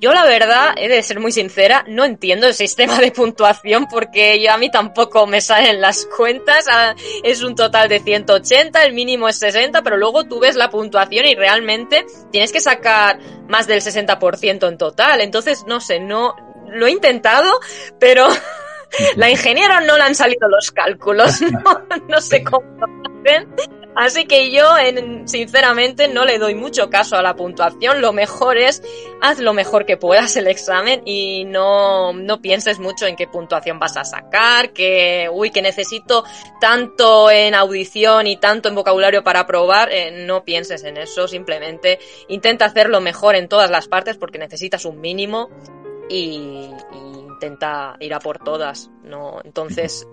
[0.00, 4.40] Yo la verdad, he de ser muy sincera, no entiendo el sistema de puntuación porque
[4.40, 6.66] yo a mí tampoco me salen las cuentas.
[6.70, 6.94] ah,
[7.24, 11.26] Es un total de 180, el mínimo es 60, pero luego tú ves la puntuación
[11.26, 13.18] y realmente tienes que sacar
[13.48, 15.20] más del 60% en total.
[15.20, 16.34] Entonces, no sé, no
[16.70, 17.60] lo he intentado,
[17.98, 18.28] pero
[19.16, 21.40] la ingeniera no le han salido los cálculos.
[21.50, 22.86] No, no sé cómo lo
[23.20, 23.48] hacen.
[23.98, 28.00] Así que yo, en, sinceramente, no le doy mucho caso a la puntuación.
[28.00, 28.80] Lo mejor es,
[29.20, 33.80] haz lo mejor que puedas el examen y no, no pienses mucho en qué puntuación
[33.80, 36.22] vas a sacar, que, uy, que necesito
[36.60, 39.90] tanto en audición y tanto en vocabulario para probar.
[39.90, 44.84] Eh, no pienses en eso, simplemente intenta hacerlo mejor en todas las partes porque necesitas
[44.84, 45.50] un mínimo
[46.08, 46.70] y,
[47.18, 49.40] intenta ir a por todas, ¿no?
[49.44, 50.06] Entonces,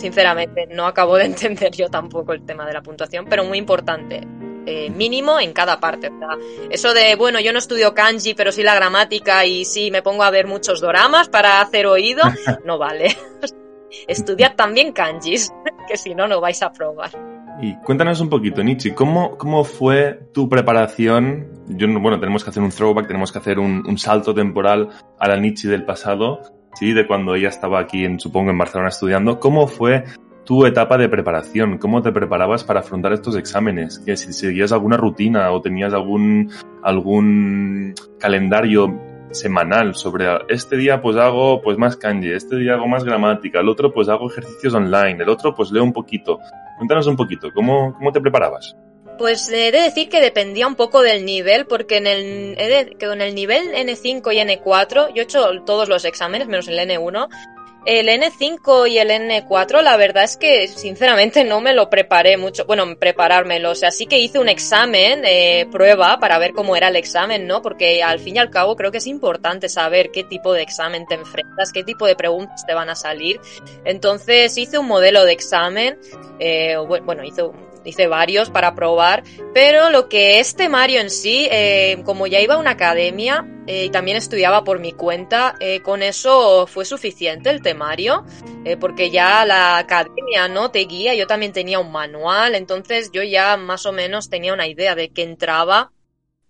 [0.00, 4.26] sinceramente, no acabo de entender yo tampoco el tema de la puntuación, pero muy importante.
[4.66, 6.10] Eh, mínimo en cada parte.
[6.68, 10.22] eso de, bueno, yo no estudio kanji, pero sí la gramática y sí me pongo
[10.22, 12.22] a ver muchos doramas para hacer oído,
[12.64, 13.16] no vale.
[14.06, 15.50] Estudiad también kanjis,
[15.88, 17.10] que si no, no vais a probar.
[17.62, 21.48] Y cuéntanos un poquito, Nietzsche, ¿cómo, cómo fue tu preparación?
[21.68, 24.88] Yo, bueno, tenemos que hacer un throwback, tenemos que hacer un, salto temporal
[25.18, 26.40] a la Nietzsche del pasado,
[26.74, 26.92] ¿sí?
[26.92, 29.40] De cuando ella estaba aquí, en, supongo, en Barcelona estudiando.
[29.40, 30.04] ¿Cómo fue
[30.44, 31.78] tu etapa de preparación?
[31.78, 33.98] ¿Cómo te preparabas para afrontar estos exámenes?
[34.00, 36.50] ¿Que si seguías alguna rutina o tenías algún,
[36.82, 38.98] algún calendario
[39.30, 43.68] semanal sobre este día pues hago pues más kanji, este día hago más gramática, el
[43.68, 46.38] otro pues hago ejercicios online, el otro pues leo un poquito.
[46.78, 48.76] Cuéntanos un poquito, ¿cómo, cómo te preparabas?
[49.20, 53.34] Pues he de decir que dependía un poco del nivel, porque en el, en el
[53.34, 57.28] nivel N5 y N4, yo he hecho todos los exámenes, menos el N1,
[57.84, 62.64] el N5 y el N4, la verdad es que sinceramente no me lo preparé mucho.
[62.64, 63.72] Bueno, preparármelo.
[63.72, 67.46] O sea, sí que hice un examen, eh, prueba, para ver cómo era el examen,
[67.46, 67.60] ¿no?
[67.60, 71.06] Porque al fin y al cabo creo que es importante saber qué tipo de examen
[71.06, 73.38] te enfrentas, qué tipo de preguntas te van a salir.
[73.84, 75.98] Entonces hice un modelo de examen,
[76.38, 79.22] eh, bueno, hice un hice varios para probar,
[79.54, 83.86] pero lo que es temario en sí, eh, como ya iba a una academia eh,
[83.86, 88.24] y también estudiaba por mi cuenta, eh, con eso fue suficiente el temario,
[88.78, 93.56] porque ya la academia no te guía, yo también tenía un manual, entonces yo ya
[93.56, 95.92] más o menos tenía una idea de qué entraba.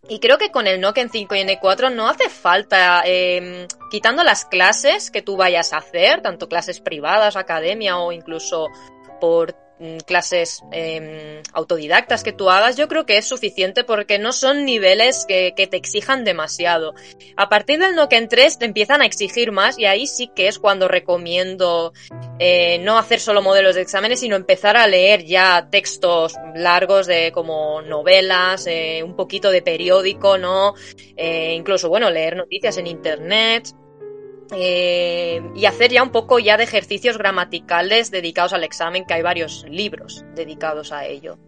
[0.08, 4.44] Y creo que con el Nokia 5 y N4 no hace falta, em, quitando las
[4.46, 8.68] clases que tú vayas a hacer, tanto clases privadas, academia o incluso
[9.20, 9.54] por
[10.06, 15.24] clases em, autodidactas que tú hagas, yo creo que es suficiente porque no son niveles
[15.26, 16.94] que, te exijan demasiado.
[17.36, 20.58] A partir del Noken 3 te empiezan a exigir más y ahí sí que es
[20.58, 21.92] cuando recomiendo
[22.38, 27.30] eh, no hacer solo modelos de exámenes, sino empezar a leer ya textos largos de
[27.32, 30.74] como novelas, eh, un poquito de periódico, ¿no?
[31.16, 33.74] Eh, incluso, bueno, leer noticias en internet.
[34.54, 39.22] Eh, y hacer ya un poco ya de ejercicios gramaticales dedicados al examen, que hay
[39.22, 41.38] varios libros dedicados a ello.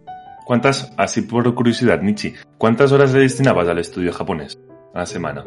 [0.45, 4.59] ¿Cuántas, así por curiosidad, Nichi, cuántas horas le destinabas al estudio japonés
[4.93, 5.45] a la semana?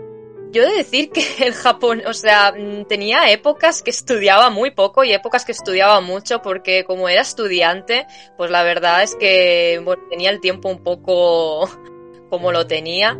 [0.52, 4.70] Yo he de decir que el Japón, o sea, mm, tenía épocas que estudiaba muy
[4.70, 9.84] poco y épocas que estudiaba mucho porque como era estudiante, pues la verdad es que
[10.08, 11.68] tenía el tiempo un poco
[12.30, 13.18] como lo tenía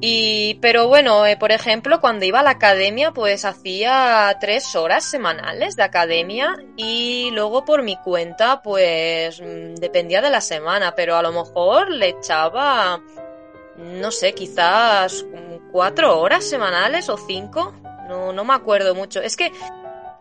[0.00, 5.04] y, pero bueno, eh, por ejemplo, cuando iba a la academia, pues hacía tres horas
[5.04, 11.16] semanales de academia y luego por mi cuenta, pues mm, dependía de la semana, pero
[11.16, 13.00] a lo mejor le echaba,
[13.76, 15.24] no sé, quizás
[15.72, 17.72] cuatro horas semanales o cinco.
[18.06, 19.20] No, no me acuerdo mucho.
[19.20, 19.50] Es que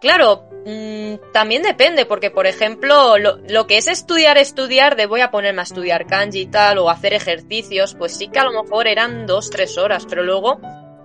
[0.05, 5.31] Claro, mm, también depende, porque por ejemplo, lo, que es estudiar, estudiar, de voy a
[5.31, 8.85] ponerme a estudiar kanji y tal, o hacer ejercicios, pues sí que a lo mejor
[8.85, 10.59] eran dos, tres horas, pero luego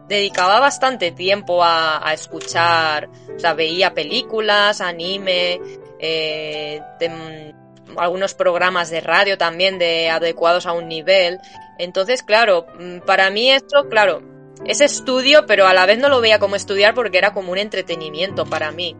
[0.07, 5.63] dedicaba bastante tiempo a, escuchar, o sea, veía películas, anime,
[5.99, 11.39] eh, mm, algunos programas de radio también de adecuados a un nivel.
[11.79, 14.21] Entonces, claro, mm, para mí esto, claro,
[14.65, 17.59] es estudio, pero a la vez no lo veía como estudiar porque era como un
[17.59, 18.97] entretenimiento para mí.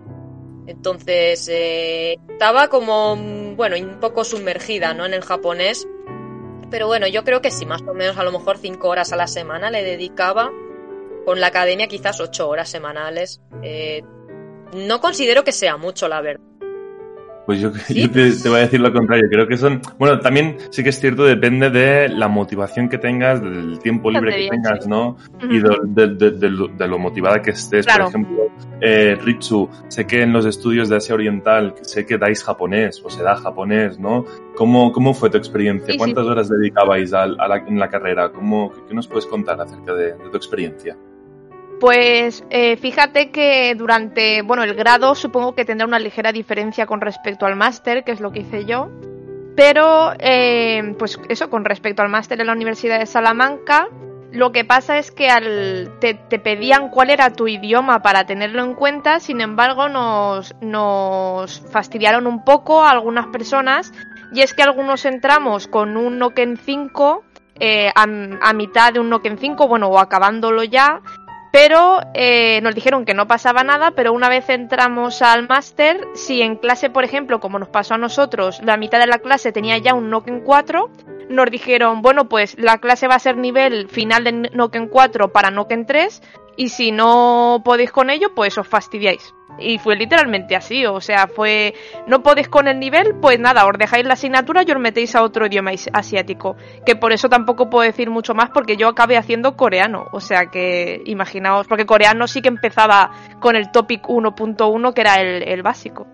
[0.67, 3.17] Entonces, eh, estaba como,
[3.57, 5.05] bueno, un poco sumergida, ¿no?
[5.05, 5.87] En el japonés.
[6.71, 9.17] Pero bueno, yo creo que sí, más o menos a lo mejor cinco horas a
[9.17, 10.51] la semana le dedicaba.
[11.25, 13.41] Con la academia quizás ocho horas semanales.
[13.63, 14.03] Eh,
[14.73, 16.50] no considero que sea mucho, la verdad.
[17.51, 19.29] Pues yo, te, voy a decir lo contrario.
[19.29, 19.83] Creo que son.
[19.99, 24.37] Bueno, también sí que es cierto, depende de la motivación que tengas, del tiempo libre
[24.37, 25.17] que tengas, ¿no?
[25.51, 27.87] Y de, lo motivada que estés.
[27.87, 32.45] Por ejemplo, eh, Ritsu, sé que en los estudios de Asia Oriental, sé que dais
[32.45, 34.25] japonés o se da japonés, ¿no?
[34.55, 35.93] ¿Cómo, cómo fue tu experiencia?
[35.99, 38.31] ¿Cuántas horas dedicabais a, en la carrera?
[38.31, 40.97] ¿Cómo, qué, nos puedes contar acerca de tu experiencia?
[41.81, 47.01] Pues eh, fíjate que durante, bueno, el grado supongo que tendrá una ligera diferencia con
[47.01, 48.91] respecto al máster, que es lo que hice yo.
[49.57, 53.89] Pero, eh, pues eso, con respecto al máster en la Universidad de Salamanca,
[54.33, 58.63] Lo que pasa es que al, te, te pedían cuál era tu idioma para tenerlo
[58.63, 63.93] en cuenta, sin embargo nos, nos fastidiaron un poco a algunas personas
[64.33, 67.25] y es que algunos entramos con un Noken 5
[67.59, 68.07] eh, a,
[68.41, 71.01] a mitad de un Noken 5, bueno, o acabándolo ya,
[71.53, 76.43] pero eh, nos dijeron que no pasaba nada, pero una vez entramos al máster, si
[76.43, 79.79] en clase, por ejemplo, como nos pasó a nosotros, la mitad de la clase tenía
[79.79, 80.91] ya un Noken 4,
[81.29, 85.51] nos dijeron, bueno, pues la clase va a ser nivel final de Noken 4 para
[85.51, 86.23] Noken 3,
[86.57, 89.35] y si no podéis con ello, pues os fastidiáis.
[89.59, 91.75] Y fue literalmente así, o sea, fue,
[92.07, 95.23] no podéis con el nivel, pues nada, os dejáis la asignatura y os metéis a
[95.23, 96.57] otro idioma asiático.
[96.87, 100.47] Que por eso tampoco puedo decir mucho más porque yo acabé haciendo coreano, o sea
[100.47, 105.63] que imaginaos, porque coreano sí que empezaba con el topic 1.1 que era el, el
[105.63, 106.07] básico.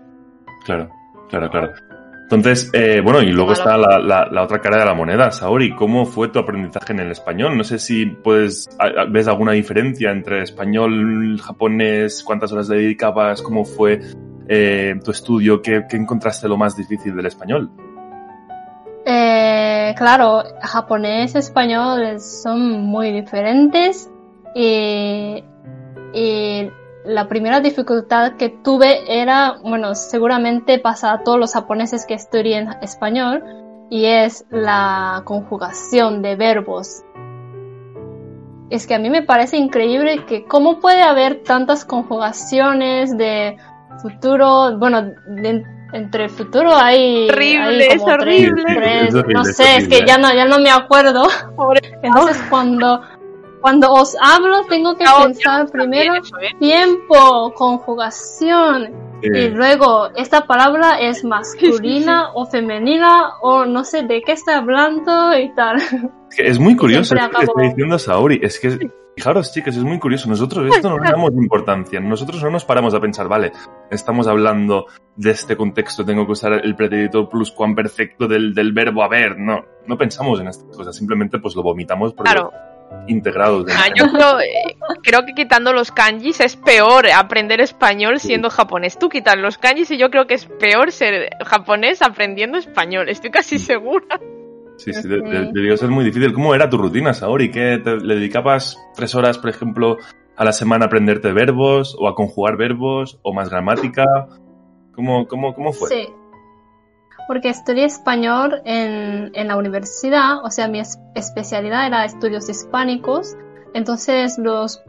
[0.65, 0.89] Claro,
[1.29, 1.96] claro, claro.
[2.29, 5.31] Entonces, eh, bueno, y luego está la, la- la otra cara de la moneda.
[5.31, 7.55] Saori, ¿cómo fue tu aprendizaje en el español?
[7.57, 8.67] No sé si puedes,
[9.09, 14.01] ves alguna diferencia entre español, japonés, cuántas horas le dedicabas, cómo fue
[14.49, 17.69] eh, tu estudio, ¿Qué, qué encontraste lo más difícil del español?
[19.05, 24.11] Eh, claro, japonés y español son muy diferentes
[24.53, 25.43] y,
[26.13, 26.69] y
[27.07, 32.77] la primera dificultad que tuve era, bueno, seguramente pasa a todos los japoneses que estudian
[32.81, 33.43] español
[33.89, 37.03] y es la conjugación de verbos.
[38.69, 43.55] Es que a mí me parece increíble que cómo puede haber tantas conjugaciones de
[44.01, 47.29] futuro, bueno, de- entre el futuro hay...
[47.29, 48.19] Horrible, hay es como tres-
[48.51, 48.63] horrible.
[48.75, 49.99] tres- Es horrible, no sé, es horrible.
[49.99, 51.23] que ya no, ya no me acuerdo.
[51.55, 53.01] Pobre- Entonces cuando,
[53.67, 56.55] cuando os hablo tengo que pensar primero Eso, ¿eh?
[56.57, 64.31] tiempo, conjugación y luego esta palabra es masculina o femenina o no sé de qué
[64.31, 65.81] está hablando y tal.
[66.33, 68.39] que es muy curioso esto que está diciendo Saori.
[68.41, 70.29] Es que, fijaros, chicas, es muy curioso.
[70.29, 71.99] Nosotros esto no le damos importancia.
[71.99, 73.51] Nosotros no nos paramos a pensar, vale,
[73.91, 74.85] estamos hablando
[75.17, 79.37] de este contexto, tengo que usar el pretérito pluscuamperfecto del, del verbo haber.
[79.37, 80.95] No, no pensamos en estas cosas.
[80.95, 82.51] Simplemente pues lo vomitamos porque Claro.
[83.07, 83.65] Integrados.
[83.75, 88.97] Ah, yo creo, eh, creo que quitando los kanjis es peor aprender español siendo japonés.
[88.99, 93.09] Tú quitas los kanjis y yo creo que es peor ser japonés aprendiendo español.
[93.09, 94.19] Estoy casi segura.
[94.77, 96.33] Sí, sí, de- de- debió ser muy difícil.
[96.33, 97.49] ¿Cómo era tu rutina, Saori?
[97.49, 99.97] ¿Qué te- le dedicabas tres horas, por ejemplo,
[100.35, 104.03] a la semana a aprenderte verbos o a conjugar verbos o más gramática?
[104.93, 105.89] ¿Cómo, cómo, cómo fue?
[105.89, 106.07] Sí.
[107.27, 113.35] Porque estudié español en, en la universidad, o sea, mi es- especialidad era estudios hispánicos.
[113.73, 114.81] Entonces, los,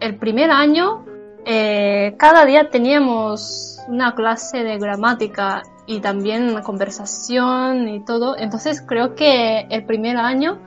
[0.00, 1.04] el primer año,
[1.44, 8.36] eh, cada día teníamos una clase de gramática y también conversación y todo.
[8.36, 10.58] Entonces, creo que el primer año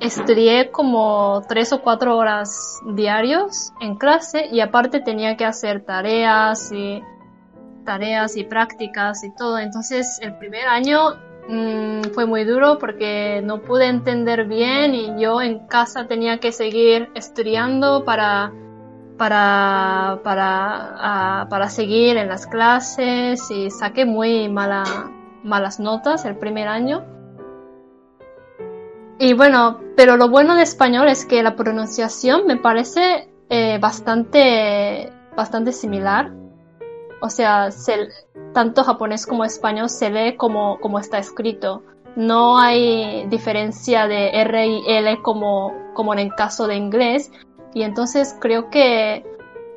[0.00, 6.70] estudié como tres o cuatro horas diarios en clase y aparte tenía que hacer tareas
[6.72, 7.02] y
[7.88, 9.58] tareas y prácticas y todo.
[9.58, 11.16] Entonces el primer año
[11.48, 16.52] mm, fue muy duro porque no pude entender bien y yo en casa tenía que
[16.52, 18.52] seguir estudiando para
[19.16, 20.48] para para
[20.98, 24.84] ah, para seguir en las clases y saqué muy mala,
[25.42, 27.06] malas notas el primer año.
[29.18, 35.10] Y bueno, pero lo bueno de español es que la pronunciación me parece eh, bastante
[35.34, 36.47] bastante similar.
[37.20, 38.08] O sea, se-
[38.52, 41.82] tanto japonés como español se lee como, como está escrito.
[42.16, 47.30] No hay diferencia de R y L como, como en el caso de inglés.
[47.74, 49.24] Y entonces creo que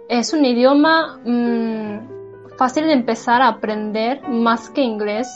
[0.09, 5.27] es un idioma mm, fácil de empezar a aprender más que inglés,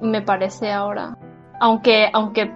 [0.00, 1.16] me parece ahora.
[1.60, 2.52] Aunque, aunque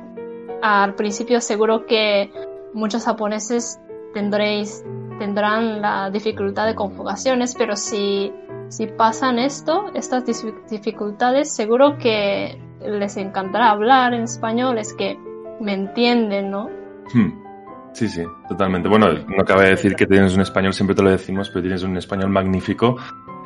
[0.63, 2.31] al principio seguro que
[2.73, 3.81] muchos japoneses
[4.15, 4.85] tendréis,
[5.19, 8.33] tendrán la dificultad de conjugaciones, pero si,
[8.73, 10.25] si pasan esto, estas
[10.71, 15.19] dificultades, seguro que les encantará hablar en español, es que
[15.61, 16.71] me entienden, ¿no?
[17.13, 17.43] Hmm.
[17.93, 18.89] Sí, sí, totalmente.
[18.89, 21.99] Bueno, no cabe decir que tienes un español, siempre te lo decimos, pero tienes un
[21.99, 22.97] español magnífico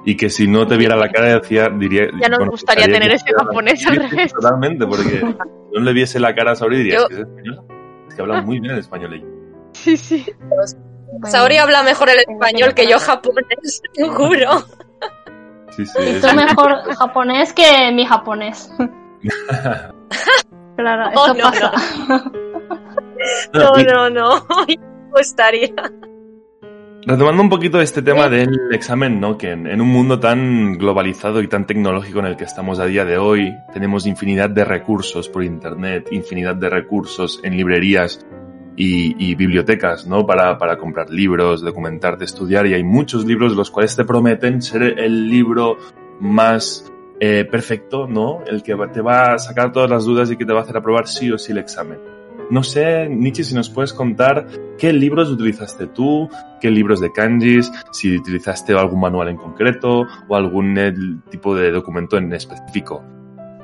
[0.04, 2.04] y que si no te viera la cara decía, diría...
[2.22, 4.32] Ya nos bueno, gustaría tener ese japonés al revés.
[4.32, 5.24] Totalmente, porque si
[5.74, 7.62] no le viese la cara a Saori diría, Yo- que es española.
[8.08, 9.26] Es que habla muy bien el español ella.
[9.72, 10.24] Sí, sí.
[10.38, 10.62] Bueno,
[11.24, 14.64] Saori habla mejor el español que yo japonés, te juro.
[15.70, 15.98] Sí, sí.
[16.00, 18.70] Y es- tú mejor japonés que mi japonés.
[20.76, 21.72] claro, Oh, eso no, pasa.
[23.52, 23.76] No,
[24.10, 24.46] no, no.
[24.66, 24.76] Me
[25.10, 25.72] gustaría.
[27.08, 29.38] Retomando un poquito este tema del examen, ¿no?
[29.38, 32.86] Que en, en un mundo tan globalizado y tan tecnológico en el que estamos a
[32.86, 38.26] día de hoy, tenemos infinidad de recursos por internet, infinidad de recursos en librerías.
[38.76, 40.26] Y, bibliotecas, ¿no?
[40.26, 44.82] Para, para comprar libros, documentarte, estudiar, y hay muchos libros los cuales te prometen ser
[44.98, 45.78] el libro
[46.20, 48.44] más eh, perfecto, ¿no?
[48.46, 50.76] El que te va a sacar todas las dudas y que te va a hacer
[50.76, 51.98] aprobar sí o sí el examen.
[52.50, 54.46] No sé, Nietzsche, si nos puedes contar
[54.78, 56.28] qué libros utilizaste tú,
[56.60, 60.94] qué libros de kanjis, si utilizaste algún manual en concreto o algún eh,
[61.30, 63.02] tipo de documento en específico.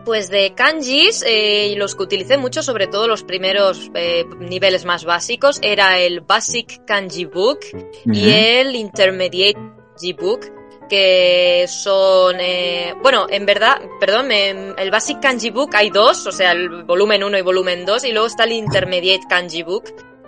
[0.04, 5.04] Pues de kanjis, eh, los que utilicé mucho, sobre todo los primeros eh, niveles más
[5.04, 7.60] básicos, era el Basic Kanji Book
[8.04, 10.52] y el Intermediate Kanji Book,
[10.88, 16.50] que son, eh, bueno, en verdad, perdón, el Basic Kanji Book hay dos, o sea,
[16.50, 19.84] el volumen 1 y volumen 2, y luego está el Intermediate Kanji Book,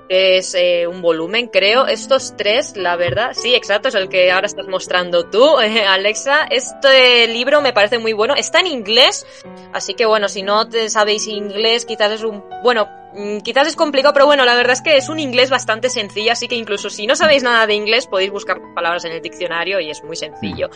[0.09, 1.87] es eh, un volumen, creo.
[1.87, 6.45] Estos tres, la verdad, sí, exacto, es el que ahora estás mostrando tú, eh, Alexa.
[6.51, 8.35] Este libro me parece muy bueno.
[8.35, 9.27] Está en inglés,
[9.73, 13.77] así que bueno, si no te sabéis inglés, quizás es un, bueno, mm, quizás es
[13.77, 16.91] complicado, pero bueno, la verdad es que es un inglés bastante sencillo, así que incluso
[16.91, 20.17] si no sabéis nada de inglés, podéis buscar palabras en el diccionario y es muy
[20.17, 20.71] sencillo.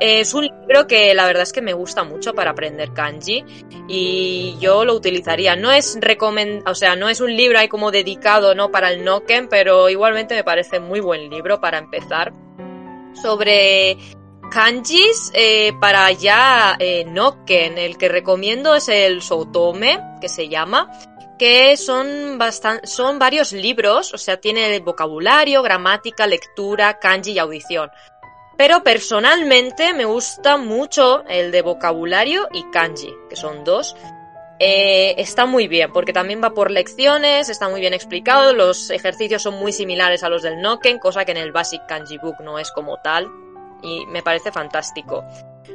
[0.00, 3.44] Es un libro que la verdad es que me gusta mucho para aprender kanji
[3.88, 5.56] y yo lo utilizaría.
[5.56, 8.70] No es recomend o sea, no es un libro ahí como dedicado, ¿no?
[8.70, 12.32] Para el Noken, pero igualmente me parece muy buen libro para empezar.
[13.20, 13.98] Sobre
[14.52, 20.90] kanjis eh, para ya eh, Noken, el que recomiendo es el Soutome, que se llama
[21.38, 27.90] que son, bastan son varios libros, o sea, tiene vocabulario, gramática, lectura, kanji y audición.
[28.58, 33.94] Pero personalmente me gusta mucho el de vocabulario y kanji, que son dos.
[34.58, 39.42] Eh, está muy bien, porque también va por lecciones, está muy bien explicado, los ejercicios
[39.42, 42.58] son muy similares a los del Noken, cosa que en el Basic Kanji Book no
[42.58, 43.30] es como tal,
[43.80, 45.24] y me parece fantástico.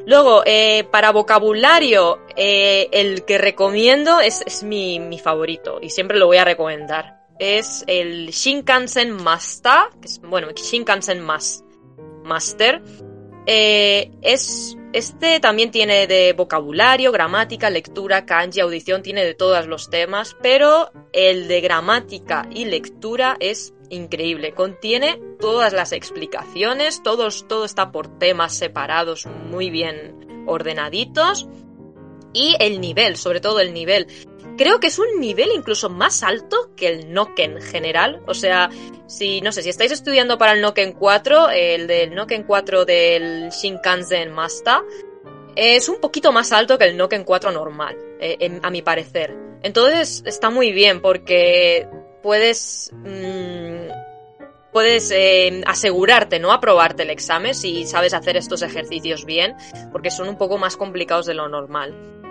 [0.06, 6.38] Luego, eh, para vocabulario, eh, el que recomiendo es, mi, favorito, y siempre lo voy
[6.38, 7.24] a recomendar.
[7.40, 11.63] Es el Shinkansen Master, que es, bueno, Shinkansen Master
[12.24, 12.82] Master.
[13.46, 19.90] Eh, es, este también tiene de vocabulario, gramática, lectura, kanji, audición, tiene de todos los
[19.90, 24.54] temas, pero el de gramática y lectura es increíble.
[24.54, 31.48] Contiene todas las explicaciones, todos, todo está por temas separados, muy bien ordenaditos.
[32.36, 34.08] Y el nivel, sobre todo el nivel.
[34.58, 38.22] Creo que es un nivel incluso más alto que el Noken general.
[38.28, 38.70] O sea,
[39.08, 43.50] si, no sé, si estáis estudiando para el Noken 4, el del Noken 4 del
[43.50, 44.82] Shinkansen Master,
[45.56, 49.36] es un poquito más alto que el Noken 4 normal, eh, a mi parecer.
[49.64, 51.88] Entonces está muy bien porque
[52.22, 52.92] puedes...
[52.94, 54.04] Mm,
[54.72, 56.52] puedes eh, asegurarte, ¿no?
[56.52, 59.56] Aprobarte el examen si sabes hacer estos ejercicios bien,
[59.92, 62.23] porque son un poco más complicados de lo normal.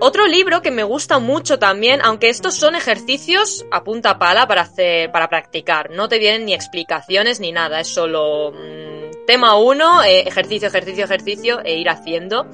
[0.00, 4.62] Otro libro que me gusta mucho también, aunque estos son ejercicios a punta pala para
[4.62, 10.04] hacer, para practicar, no te vienen ni explicaciones ni nada, es solo mm, tema 1,
[10.04, 12.46] eh, ejercicio, ejercicio, ejercicio e ir haciendo.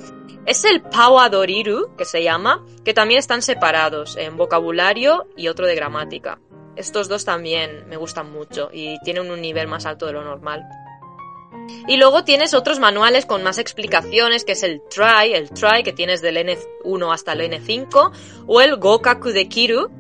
[0.47, 0.83] Es el
[1.31, 6.39] Doriru, que se llama, que también están separados en vocabulario y otro de gramática.
[6.77, 10.67] Estos dos también me gustan mucho y tienen un nivel más alto de lo normal.
[11.87, 15.93] Y luego tienes otros manuales con más explicaciones, que es el Try, el Try que
[15.93, 18.13] tienes del N1 hasta el N5,
[18.47, 19.91] o el Gokaku de Kiru,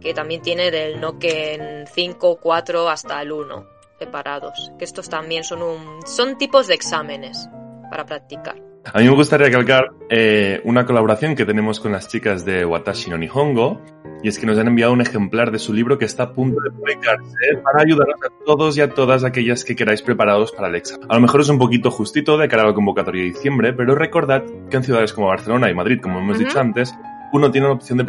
[0.00, 3.66] que también tiene del Noken 5, 4 hasta el 1,
[3.98, 4.72] separados.
[4.78, 7.48] Que estos también son, un, son tipos de exámenes
[7.90, 8.56] para practicar.
[8.92, 13.10] A mí me gustaría recalcar eh, una colaboración que tenemos con las chicas de Watashi
[13.10, 13.80] no Nihongo,
[14.22, 16.60] y es que nos han enviado un ejemplar de su libro que está a punto
[16.60, 20.76] de publicarse para ayudaros a todos y a todas aquellas que queráis preparados para el
[20.76, 21.06] examen.
[21.10, 23.94] A lo mejor es un poquito justito de cara a la convocatoria de diciembre, pero
[23.94, 26.94] recordad que en ciudades como Barcelona y Madrid, como hemos dicho antes,
[27.32, 28.04] uno tiene la opción de,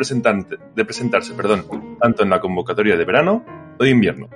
[0.76, 1.66] de presentarse perdón,
[2.00, 3.44] tanto en la convocatoria de verano
[3.80, 4.30] o de invierno.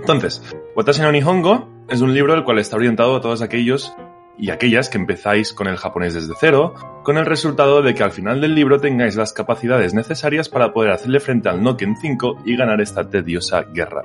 [0.00, 0.42] Entonces,
[0.76, 3.94] Watashi no Nihongo es un libro el cual está orientado a todos aquellos
[4.38, 6.74] y aquellas que empezáis con el japonés desde cero,
[7.04, 10.90] con el resultado de que al final del libro tengáis las capacidades necesarias para poder
[10.90, 14.02] hacerle frente al Noken 5 y ganar esta tediosa guerra.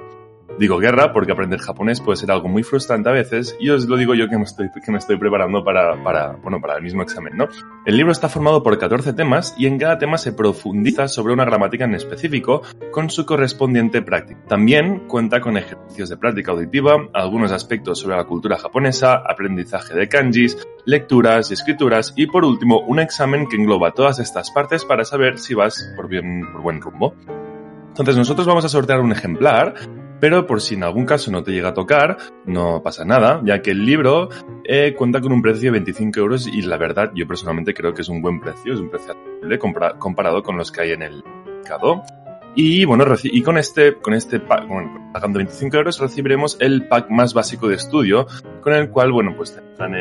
[0.57, 3.95] Digo guerra porque aprender japonés puede ser algo muy frustrante a veces y os lo
[3.95, 7.03] digo yo que me estoy, que me estoy preparando para, para, bueno, para el mismo
[7.03, 7.47] examen, ¿no?
[7.85, 11.45] El libro está formado por 14 temas y en cada tema se profundiza sobre una
[11.45, 14.39] gramática en específico con su correspondiente práctica.
[14.47, 20.09] También cuenta con ejercicios de práctica auditiva, algunos aspectos sobre la cultura japonesa, aprendizaje de
[20.09, 25.05] kanjis, lecturas y escrituras y por último un examen que engloba todas estas partes para
[25.05, 27.13] saber si vas por, bien, por buen rumbo.
[27.89, 29.75] Entonces nosotros vamos a sortear un ejemplar
[30.19, 33.61] pero por si en algún caso no te llega a tocar, no pasa nada, ya
[33.61, 34.29] que el libro
[34.63, 38.01] eh, cuenta con un precio de 25 euros y la verdad yo personalmente creo que
[38.01, 39.59] es un buen precio, es un precio accesible
[39.99, 42.03] comparado con los que hay en el mercado.
[42.55, 47.11] Y bueno, y con este, con este pack, bueno, pagando 25 euros recibiremos el pack
[47.11, 48.25] más básico de estudio,
[48.61, 49.93] con el cual, bueno, pues tendrán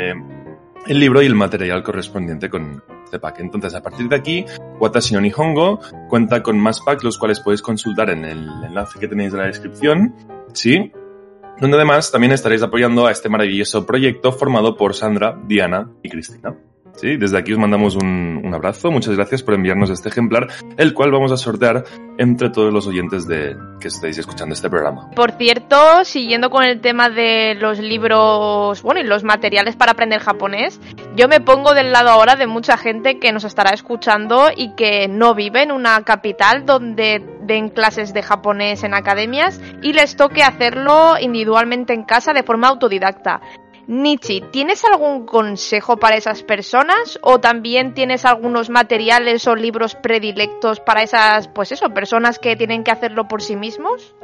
[0.89, 3.41] el libro y el material correspondiente con este pack.
[3.41, 4.45] Entonces, a partir de aquí,
[4.78, 9.09] Watashi no Nihongo cuenta con más packs, los cuales podéis consultar en el enlace que
[9.09, 10.14] tenéis en la descripción,
[10.53, 10.93] ¿sí?
[11.61, 16.55] Donde además también estaréis apoyando a este maravilloso proyecto formado por Sandra, Diana y Cristina.
[16.97, 18.90] Sí, desde aquí os mandamos un, abrazo.
[18.90, 21.84] Muchas gracias por enviarnos este ejemplar, el cual vamos a sortear
[22.16, 25.11] entre todos los oyentes de que estáis escuchando este programa.
[25.11, 30.20] Por cierto, siguiendo con el tema de los libros, bueno, y los materiales para aprender
[30.20, 30.80] japonés,
[31.16, 35.07] yo me pongo del lado ahora de mucha gente que nos estará escuchando y que
[35.09, 40.42] no vive en una capital donde den clases de japonés en academias y les toque
[40.42, 43.40] hacerlo individualmente en casa de forma autodidacta.
[43.89, 50.80] Nichi, ¿tienes algún consejo para esas personas o también tienes algunos materiales o libros predilectos
[50.80, 54.16] para esas, pues eso, personas que tienen que hacerlo por sí mismos?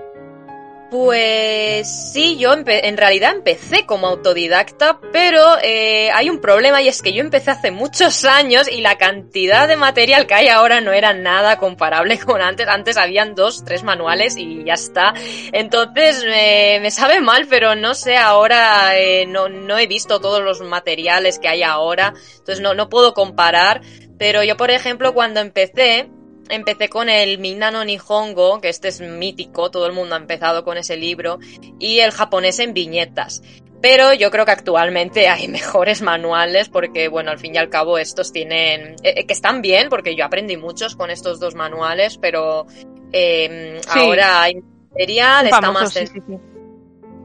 [0.93, 7.01] Pues sí, yo en realidad empecé como autodidacta, pero eh, hay un problema y es
[7.01, 10.93] que yo empecé hace muchos años y la cantidad de material que hay ahora no
[10.93, 12.69] era nada comparable con antes.
[12.69, 15.15] Antes habían dos, tres manuales y ya está.
[15.53, 20.43] Entonces eh, me sabe mal, pero no sé, ahora eh, no, no he visto todos
[20.43, 23.81] los materiales que hay ahora, entonces no, no puedo comparar.
[24.19, 26.11] Pero yo, por ejemplo, cuando empecé,
[26.49, 30.77] empecé con el Minano Nihongo, que este es mítico, todo el mundo ha empezado con
[30.79, 31.39] ese libro,
[31.79, 33.43] y el japonés en viñetas.
[33.81, 37.99] Pero yo creo que actualmente hay mejores manuales porque, bueno, al fin y al cabo
[37.99, 38.95] estos tienen...
[39.03, 42.67] eh, que están bien porque yo aprendí muchos con estos dos manuales, pero
[43.13, 43.99] eh, Sí.
[43.99, 44.55] ahora hay
[44.91, 45.93] material, está más...
[45.93, 46.35] sí, sí, sí.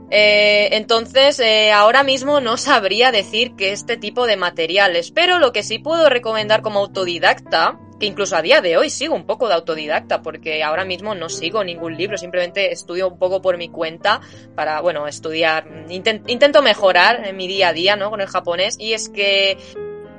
[0.10, 5.52] Eh, entonces, eh, ahora mismo no sabría decir que este tipo de materiales, pero lo
[5.52, 9.48] que sí puedo recomendar como autodidacta, que incluso a día de hoy sigo un poco
[9.50, 13.70] de autodidacta, porque ahora mismo no sigo ningún libro, simplemente estudio un poco por mi
[13.70, 14.22] cuenta
[14.56, 18.10] para, bueno, estudiar, inten- intento mejorar en mi día a día, ¿no?
[18.10, 19.58] Con el japonés, y es que,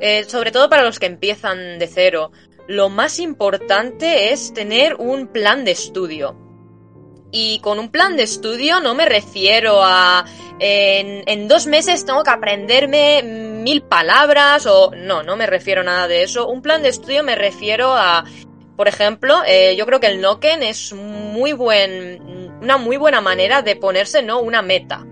[0.00, 2.30] eh, sobre todo para los que empiezan de cero,
[2.66, 6.47] lo más importante es tener un plan de estudio.
[7.30, 10.24] Y con un plan de estudio no me refiero a
[10.60, 16.08] en, dos meses tengo que aprenderme mil palabras o no, no me refiero a nada
[16.08, 16.48] de eso.
[16.48, 18.24] Un plan de estudio me refiero a,
[18.76, 23.62] por ejemplo, eh, yo creo que el Noken es muy buen, una muy buena manera
[23.62, 24.40] de ponerse, ¿no?
[24.40, 25.04] Una meta.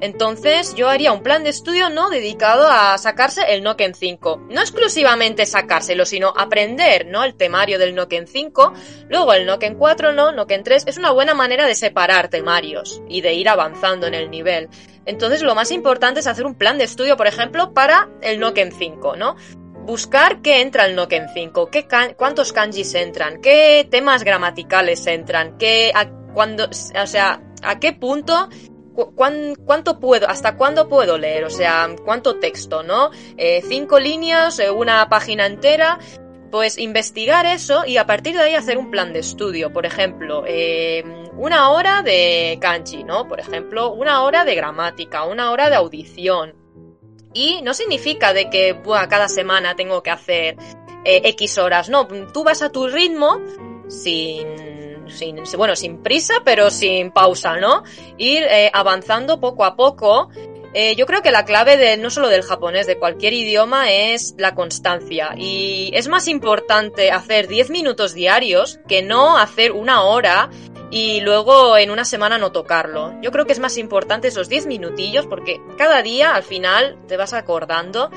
[0.00, 4.48] Entonces yo haría un plan de estudio no dedicado a sacarse el Noken 5.
[4.50, 7.24] No exclusivamente sacárselo, sino aprender, ¿no?
[7.24, 8.74] El temario del Noken 5,
[9.08, 10.32] luego el Noken 4, ¿no?
[10.32, 10.84] Noken 3.
[10.86, 14.68] Es una buena manera de separar temarios y de ir avanzando en el nivel.
[15.06, 18.72] Entonces lo más importante es hacer un plan de estudio, por ejemplo, para el Noken
[18.72, 19.36] 5, ¿no?
[19.86, 21.86] Buscar qué entra el Noken 5, qué
[22.16, 28.48] cuántos kanjis entran, qué temas gramaticales entran, qué, a, cuándo, o sea, a qué punto
[28.96, 33.10] cu- cuán- cuánto puedo, hasta cuándo puedo leer, o sea, cuánto texto, ¿no?
[33.36, 35.98] Eh, cinco líneas, eh, una página entera,
[36.50, 39.72] pues investigar eso y a partir de ahí hacer un plan de estudio.
[39.72, 41.04] Por ejemplo, eh,
[41.36, 43.28] una hora de kanji, ¿no?
[43.28, 46.54] Por ejemplo, una hora de gramática, una hora de audición.
[47.34, 50.56] Y no significa de que buah, cada semana tengo que hacer
[51.04, 53.40] X horas, no, tú vas a tu ritmo
[53.88, 54.48] sin,
[55.10, 57.82] sin, bueno, sin prisa, pero sin pausa, ¿no?
[58.18, 60.30] Ir eh, avanzando poco a poco.
[60.74, 64.34] Eh, yo creo que la clave de no solo del japonés, de cualquier idioma es
[64.36, 65.34] la constancia.
[65.36, 70.50] Y es más importante hacer 10 minutos diarios que no hacer una hora
[70.90, 73.14] y luego en una semana no tocarlo.
[73.22, 77.16] Yo creo que es más importante esos 10 minutillos porque cada día al final te
[77.16, 78.10] vas acordando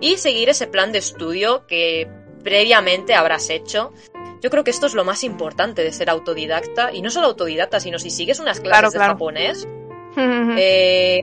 [0.00, 2.08] y seguir ese plan de estudio que
[2.42, 3.92] previamente habrás hecho.
[4.42, 7.80] Yo creo que esto es lo más importante de ser autodidacta y no solo autodidacta,
[7.80, 9.12] sino si sigues unas clases Claro, de claro.
[9.14, 9.68] japonés,
[10.18, 11.20] eh,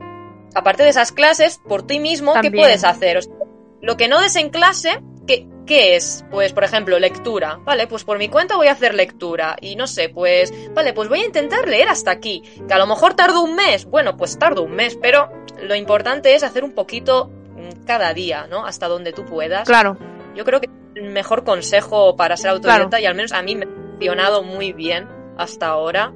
[0.54, 3.18] aparte de esas clases, por ti mismo, ¿qué puedes hacer?
[3.18, 3.32] O sea,
[3.80, 6.24] lo que no des en clase, ¿qué, ¿qué es?
[6.30, 7.58] Pues, por ejemplo, lectura.
[7.64, 9.56] Vale, pues por mi cuenta voy a hacer lectura.
[9.60, 12.42] Y no sé, pues, vale, pues voy a intentar leer hasta aquí.
[12.66, 13.84] Que a lo mejor tardo un mes.
[13.84, 15.30] Bueno, pues tardo un mes, pero
[15.62, 17.26] lo importante es hacer un poquito
[17.56, 18.64] mm, cada día, ¿no?
[18.64, 19.66] Hasta donde tú puedas.
[19.66, 19.98] Claro.
[20.34, 20.70] Yo creo que
[21.02, 25.08] mejor consejo para ser autodidacta y al menos a mí me ha funcionado muy bien
[25.36, 26.12] hasta ahora.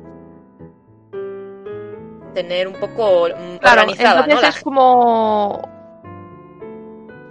[2.34, 4.48] Tener un poco mm, Claro, organizada, entonces ¿no?
[4.48, 5.77] Es como...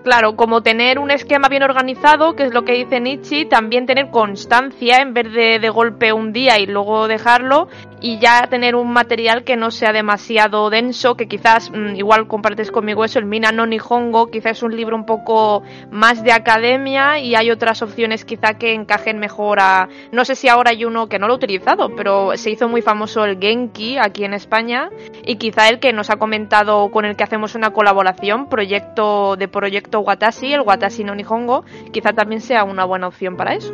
[0.07, 4.09] Claro, como tener un esquema bien organizado, que es lo que dice Nietzsche, también tener
[4.09, 7.67] constancia en vez de de golpe un día y luego dejarlo,
[7.99, 12.71] y ya tener un material que no sea demasiado denso, que quizás mm, igual compartes
[12.71, 17.19] conmigo eso, el Mina no Nihongo, quizás es un libro un poco más de academia
[17.19, 19.89] y hay otras opciones quizá que encajen mejor a...
[20.11, 22.81] No sé si ahora hay uno que no lo he utilizado, pero se hizo muy
[22.81, 24.89] famoso el Genki aquí en España
[25.25, 29.47] y quizá el que nos ha comentado con el que hacemos una colaboración, proyecto de
[29.47, 33.73] proyecto Watashi, el Watashi no Nihongo, quizá también sea una buena opción para eso.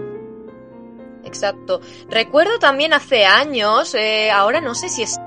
[1.23, 1.79] Exacto.
[2.09, 5.17] Recuerdo también hace años, eh, ahora no sé si es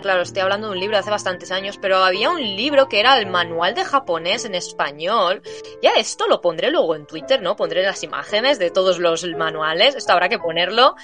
[0.00, 3.00] claro, estoy hablando de un libro de hace bastantes años, pero había un libro que
[3.00, 5.42] era el manual de japonés en español.
[5.82, 7.56] Ya esto lo pondré luego en Twitter, ¿no?
[7.56, 10.96] Pondré las imágenes de todos los manuales, esto habrá que ponerlo.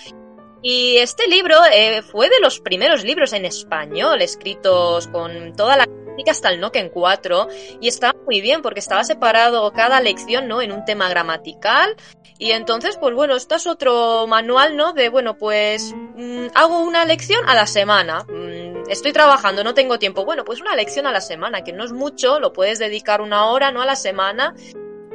[0.62, 5.86] Y este libro eh, fue de los primeros libros en español escritos con toda la
[6.28, 7.48] hasta el Noken 4
[7.80, 10.62] y estaba muy bien porque estaba separado cada lección, ¿no?
[10.62, 11.96] En un tema gramatical
[12.38, 14.92] y entonces, pues bueno, esto es otro manual, ¿no?
[14.92, 18.24] De, bueno, pues mm, hago una lección a la semana.
[18.24, 20.24] Mm, estoy trabajando, no tengo tiempo.
[20.24, 23.46] Bueno, pues una lección a la semana, que no es mucho, lo puedes dedicar una
[23.46, 23.82] hora, ¿no?
[23.82, 24.54] A la semana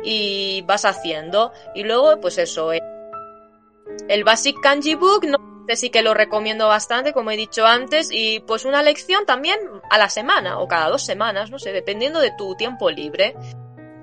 [0.04, 1.52] y vas haciendo.
[1.74, 5.55] Y luego, pues eso, el Basic Kanji Book, ¿no?
[5.66, 9.58] Este sí que lo recomiendo bastante, como he dicho antes, y pues una lección también
[9.90, 13.36] a la semana o cada dos semanas, no sé, dependiendo de tu tiempo libre.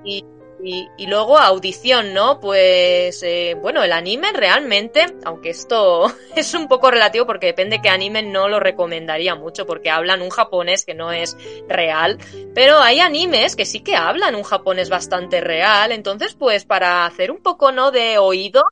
[0.04, 0.24] Y,
[0.60, 2.40] y, luego audición, ¿no?
[2.40, 7.90] Pues eh, bueno, el anime realmente, aunque esto es un poco relativo porque depende qué
[7.90, 11.36] anime, no lo recomendaría mucho porque hablan un japonés que no es
[11.68, 12.18] real,
[12.56, 17.30] pero hay animes que sí que hablan un japonés bastante real, entonces pues para hacer
[17.30, 17.92] un poco, ¿no?
[17.92, 18.64] De oído,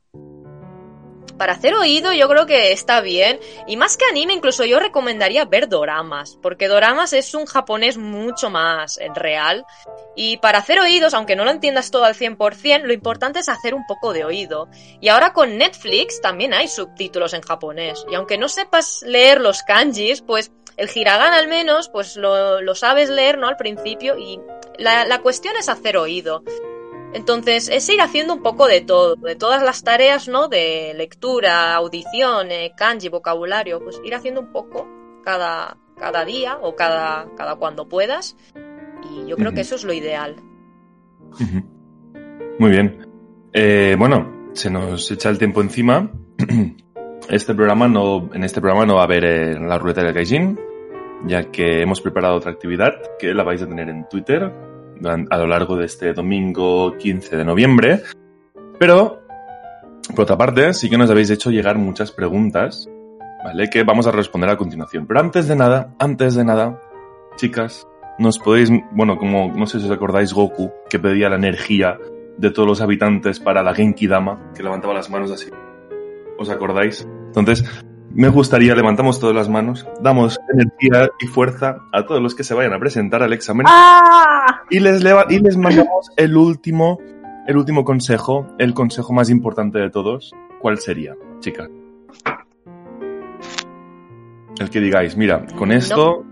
[1.41, 3.39] para hacer oído yo creo que está bien.
[3.65, 8.51] Y más que anime, incluso yo recomendaría ver doramas, porque doramas es un japonés mucho
[8.51, 9.65] más real.
[10.15, 13.73] Y para hacer oídos, aunque no lo entiendas todo al 100%, lo importante es hacer
[13.73, 14.69] un poco de oído.
[14.99, 18.05] Y ahora con Netflix también hay subtítulos en japonés.
[18.07, 23.09] Y aunque no sepas leer los kanjis, pues el hiragana al menos, pues lo, sabes
[23.09, 23.47] leer, ¿no?
[23.47, 24.15] Al principio.
[24.15, 24.39] Y
[24.77, 26.43] la, la cuestión es hacer oído.
[27.13, 30.47] Entonces, es ir haciendo un poco de todo, de todas las tareas, ¿no?
[30.47, 34.87] De lectura, audición, eh, kanji, vocabulario, pues ir haciendo un poco
[35.23, 38.37] cada, cada día o cada, cada cuando puedas.
[39.11, 40.37] Y yo creo que eso es lo ideal.
[42.59, 43.07] Muy bien.
[43.53, 46.11] Eh, bueno, se nos echa el tiempo encima.
[47.29, 50.59] Este programa no, en este programa no va a haber eh, la ruleta del Gaijin,
[51.27, 54.51] ya que hemos preparado otra actividad que la vais a tener en Twitter
[55.03, 58.01] a lo largo de este domingo 15 de noviembre.
[58.79, 59.21] Pero,
[60.15, 62.89] por otra parte, sí que nos habéis hecho llegar muchas preguntas,
[63.43, 63.69] ¿vale?
[63.69, 65.05] Que vamos a responder a continuación.
[65.07, 66.79] Pero antes de nada, antes de nada,
[67.35, 67.87] chicas,
[68.17, 71.97] nos podéis, bueno, como no sé si os acordáis Goku, que pedía la energía
[72.37, 75.49] de todos los habitantes para la Genki Dama, que levantaba las manos así.
[76.37, 77.07] ¿Os acordáis?
[77.27, 77.63] Entonces,
[78.13, 82.53] me gustaría, levantamos todas las manos, damos energía y fuerza a todos los que se
[82.53, 84.63] vayan a presentar al examen ¡Ah!
[84.69, 86.99] y, les y les mandamos el último,
[87.47, 90.33] el último consejo, el consejo más importante de todos.
[90.59, 91.69] ¿Cuál sería, chicas?
[94.59, 96.23] El que digáis, mira, con esto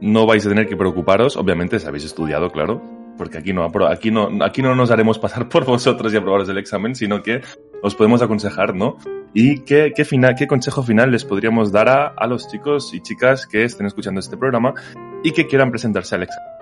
[0.00, 2.80] no vais a tener que preocuparos, obviamente si habéis estudiado, claro,
[3.16, 6.58] porque aquí no, aquí no, aquí no nos haremos pasar por vosotros y aprobaros el
[6.58, 7.40] examen, sino que
[7.82, 8.96] os podemos aconsejar, ¿no?
[9.32, 13.00] ¿Y qué, qué, final, qué consejo final les podríamos dar a, a, los chicos y
[13.00, 14.74] chicas que estén escuchando este programa
[15.22, 16.54] y que quieran presentarse al examen?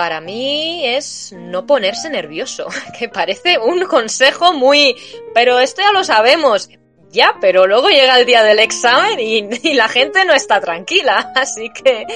[0.00, 2.68] Para mí es no ponerse nervioso,
[2.98, 4.96] que parece un consejo muy...
[5.34, 6.70] Pero esto ya lo sabemos.
[7.12, 9.42] Ya, pero luego llega el día del examen y,
[9.74, 11.32] la gente no está tranquila.
[11.34, 12.06] Así que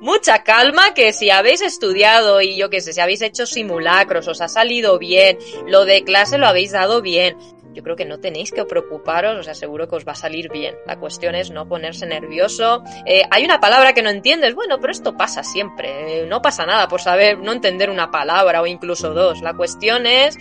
[0.00, 4.40] mucha calma, que si habéis estudiado y yo qué sé, si habéis hecho simulacros, os
[4.40, 7.36] ha salido bien, lo de clase lo habéis dado bien.
[7.74, 10.74] Yo creo que no tenéis que preocuparos, os aseguro que os va a salir bien.
[10.86, 12.82] La cuestión es no ponerse nervioso.
[13.04, 16.22] Eh, hay una palabra que no entiendes, bueno, pero esto pasa siempre.
[16.22, 19.42] Eh, no pasa nada por saber, no entender una palabra o incluso dos.
[19.42, 20.36] La cuestión es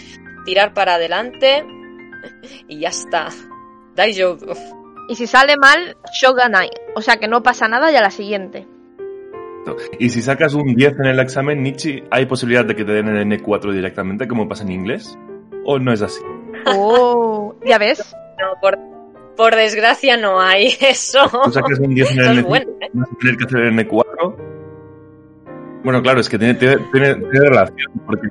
[0.45, 1.65] tirar para adelante
[2.69, 3.29] y ya está.
[5.09, 6.69] Y si sale mal, Shoganai.
[6.95, 8.67] O sea que no pasa nada y a la siguiente.
[9.99, 13.09] Y si sacas un 10 en el examen, Nietzsche, ¿hay posibilidad de que te den
[13.09, 15.17] el N4 directamente como pasa en inglés?
[15.65, 16.21] ¿O no es así?
[16.65, 18.15] Oh, ¿ya ves?
[18.39, 18.75] No,
[19.35, 21.29] por, desgracia no hay eso.
[21.45, 22.89] Si sacas un 10 en el N4, ¿eh?
[22.93, 24.35] vas a tener que hacer el N4.
[25.83, 28.27] Bueno, claro, es que tiene, tiene, tiene relación, porque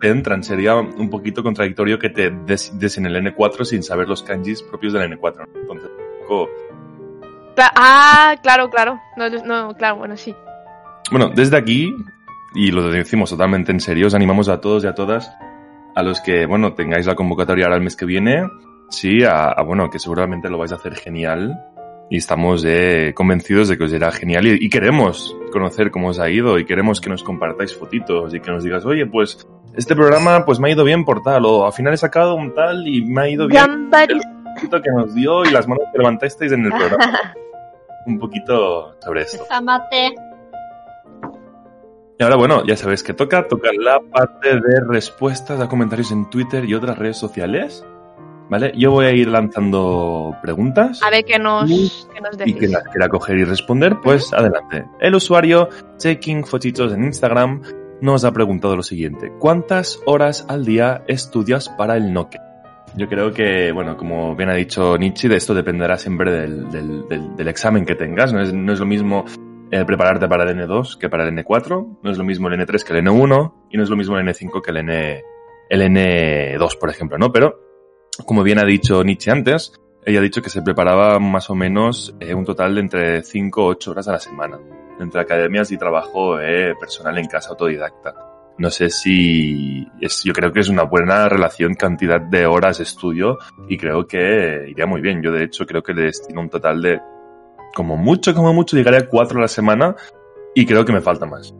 [0.00, 0.42] te entran.
[0.42, 4.92] Sería un poquito contradictorio que te des, en el N4 sin saber los kanjis propios
[4.92, 5.46] del N4.
[5.54, 6.50] Entonces, un poco...
[7.56, 9.00] Ah, claro, claro.
[9.16, 10.34] No, no, claro, bueno, sí.
[11.10, 11.94] Bueno, desde aquí,
[12.54, 15.32] y lo decimos totalmente en serio, os animamos a todos y a todas
[15.94, 18.48] a los que, bueno, tengáis la convocatoria ahora el mes que viene,
[18.88, 21.71] sí, a, a, bueno, que seguramente lo vais a hacer genial
[22.10, 26.18] y estamos eh, convencidos de que os irá genial y, y, queremos conocer cómo os
[26.18, 29.96] ha ido y queremos que nos compartáis fotitos y que nos digas, oye, pues este
[29.96, 32.86] programa pues me ha ido bien por tal o al final he sacado un tal
[32.86, 36.66] y me ha ido bien el que nos dio y las manos que levantasteis en
[36.66, 37.34] el programa.
[38.06, 39.44] un poquito sobre esto.
[39.50, 40.14] Amate.
[42.18, 46.28] Y ahora, bueno, ya sabéis que toca, toca la parte de respuestas a comentarios en
[46.30, 47.84] Twitter y otras redes sociales.
[48.48, 48.72] ¿Vale?
[48.76, 51.02] Yo voy a ir lanzando preguntas.
[51.02, 52.56] A ver qué nos, y, qué nos y decís.
[52.56, 54.84] que las quiera coger y responder, pues adelante.
[55.00, 57.62] El usuario Checking Fotitos en Instagram
[58.00, 59.32] nos ha preguntado lo siguiente.
[59.38, 62.38] ¿Cuántas horas al día estudias para el Noke?
[62.94, 67.08] Yo creo que, bueno, como bien ha dicho Nietzsche, de esto dependerá siempre del, del,
[67.08, 68.34] del, del examen que tengas.
[68.34, 69.24] No es, no es lo mismo
[69.74, 72.84] eh, prepararte para el N2 que para el N4, no es lo mismo el N3
[72.84, 75.22] que el N1 y no es lo mismo el N5 que el, N,
[75.70, 77.32] el N2, por ejemplo, ¿no?
[77.32, 77.58] Pero,
[78.26, 79.72] como bien ha dicho Nietzsche antes,
[80.04, 83.64] ella ha dicho que se preparaba más o menos eh, un total de entre 5
[83.64, 84.58] o 8 horas a la semana,
[84.98, 88.14] entre academias y trabajo eh, personal en casa autodidacta.
[88.58, 92.84] No sé si es, yo creo que es una buena relación cantidad de horas de
[92.84, 95.22] estudio y creo que iría muy bien.
[95.22, 97.00] Yo de hecho creo que le destino un total de
[97.74, 99.96] como mucho, como mucho llegaría a cuatro a la semana
[100.54, 101.54] y creo que me falta más.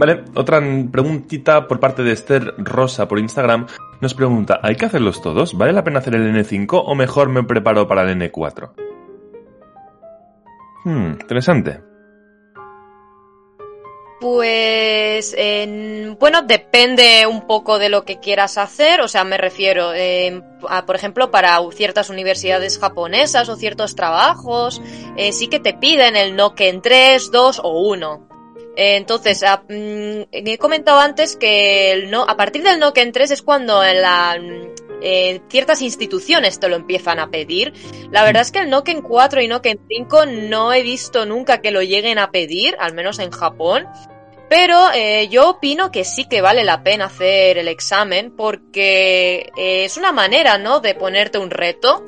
[0.00, 3.66] Vale, otra preguntita por parte de Esther Rosa por Instagram
[4.00, 5.52] nos pregunta, ¿hay que hacerlos todos?
[5.52, 8.70] ¿Vale la pena hacer el N5 o mejor me preparo para el N4?
[10.86, 11.82] Hmm, interesante.
[14.22, 15.36] Pues,
[16.18, 19.02] bueno, depende un poco de lo que quieras hacer.
[19.02, 19.90] O sea, me refiero,
[20.66, 24.80] a, por ejemplo, para ciertas universidades japonesas o ciertos trabajos,
[25.18, 28.29] eh, sí que te piden el Noken 3, 2 o 1.
[28.76, 33.42] Entonces, a, mm, he comentado antes que el no, a partir del Noken 3 es
[33.42, 34.38] cuando en la,
[35.02, 37.72] eh, ciertas instituciones te lo empiezan a pedir.
[38.10, 41.70] La verdad es que el Noken 4 y Noken 5 no he visto nunca que
[41.70, 43.86] lo lleguen a pedir, al menos en Japón.
[44.48, 49.84] Pero eh, yo opino que sí que vale la pena hacer el examen porque eh,
[49.84, 50.80] es una manera, ¿no?
[50.80, 52.02] De ponerte un reto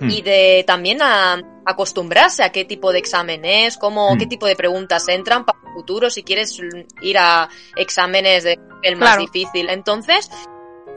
[0.00, 0.10] Hmm.
[0.10, 4.56] y de también a acostumbrarse a qué tipo de examen es, cómo, qué tipo de
[4.56, 6.58] preguntas entran para el futuro si quieres
[7.02, 9.30] ir a exámenes de el más Claro.
[9.30, 9.68] difícil.
[9.68, 10.30] Entonces,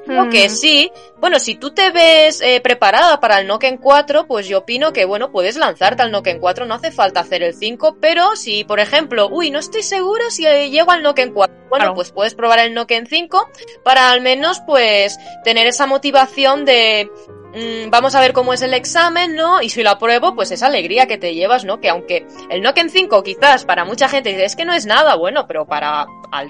[0.05, 0.91] Creo Mm, que sí.
[1.19, 5.05] Bueno, si tú te ves eh, preparada para el Noken 4, pues yo opino que,
[5.05, 8.79] bueno, puedes lanzarte al Noken 4, no hace falta hacer el 5, pero si, por
[8.79, 11.93] ejemplo, uy, no estoy segura si eh, llego al Noken 4, bueno, Claro.
[11.93, 13.47] pues puedes probar el Noken 5
[13.83, 17.07] para al menos, pues, tener esa motivación de,
[17.53, 19.61] mm, vamos a ver cómo es el examen, ¿no?
[19.61, 21.79] Y si lo apruebo, pues esa alegría que te llevas, ¿no?
[21.79, 25.47] Que aunque el Noken 5 quizás para mucha gente es que no es nada, bueno,
[25.47, 26.07] pero para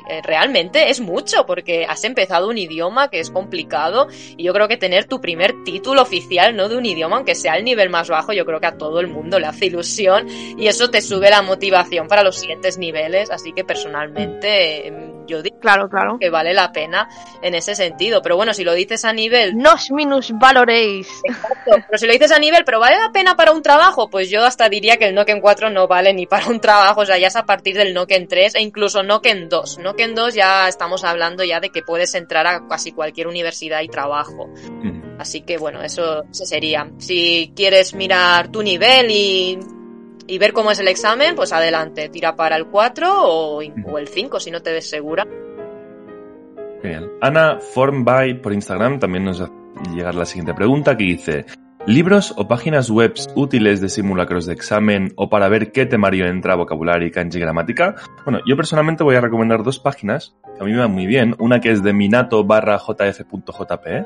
[0.10, 4.08] eh, realmente es mucho, porque has empezado un idioma que es complicado
[4.38, 6.70] y yo creo que tener tu primer título oficial, ¿no?
[6.70, 9.08] De un idioma, aunque sea el nivel más bajo, yo creo que a todo el
[9.08, 13.54] mundo le hace ilusión y eso te sube la motivación para los siguientes niveles, así
[13.54, 16.18] que personalmente eh, yo digo Claro, claro.
[16.20, 17.08] que vale la pena
[17.42, 21.08] en ese sentido, pero bueno, si lo dices a nivel Nos minus valoréis.
[21.24, 24.30] Exacto, Pero si lo dices a nivel, pero vale la pena para un trabajo, pues
[24.30, 27.18] yo hasta diría que el Noken 4 no vale ni para un trabajo, o sea,
[27.18, 29.80] ya es a partir del Noken 3 e incluso Noken 2.
[29.80, 33.88] Noken 2 ya estamos hablando ya de que puedes entrar a casi cualquier universidad y
[33.88, 34.48] trabajo.
[34.48, 35.20] Mm.
[35.20, 36.90] Así que bueno, eso, eso sería.
[36.98, 39.60] Si quieres mirar tu nivel y,
[40.28, 44.08] y ver cómo es el examen, pues adelante, tira para el 4 o, o el
[44.08, 45.26] 5 si no te ves segura.
[47.22, 49.52] Ana Formby por Instagram también nos hace
[49.94, 51.46] llegar la siguiente pregunta que dice
[51.88, 56.54] ¿Libros o páginas web útiles de simulacros de examen o para ver qué temario entra
[56.54, 57.96] vocabulario y kanji gramática?
[58.24, 61.36] Bueno, yo personalmente voy a recomendar dos páginas que a mí me van muy bien.
[61.40, 64.06] Una que es de minato barra jf.jp.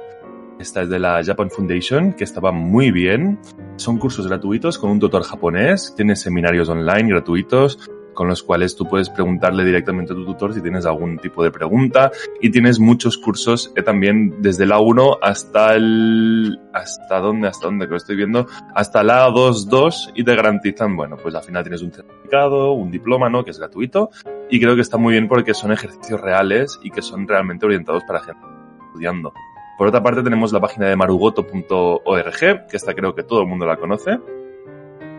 [0.59, 3.39] Esta es de la Japan Foundation, que estaba muy bien.
[3.75, 5.93] Son cursos gratuitos con un tutor japonés.
[5.95, 7.77] Tienes seminarios online gratuitos
[8.13, 11.51] con los cuales tú puedes preguntarle directamente a tu tutor si tienes algún tipo de
[11.51, 12.11] pregunta
[12.41, 17.85] y tienes muchos cursos eh, también desde la 1 hasta el hasta dónde hasta dónde
[17.85, 21.81] que lo estoy viendo hasta la 2.2 y te garantizan bueno pues al final tienes
[21.81, 24.09] un certificado un diploma no que es gratuito
[24.49, 28.03] y creo que está muy bien porque son ejercicios reales y que son realmente orientados
[28.07, 28.41] para gente
[28.87, 29.33] estudiando
[29.77, 33.65] por otra parte tenemos la página de marugoto.org que esta creo que todo el mundo
[33.65, 34.19] la conoce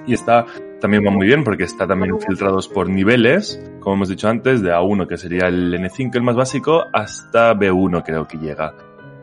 [0.07, 0.47] y está
[0.81, 4.73] también va muy bien porque está también filtrados por niveles, como hemos dicho antes, de
[4.73, 8.75] A1 que sería el N5 el más básico hasta B1 creo que llega,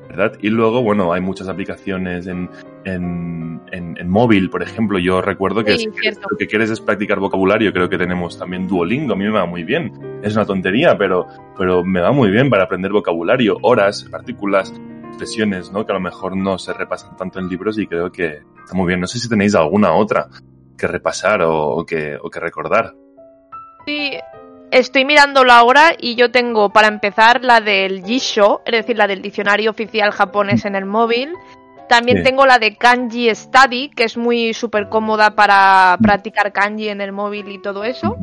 [0.09, 0.33] ¿verdad?
[0.41, 2.49] Y luego, bueno, hay muchas aplicaciones en
[2.85, 4.99] en, en, en móvil, por ejemplo.
[4.99, 6.27] Yo recuerdo que Sí, si cierto.
[6.29, 9.45] lo que quieres es practicar vocabulario, creo que tenemos también Duolingo, a mí me va
[9.45, 10.19] muy bien.
[10.21, 11.27] Es una tontería, pero,
[11.57, 14.73] pero me va muy bien para aprender vocabulario, horas, partículas,
[15.13, 15.85] expresiones, ¿no?
[15.85, 18.87] Que a lo mejor no se repasan tanto en libros y creo que está muy
[18.87, 18.99] bien.
[18.99, 20.27] No sé si tenéis alguna otra
[20.77, 22.93] que repasar o, o que, o que recordar.
[23.85, 24.11] Sí,
[24.71, 29.21] estoy mirándolo ahora y yo tengo para empezar la del Jisho, es decir, la del
[29.21, 31.33] diccionario oficial japonés en el móvil.
[31.89, 32.23] También Sí.
[32.23, 37.11] tengo la de Kanji Study, que es muy súper cómoda para practicar kanji en el
[37.11, 38.15] móvil y todo eso.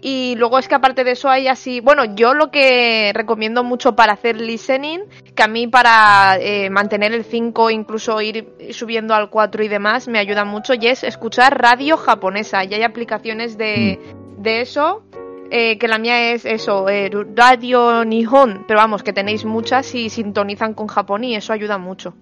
[0.00, 3.96] Y luego es que aparte de eso hay así, bueno, yo lo que recomiendo mucho
[3.96, 5.00] para hacer listening,
[5.34, 10.06] que a mí para eh, mantener el 5, incluso ir subiendo al 4 y demás,
[10.06, 12.64] me ayuda mucho, y es escuchar radio japonesa.
[12.64, 13.98] Y hay aplicaciones de,
[14.38, 15.02] de eso,
[15.50, 20.10] eh, que la mía es eso, eh, Radio Nihon, pero vamos, que tenéis muchas y
[20.10, 22.14] sintonizan con Japón y eso ayuda mucho.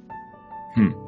[0.76, 1.05] Hmm.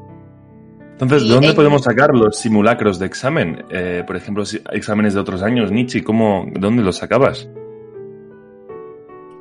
[1.00, 3.64] Entonces, ¿de dónde en- podemos sacar los simulacros de examen?
[3.70, 7.48] Eh, por ejemplo, exámenes de otros años, Nietzsche, ¿cómo, ¿de dónde los sacabas?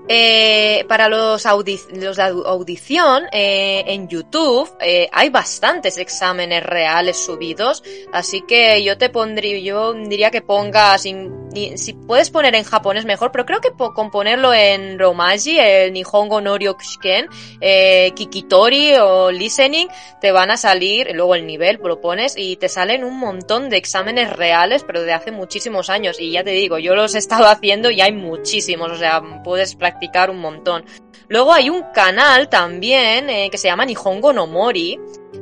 [0.09, 6.63] Eh, para los, audi- los de au- audición, eh, en YouTube eh, hay bastantes exámenes
[6.63, 12.55] reales subidos, así que yo te pondría, yo diría que pongas, in- si puedes poner
[12.55, 17.27] en japonés mejor, pero creo que con ponerlo en romaji, el Nihongo no Ryokushiken,
[17.61, 19.88] eh, Kikitori o Listening,
[20.21, 23.77] te van a salir, luego el nivel lo pones y te salen un montón de
[23.77, 26.19] exámenes reales, pero de hace muchísimos años.
[26.19, 29.75] Y ya te digo, yo los he estado haciendo y hay muchísimos, o sea, puedes
[29.75, 30.85] practicar un montón.
[31.29, 34.97] Luego hay un canal también eh, que se llama Nihongo no Mori,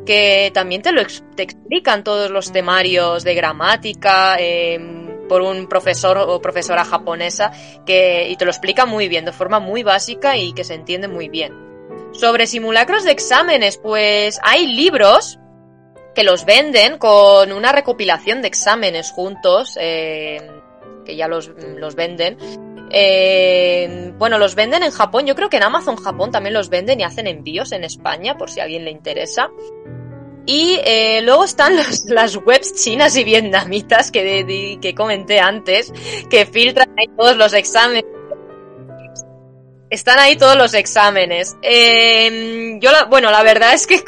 [0.06, 4.80] que también te lo ex- te explican todos los temarios de gramática eh,
[5.28, 7.52] por un profesor o profesora japonesa
[7.86, 11.08] que y te lo explica muy bien, de forma muy básica y que se entiende
[11.08, 11.54] muy bien.
[12.14, 15.40] Sobre simulacros de exámenes, pues hay libros
[16.16, 20.50] que los venden con una recopilación de exámenes juntos, eh,
[21.06, 22.38] que ya los, los venden.
[22.90, 27.02] Eh, bueno, los venden en Japón, yo creo que en Amazon Japón también los venden
[27.02, 29.50] y hacen envíos en España, por si a alguien le interesa.
[30.46, 35.92] Y eh, luego están las webs chinas y vietnamitas que, que comenté antes,
[36.30, 38.06] que filtran ahí todos los exámenes.
[39.90, 41.56] Están ahí todos los exámenes.
[41.62, 44.04] Eh, yo, la, bueno, la verdad es que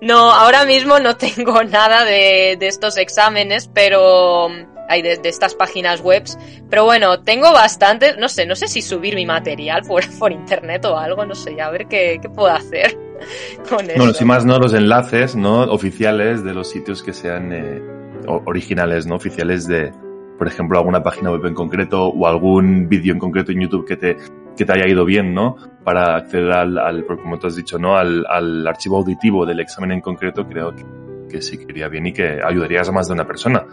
[0.00, 4.48] no, ahora mismo no tengo nada de, de estos exámenes, pero
[4.88, 6.36] hay de, de estas páginas webs.
[6.68, 10.84] Pero bueno, tengo bastantes, no sé, no sé si subir mi material por, por internet
[10.86, 13.09] o algo, no sé, a ver qué, qué puedo hacer
[13.68, 13.96] con eso.
[13.96, 17.82] Bueno, si más no, los enlaces no oficiales de los sitios que sean eh,
[18.26, 19.92] originales, no oficiales de,
[20.38, 23.96] por ejemplo, alguna página web en concreto o algún vídeo en concreto en YouTube que
[23.96, 24.16] te,
[24.56, 25.56] que te haya ido bien, ¿no?
[25.84, 27.96] Para acceder al, al como tú has dicho, ¿no?
[27.96, 30.84] Al, al archivo auditivo del examen en concreto, creo que,
[31.28, 33.64] que sí que iría bien y que ayudarías a más de una persona.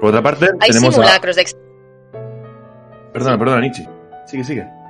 [0.00, 0.92] Por otra parte, Hay tenemos a...
[0.92, 1.72] simulacros de exámenes.
[3.12, 3.88] Perdona, perdona, Nietzsche.
[4.26, 4.81] Sigue, sigue.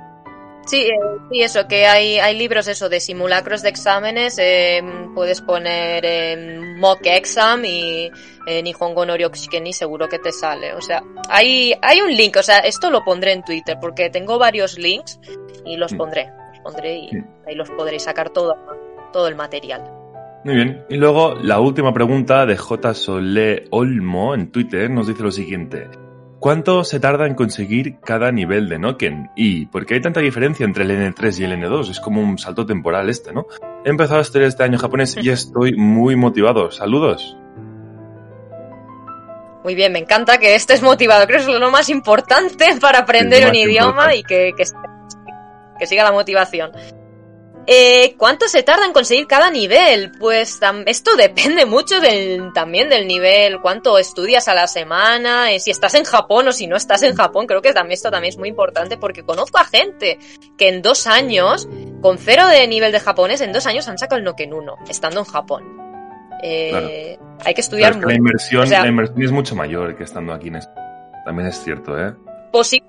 [0.65, 0.91] Sí, eh,
[1.29, 4.81] sí, eso, que hay, hay libros eso de simulacros de exámenes, eh,
[5.13, 8.09] puedes poner eh, mock exam y
[8.47, 10.73] eh, Nihongo no Ryokushiken y seguro que te sale.
[10.73, 14.37] O sea, hay, hay un link, o sea, esto lo pondré en Twitter porque tengo
[14.39, 15.19] varios links
[15.65, 15.97] y los Mm.
[15.97, 17.17] pondré, los pondré y Sí.
[17.45, 18.55] ahí los podréis sacar todo,
[19.11, 19.83] todo el material.
[20.45, 20.85] Muy bien.
[20.89, 22.93] Y luego la última pregunta de J.
[22.93, 25.87] Solé Olmo en Twitter nos dice lo siguiente.
[26.43, 29.31] ¿Cuánto se tarda en conseguir cada nivel de Noken?
[29.33, 31.89] ¿Y por qué hay tanta diferencia entre el N3 y el N2?
[31.89, 33.47] Es como un salto temporal este, ¿no?
[33.85, 36.69] He empezado a estudiar este año japonés y estoy muy motivado.
[36.69, 37.37] Saludos.
[39.63, 43.47] Muy bien, me encanta que estés motivado, creo que es lo más importante para aprender
[43.47, 44.17] un idioma importante.
[44.17, 44.63] y que, que,
[45.79, 46.73] que siga la motivación.
[47.65, 50.11] Eh, ¿Cuánto se tarda en conseguir cada nivel?
[50.19, 55.71] Pues esto depende mucho del, también del nivel, cuánto estudias a la semana, eh, si
[55.71, 57.47] estás en Japón o si no estás en Japón.
[57.47, 60.19] Creo que también esto también es muy importante porque conozco a gente
[60.57, 61.67] que en dos años,
[62.01, 65.19] con cero de nivel de japonés, en dos años han sacado el Noken 1, estando
[65.21, 65.63] en Japón.
[66.43, 68.17] Eh, Hay que estudiar que la mucho.
[68.17, 70.85] inversión, O sea- la inversión es mucho mayor que estando aquí en España.
[71.25, 72.13] También es cierto, ¿eh?
[72.51, 72.83] Posi-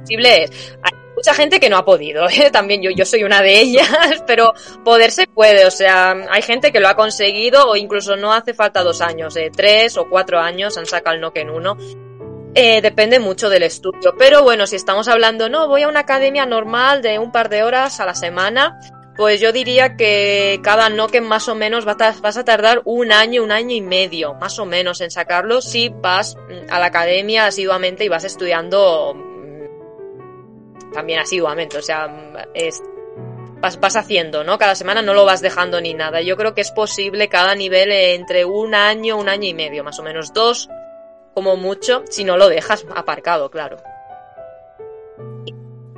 [0.00, 0.78] posible es.
[0.82, 2.50] Hay mucha gente que no ha podido, ¿eh?
[2.52, 3.88] también yo, yo soy una de ellas,
[4.26, 4.52] pero
[4.84, 8.54] poder se puede, o sea, hay gente que lo ha conseguido o incluso no hace
[8.54, 11.76] falta dos años, eh, tres o cuatro años han sacado el Noken 1.
[12.58, 16.46] Eh, depende mucho del estudio, pero bueno, si estamos hablando, no, voy a una academia
[16.46, 18.78] normal de un par de horas a la semana,
[19.14, 23.52] pues yo diría que cada Noken más o menos vas a tardar un año, un
[23.52, 28.06] año y medio, más o menos, en sacarlo si vas mm, a la academia asiduamente
[28.06, 29.14] y vas estudiando
[30.96, 31.76] también asiduamente.
[31.76, 32.08] O sea,
[32.54, 32.82] es
[33.60, 34.56] vas, vas haciendo, ¿no?
[34.56, 36.22] Cada semana no lo vas dejando ni nada.
[36.22, 39.98] Yo creo que es posible cada nivel entre un año, un año y medio, más
[39.98, 40.70] o menos dos,
[41.34, 43.76] como mucho, si no lo dejas aparcado, claro.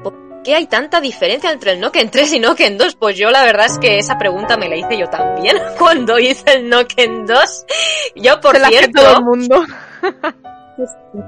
[0.03, 2.97] ¿Por qué hay tanta diferencia entre el Noken 3 y Noken 2?
[2.97, 6.55] Pues yo la verdad es que esa pregunta me la hice yo también cuando hice
[6.55, 7.67] el Noken 2.
[8.17, 9.65] Yo, por la cierto, todo el mundo.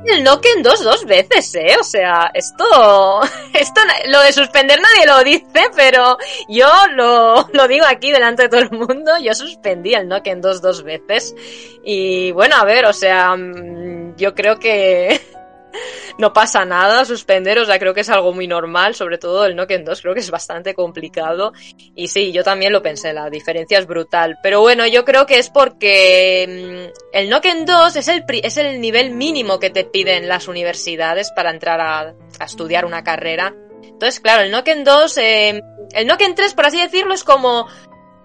[0.06, 1.76] el Noken 2 dos veces, ¿eh?
[1.80, 3.20] O sea, esto,
[3.54, 6.16] esto, lo de suspender nadie lo dice, pero
[6.48, 10.62] yo lo, lo digo aquí delante de todo el mundo, yo suspendí el Noken 2
[10.62, 11.34] dos veces.
[11.82, 15.20] Y bueno, a ver, o sea, mm, yo creo que
[16.18, 19.56] no pasa nada suspender, o sea, creo que es algo muy normal, sobre todo el
[19.56, 21.52] Noken 2, creo que es bastante complicado.
[21.94, 24.38] Y sí, yo también lo pensé, la diferencia es brutal.
[24.42, 28.80] Pero bueno, yo creo que es porque mm, el Noken 2 es el, es el
[28.80, 32.14] nivel mínimo que te piden las universidades para entrar a,
[32.44, 33.54] estudiar una carrera.
[33.82, 37.66] Entonces, claro, el Noken 2, eh, el Noken 3, por así decirlo, es como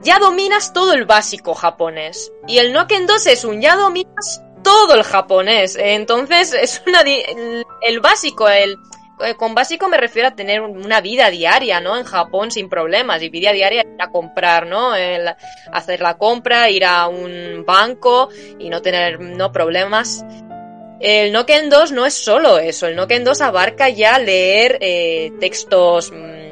[0.01, 2.31] ya dominas todo el básico japonés.
[2.47, 5.77] Y el Noken 2 es un ya dominas todo el japonés.
[5.79, 8.77] Entonces, es una el, el básico, el
[9.25, 11.95] eh, con básico me refiero a tener un- una vida diaria, ¿no?
[11.95, 13.21] En Japón sin problemas.
[13.21, 14.91] Y vida diaria ir a comprar, ¿no?
[15.71, 18.27] Hacer la compra, ir a un banco
[18.59, 20.25] y no tener no problemas.
[20.99, 22.87] El Noken 2 no es solo eso.
[22.87, 26.44] El Noken 2 abarca ya leer eh, textos mm,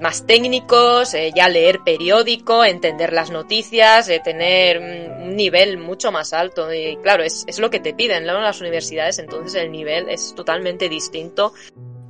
[0.00, 6.32] más técnicos, eh, ya leer periódico, entender las noticias, eh, tener un nivel mucho más
[6.32, 6.72] alto.
[6.72, 8.40] Y claro, es, es lo que te piden ¿no?
[8.40, 11.52] las universidades, entonces el nivel es totalmente distinto.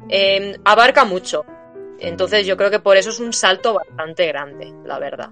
[0.09, 1.45] Eh, abarca mucho.
[1.99, 5.31] Entonces yo creo que por eso es un salto bastante grande, la verdad.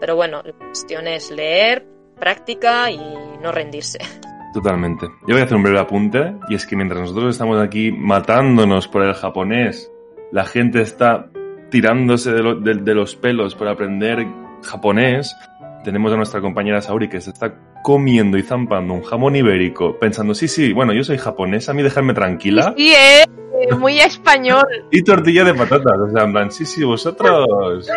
[0.00, 1.86] Pero bueno, la cuestión es leer,
[2.18, 2.98] práctica y
[3.40, 3.98] no rendirse.
[4.54, 5.06] Totalmente.
[5.26, 8.86] Yo voy a hacer un breve apunte, y es que mientras nosotros estamos aquí matándonos
[8.86, 9.90] por el japonés,
[10.30, 11.28] la gente está
[11.74, 14.24] tirándose de, lo- de- de los pelos por aprender
[14.62, 15.36] japonés.
[15.82, 17.52] Tenemos a nuestra compañera Sauri que se está
[17.82, 21.82] comiendo y zampando un jamón ibérico, pensando, sí, sí, bueno, yo soy japonesa, a mí
[21.82, 22.72] dejarme tranquila.
[22.76, 24.62] Sí, eh, eh, muy español.
[24.92, 27.88] Y tortilla de patatas, o sea, en plan, sí, sí, vosotros.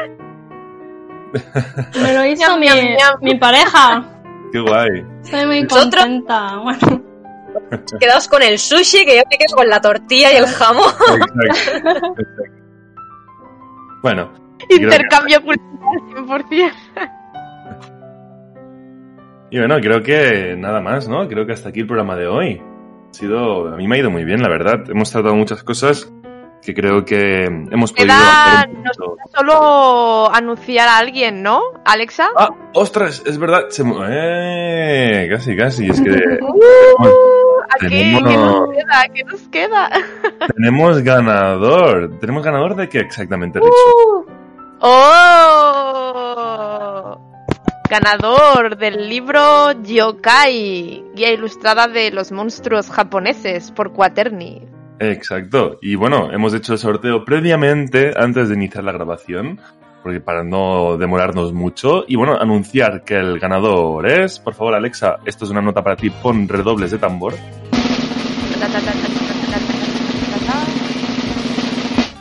[2.01, 2.57] Me lo hizo
[3.21, 4.03] mi, pareja.
[4.51, 5.05] Qué guay.
[5.23, 6.57] Estoy muy contenta.
[6.63, 7.03] Bueno,
[7.99, 10.85] Quedaos con el sushi, que yo me quedo con la tortilla y el jamón.
[11.51, 12.15] Exacto.
[12.17, 12.56] Exacto.
[14.03, 16.71] Bueno, creo que- Intercambio cultural 100%.
[19.49, 21.27] Y bueno, creo que nada más, ¿no?
[21.27, 22.61] Creo que hasta aquí el programa de hoy.
[23.09, 24.83] Ha sido, a mí me ha ido muy bien, la verdad.
[24.89, 26.11] Hemos tratado muchas cosas
[26.61, 29.17] que creo que hemos podido hacer un poquito.
[29.33, 31.61] Solo anunciar a alguien, ¿no?
[31.85, 32.27] Alexa.
[32.37, 33.67] Ah, ostras, es verdad.
[33.69, 33.83] Se...
[34.09, 35.89] Eh, casi, casi.
[35.89, 36.09] Es que
[37.77, 37.89] ¿A qué?
[37.89, 39.07] ¿Qué tenemos- nos queda?
[39.13, 39.89] ¿Qué nos queda?
[40.55, 42.17] tenemos ganador.
[42.19, 44.25] ¿Tenemos ganador de qué exactamente, uh,
[46.29, 47.17] ¡Oh!
[47.89, 54.61] Ganador del libro Yokai, guía ilustrada de los monstruos japoneses por Quaterni.
[54.99, 55.77] Exacto.
[55.81, 59.61] Y bueno, hemos hecho el sorteo previamente, antes de iniciar la grabación,
[60.07, 62.05] porque para no demorarnos mucho.
[62.07, 65.97] Y bueno, anunciar que el ganador es, por favor, Alexa, esto es una nota para
[65.97, 67.33] ti, pon redobles de tambor.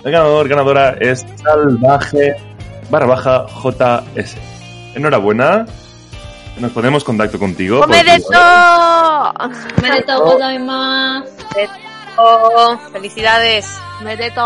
[0.05, 2.35] El ganador, ganadora es salvaje
[2.91, 4.37] barra baja JS.
[4.97, 5.65] Enhorabuena.
[6.59, 7.83] Nos ponemos en contacto contigo.
[7.83, 8.27] ¡Omedeto!
[8.27, 9.33] privado.
[9.79, 11.31] Omedetou gozaimasu.
[12.19, 13.79] Oh, felicidades.
[14.01, 14.43] ¡Omedeto!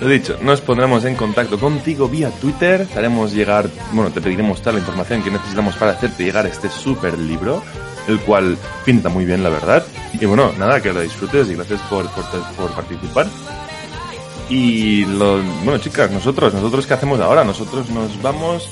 [0.00, 2.86] Lo dicho, nos pondremos en contacto contigo vía Twitter.
[2.86, 6.68] Te haremos llegar, bueno, te pediremos toda la información que necesitamos para hacerte llegar este
[6.68, 7.62] super libro,
[8.06, 9.86] el cual pinta muy bien, la verdad.
[10.12, 12.24] Y bueno, nada, que lo disfrutes y gracias por, por,
[12.56, 13.26] por participar.
[14.50, 17.42] Y lo, bueno, chicas, nosotros, nosotros qué hacemos ahora?
[17.42, 18.68] Nosotros nos vamos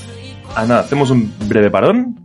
[0.54, 2.23] a nada, hacemos un breve parón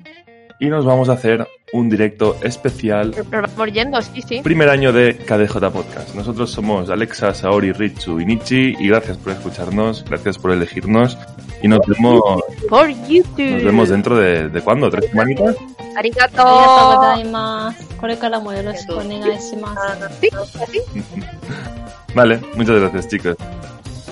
[0.59, 3.13] y nos vamos a hacer un directo especial.
[3.29, 4.41] Pero vamos yendo, sí, sí.
[4.43, 6.15] Primer año de KDJ Podcast.
[6.15, 11.17] Nosotros somos Alexa, Saori, Richu y Nichi y gracias por escucharnos, gracias por elegirnos
[11.61, 13.51] y nos vemos por YouTube.
[13.51, 15.55] Nos vemos dentro de, de cuándo, tres semanitas.
[15.95, 16.43] Arigato.
[22.15, 23.35] Vale, muchas gracias, chicos.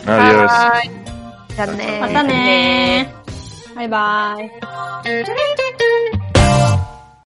[0.05, 0.51] Adiós.
[0.83, 1.07] Bye.
[3.75, 4.51] Bye bye.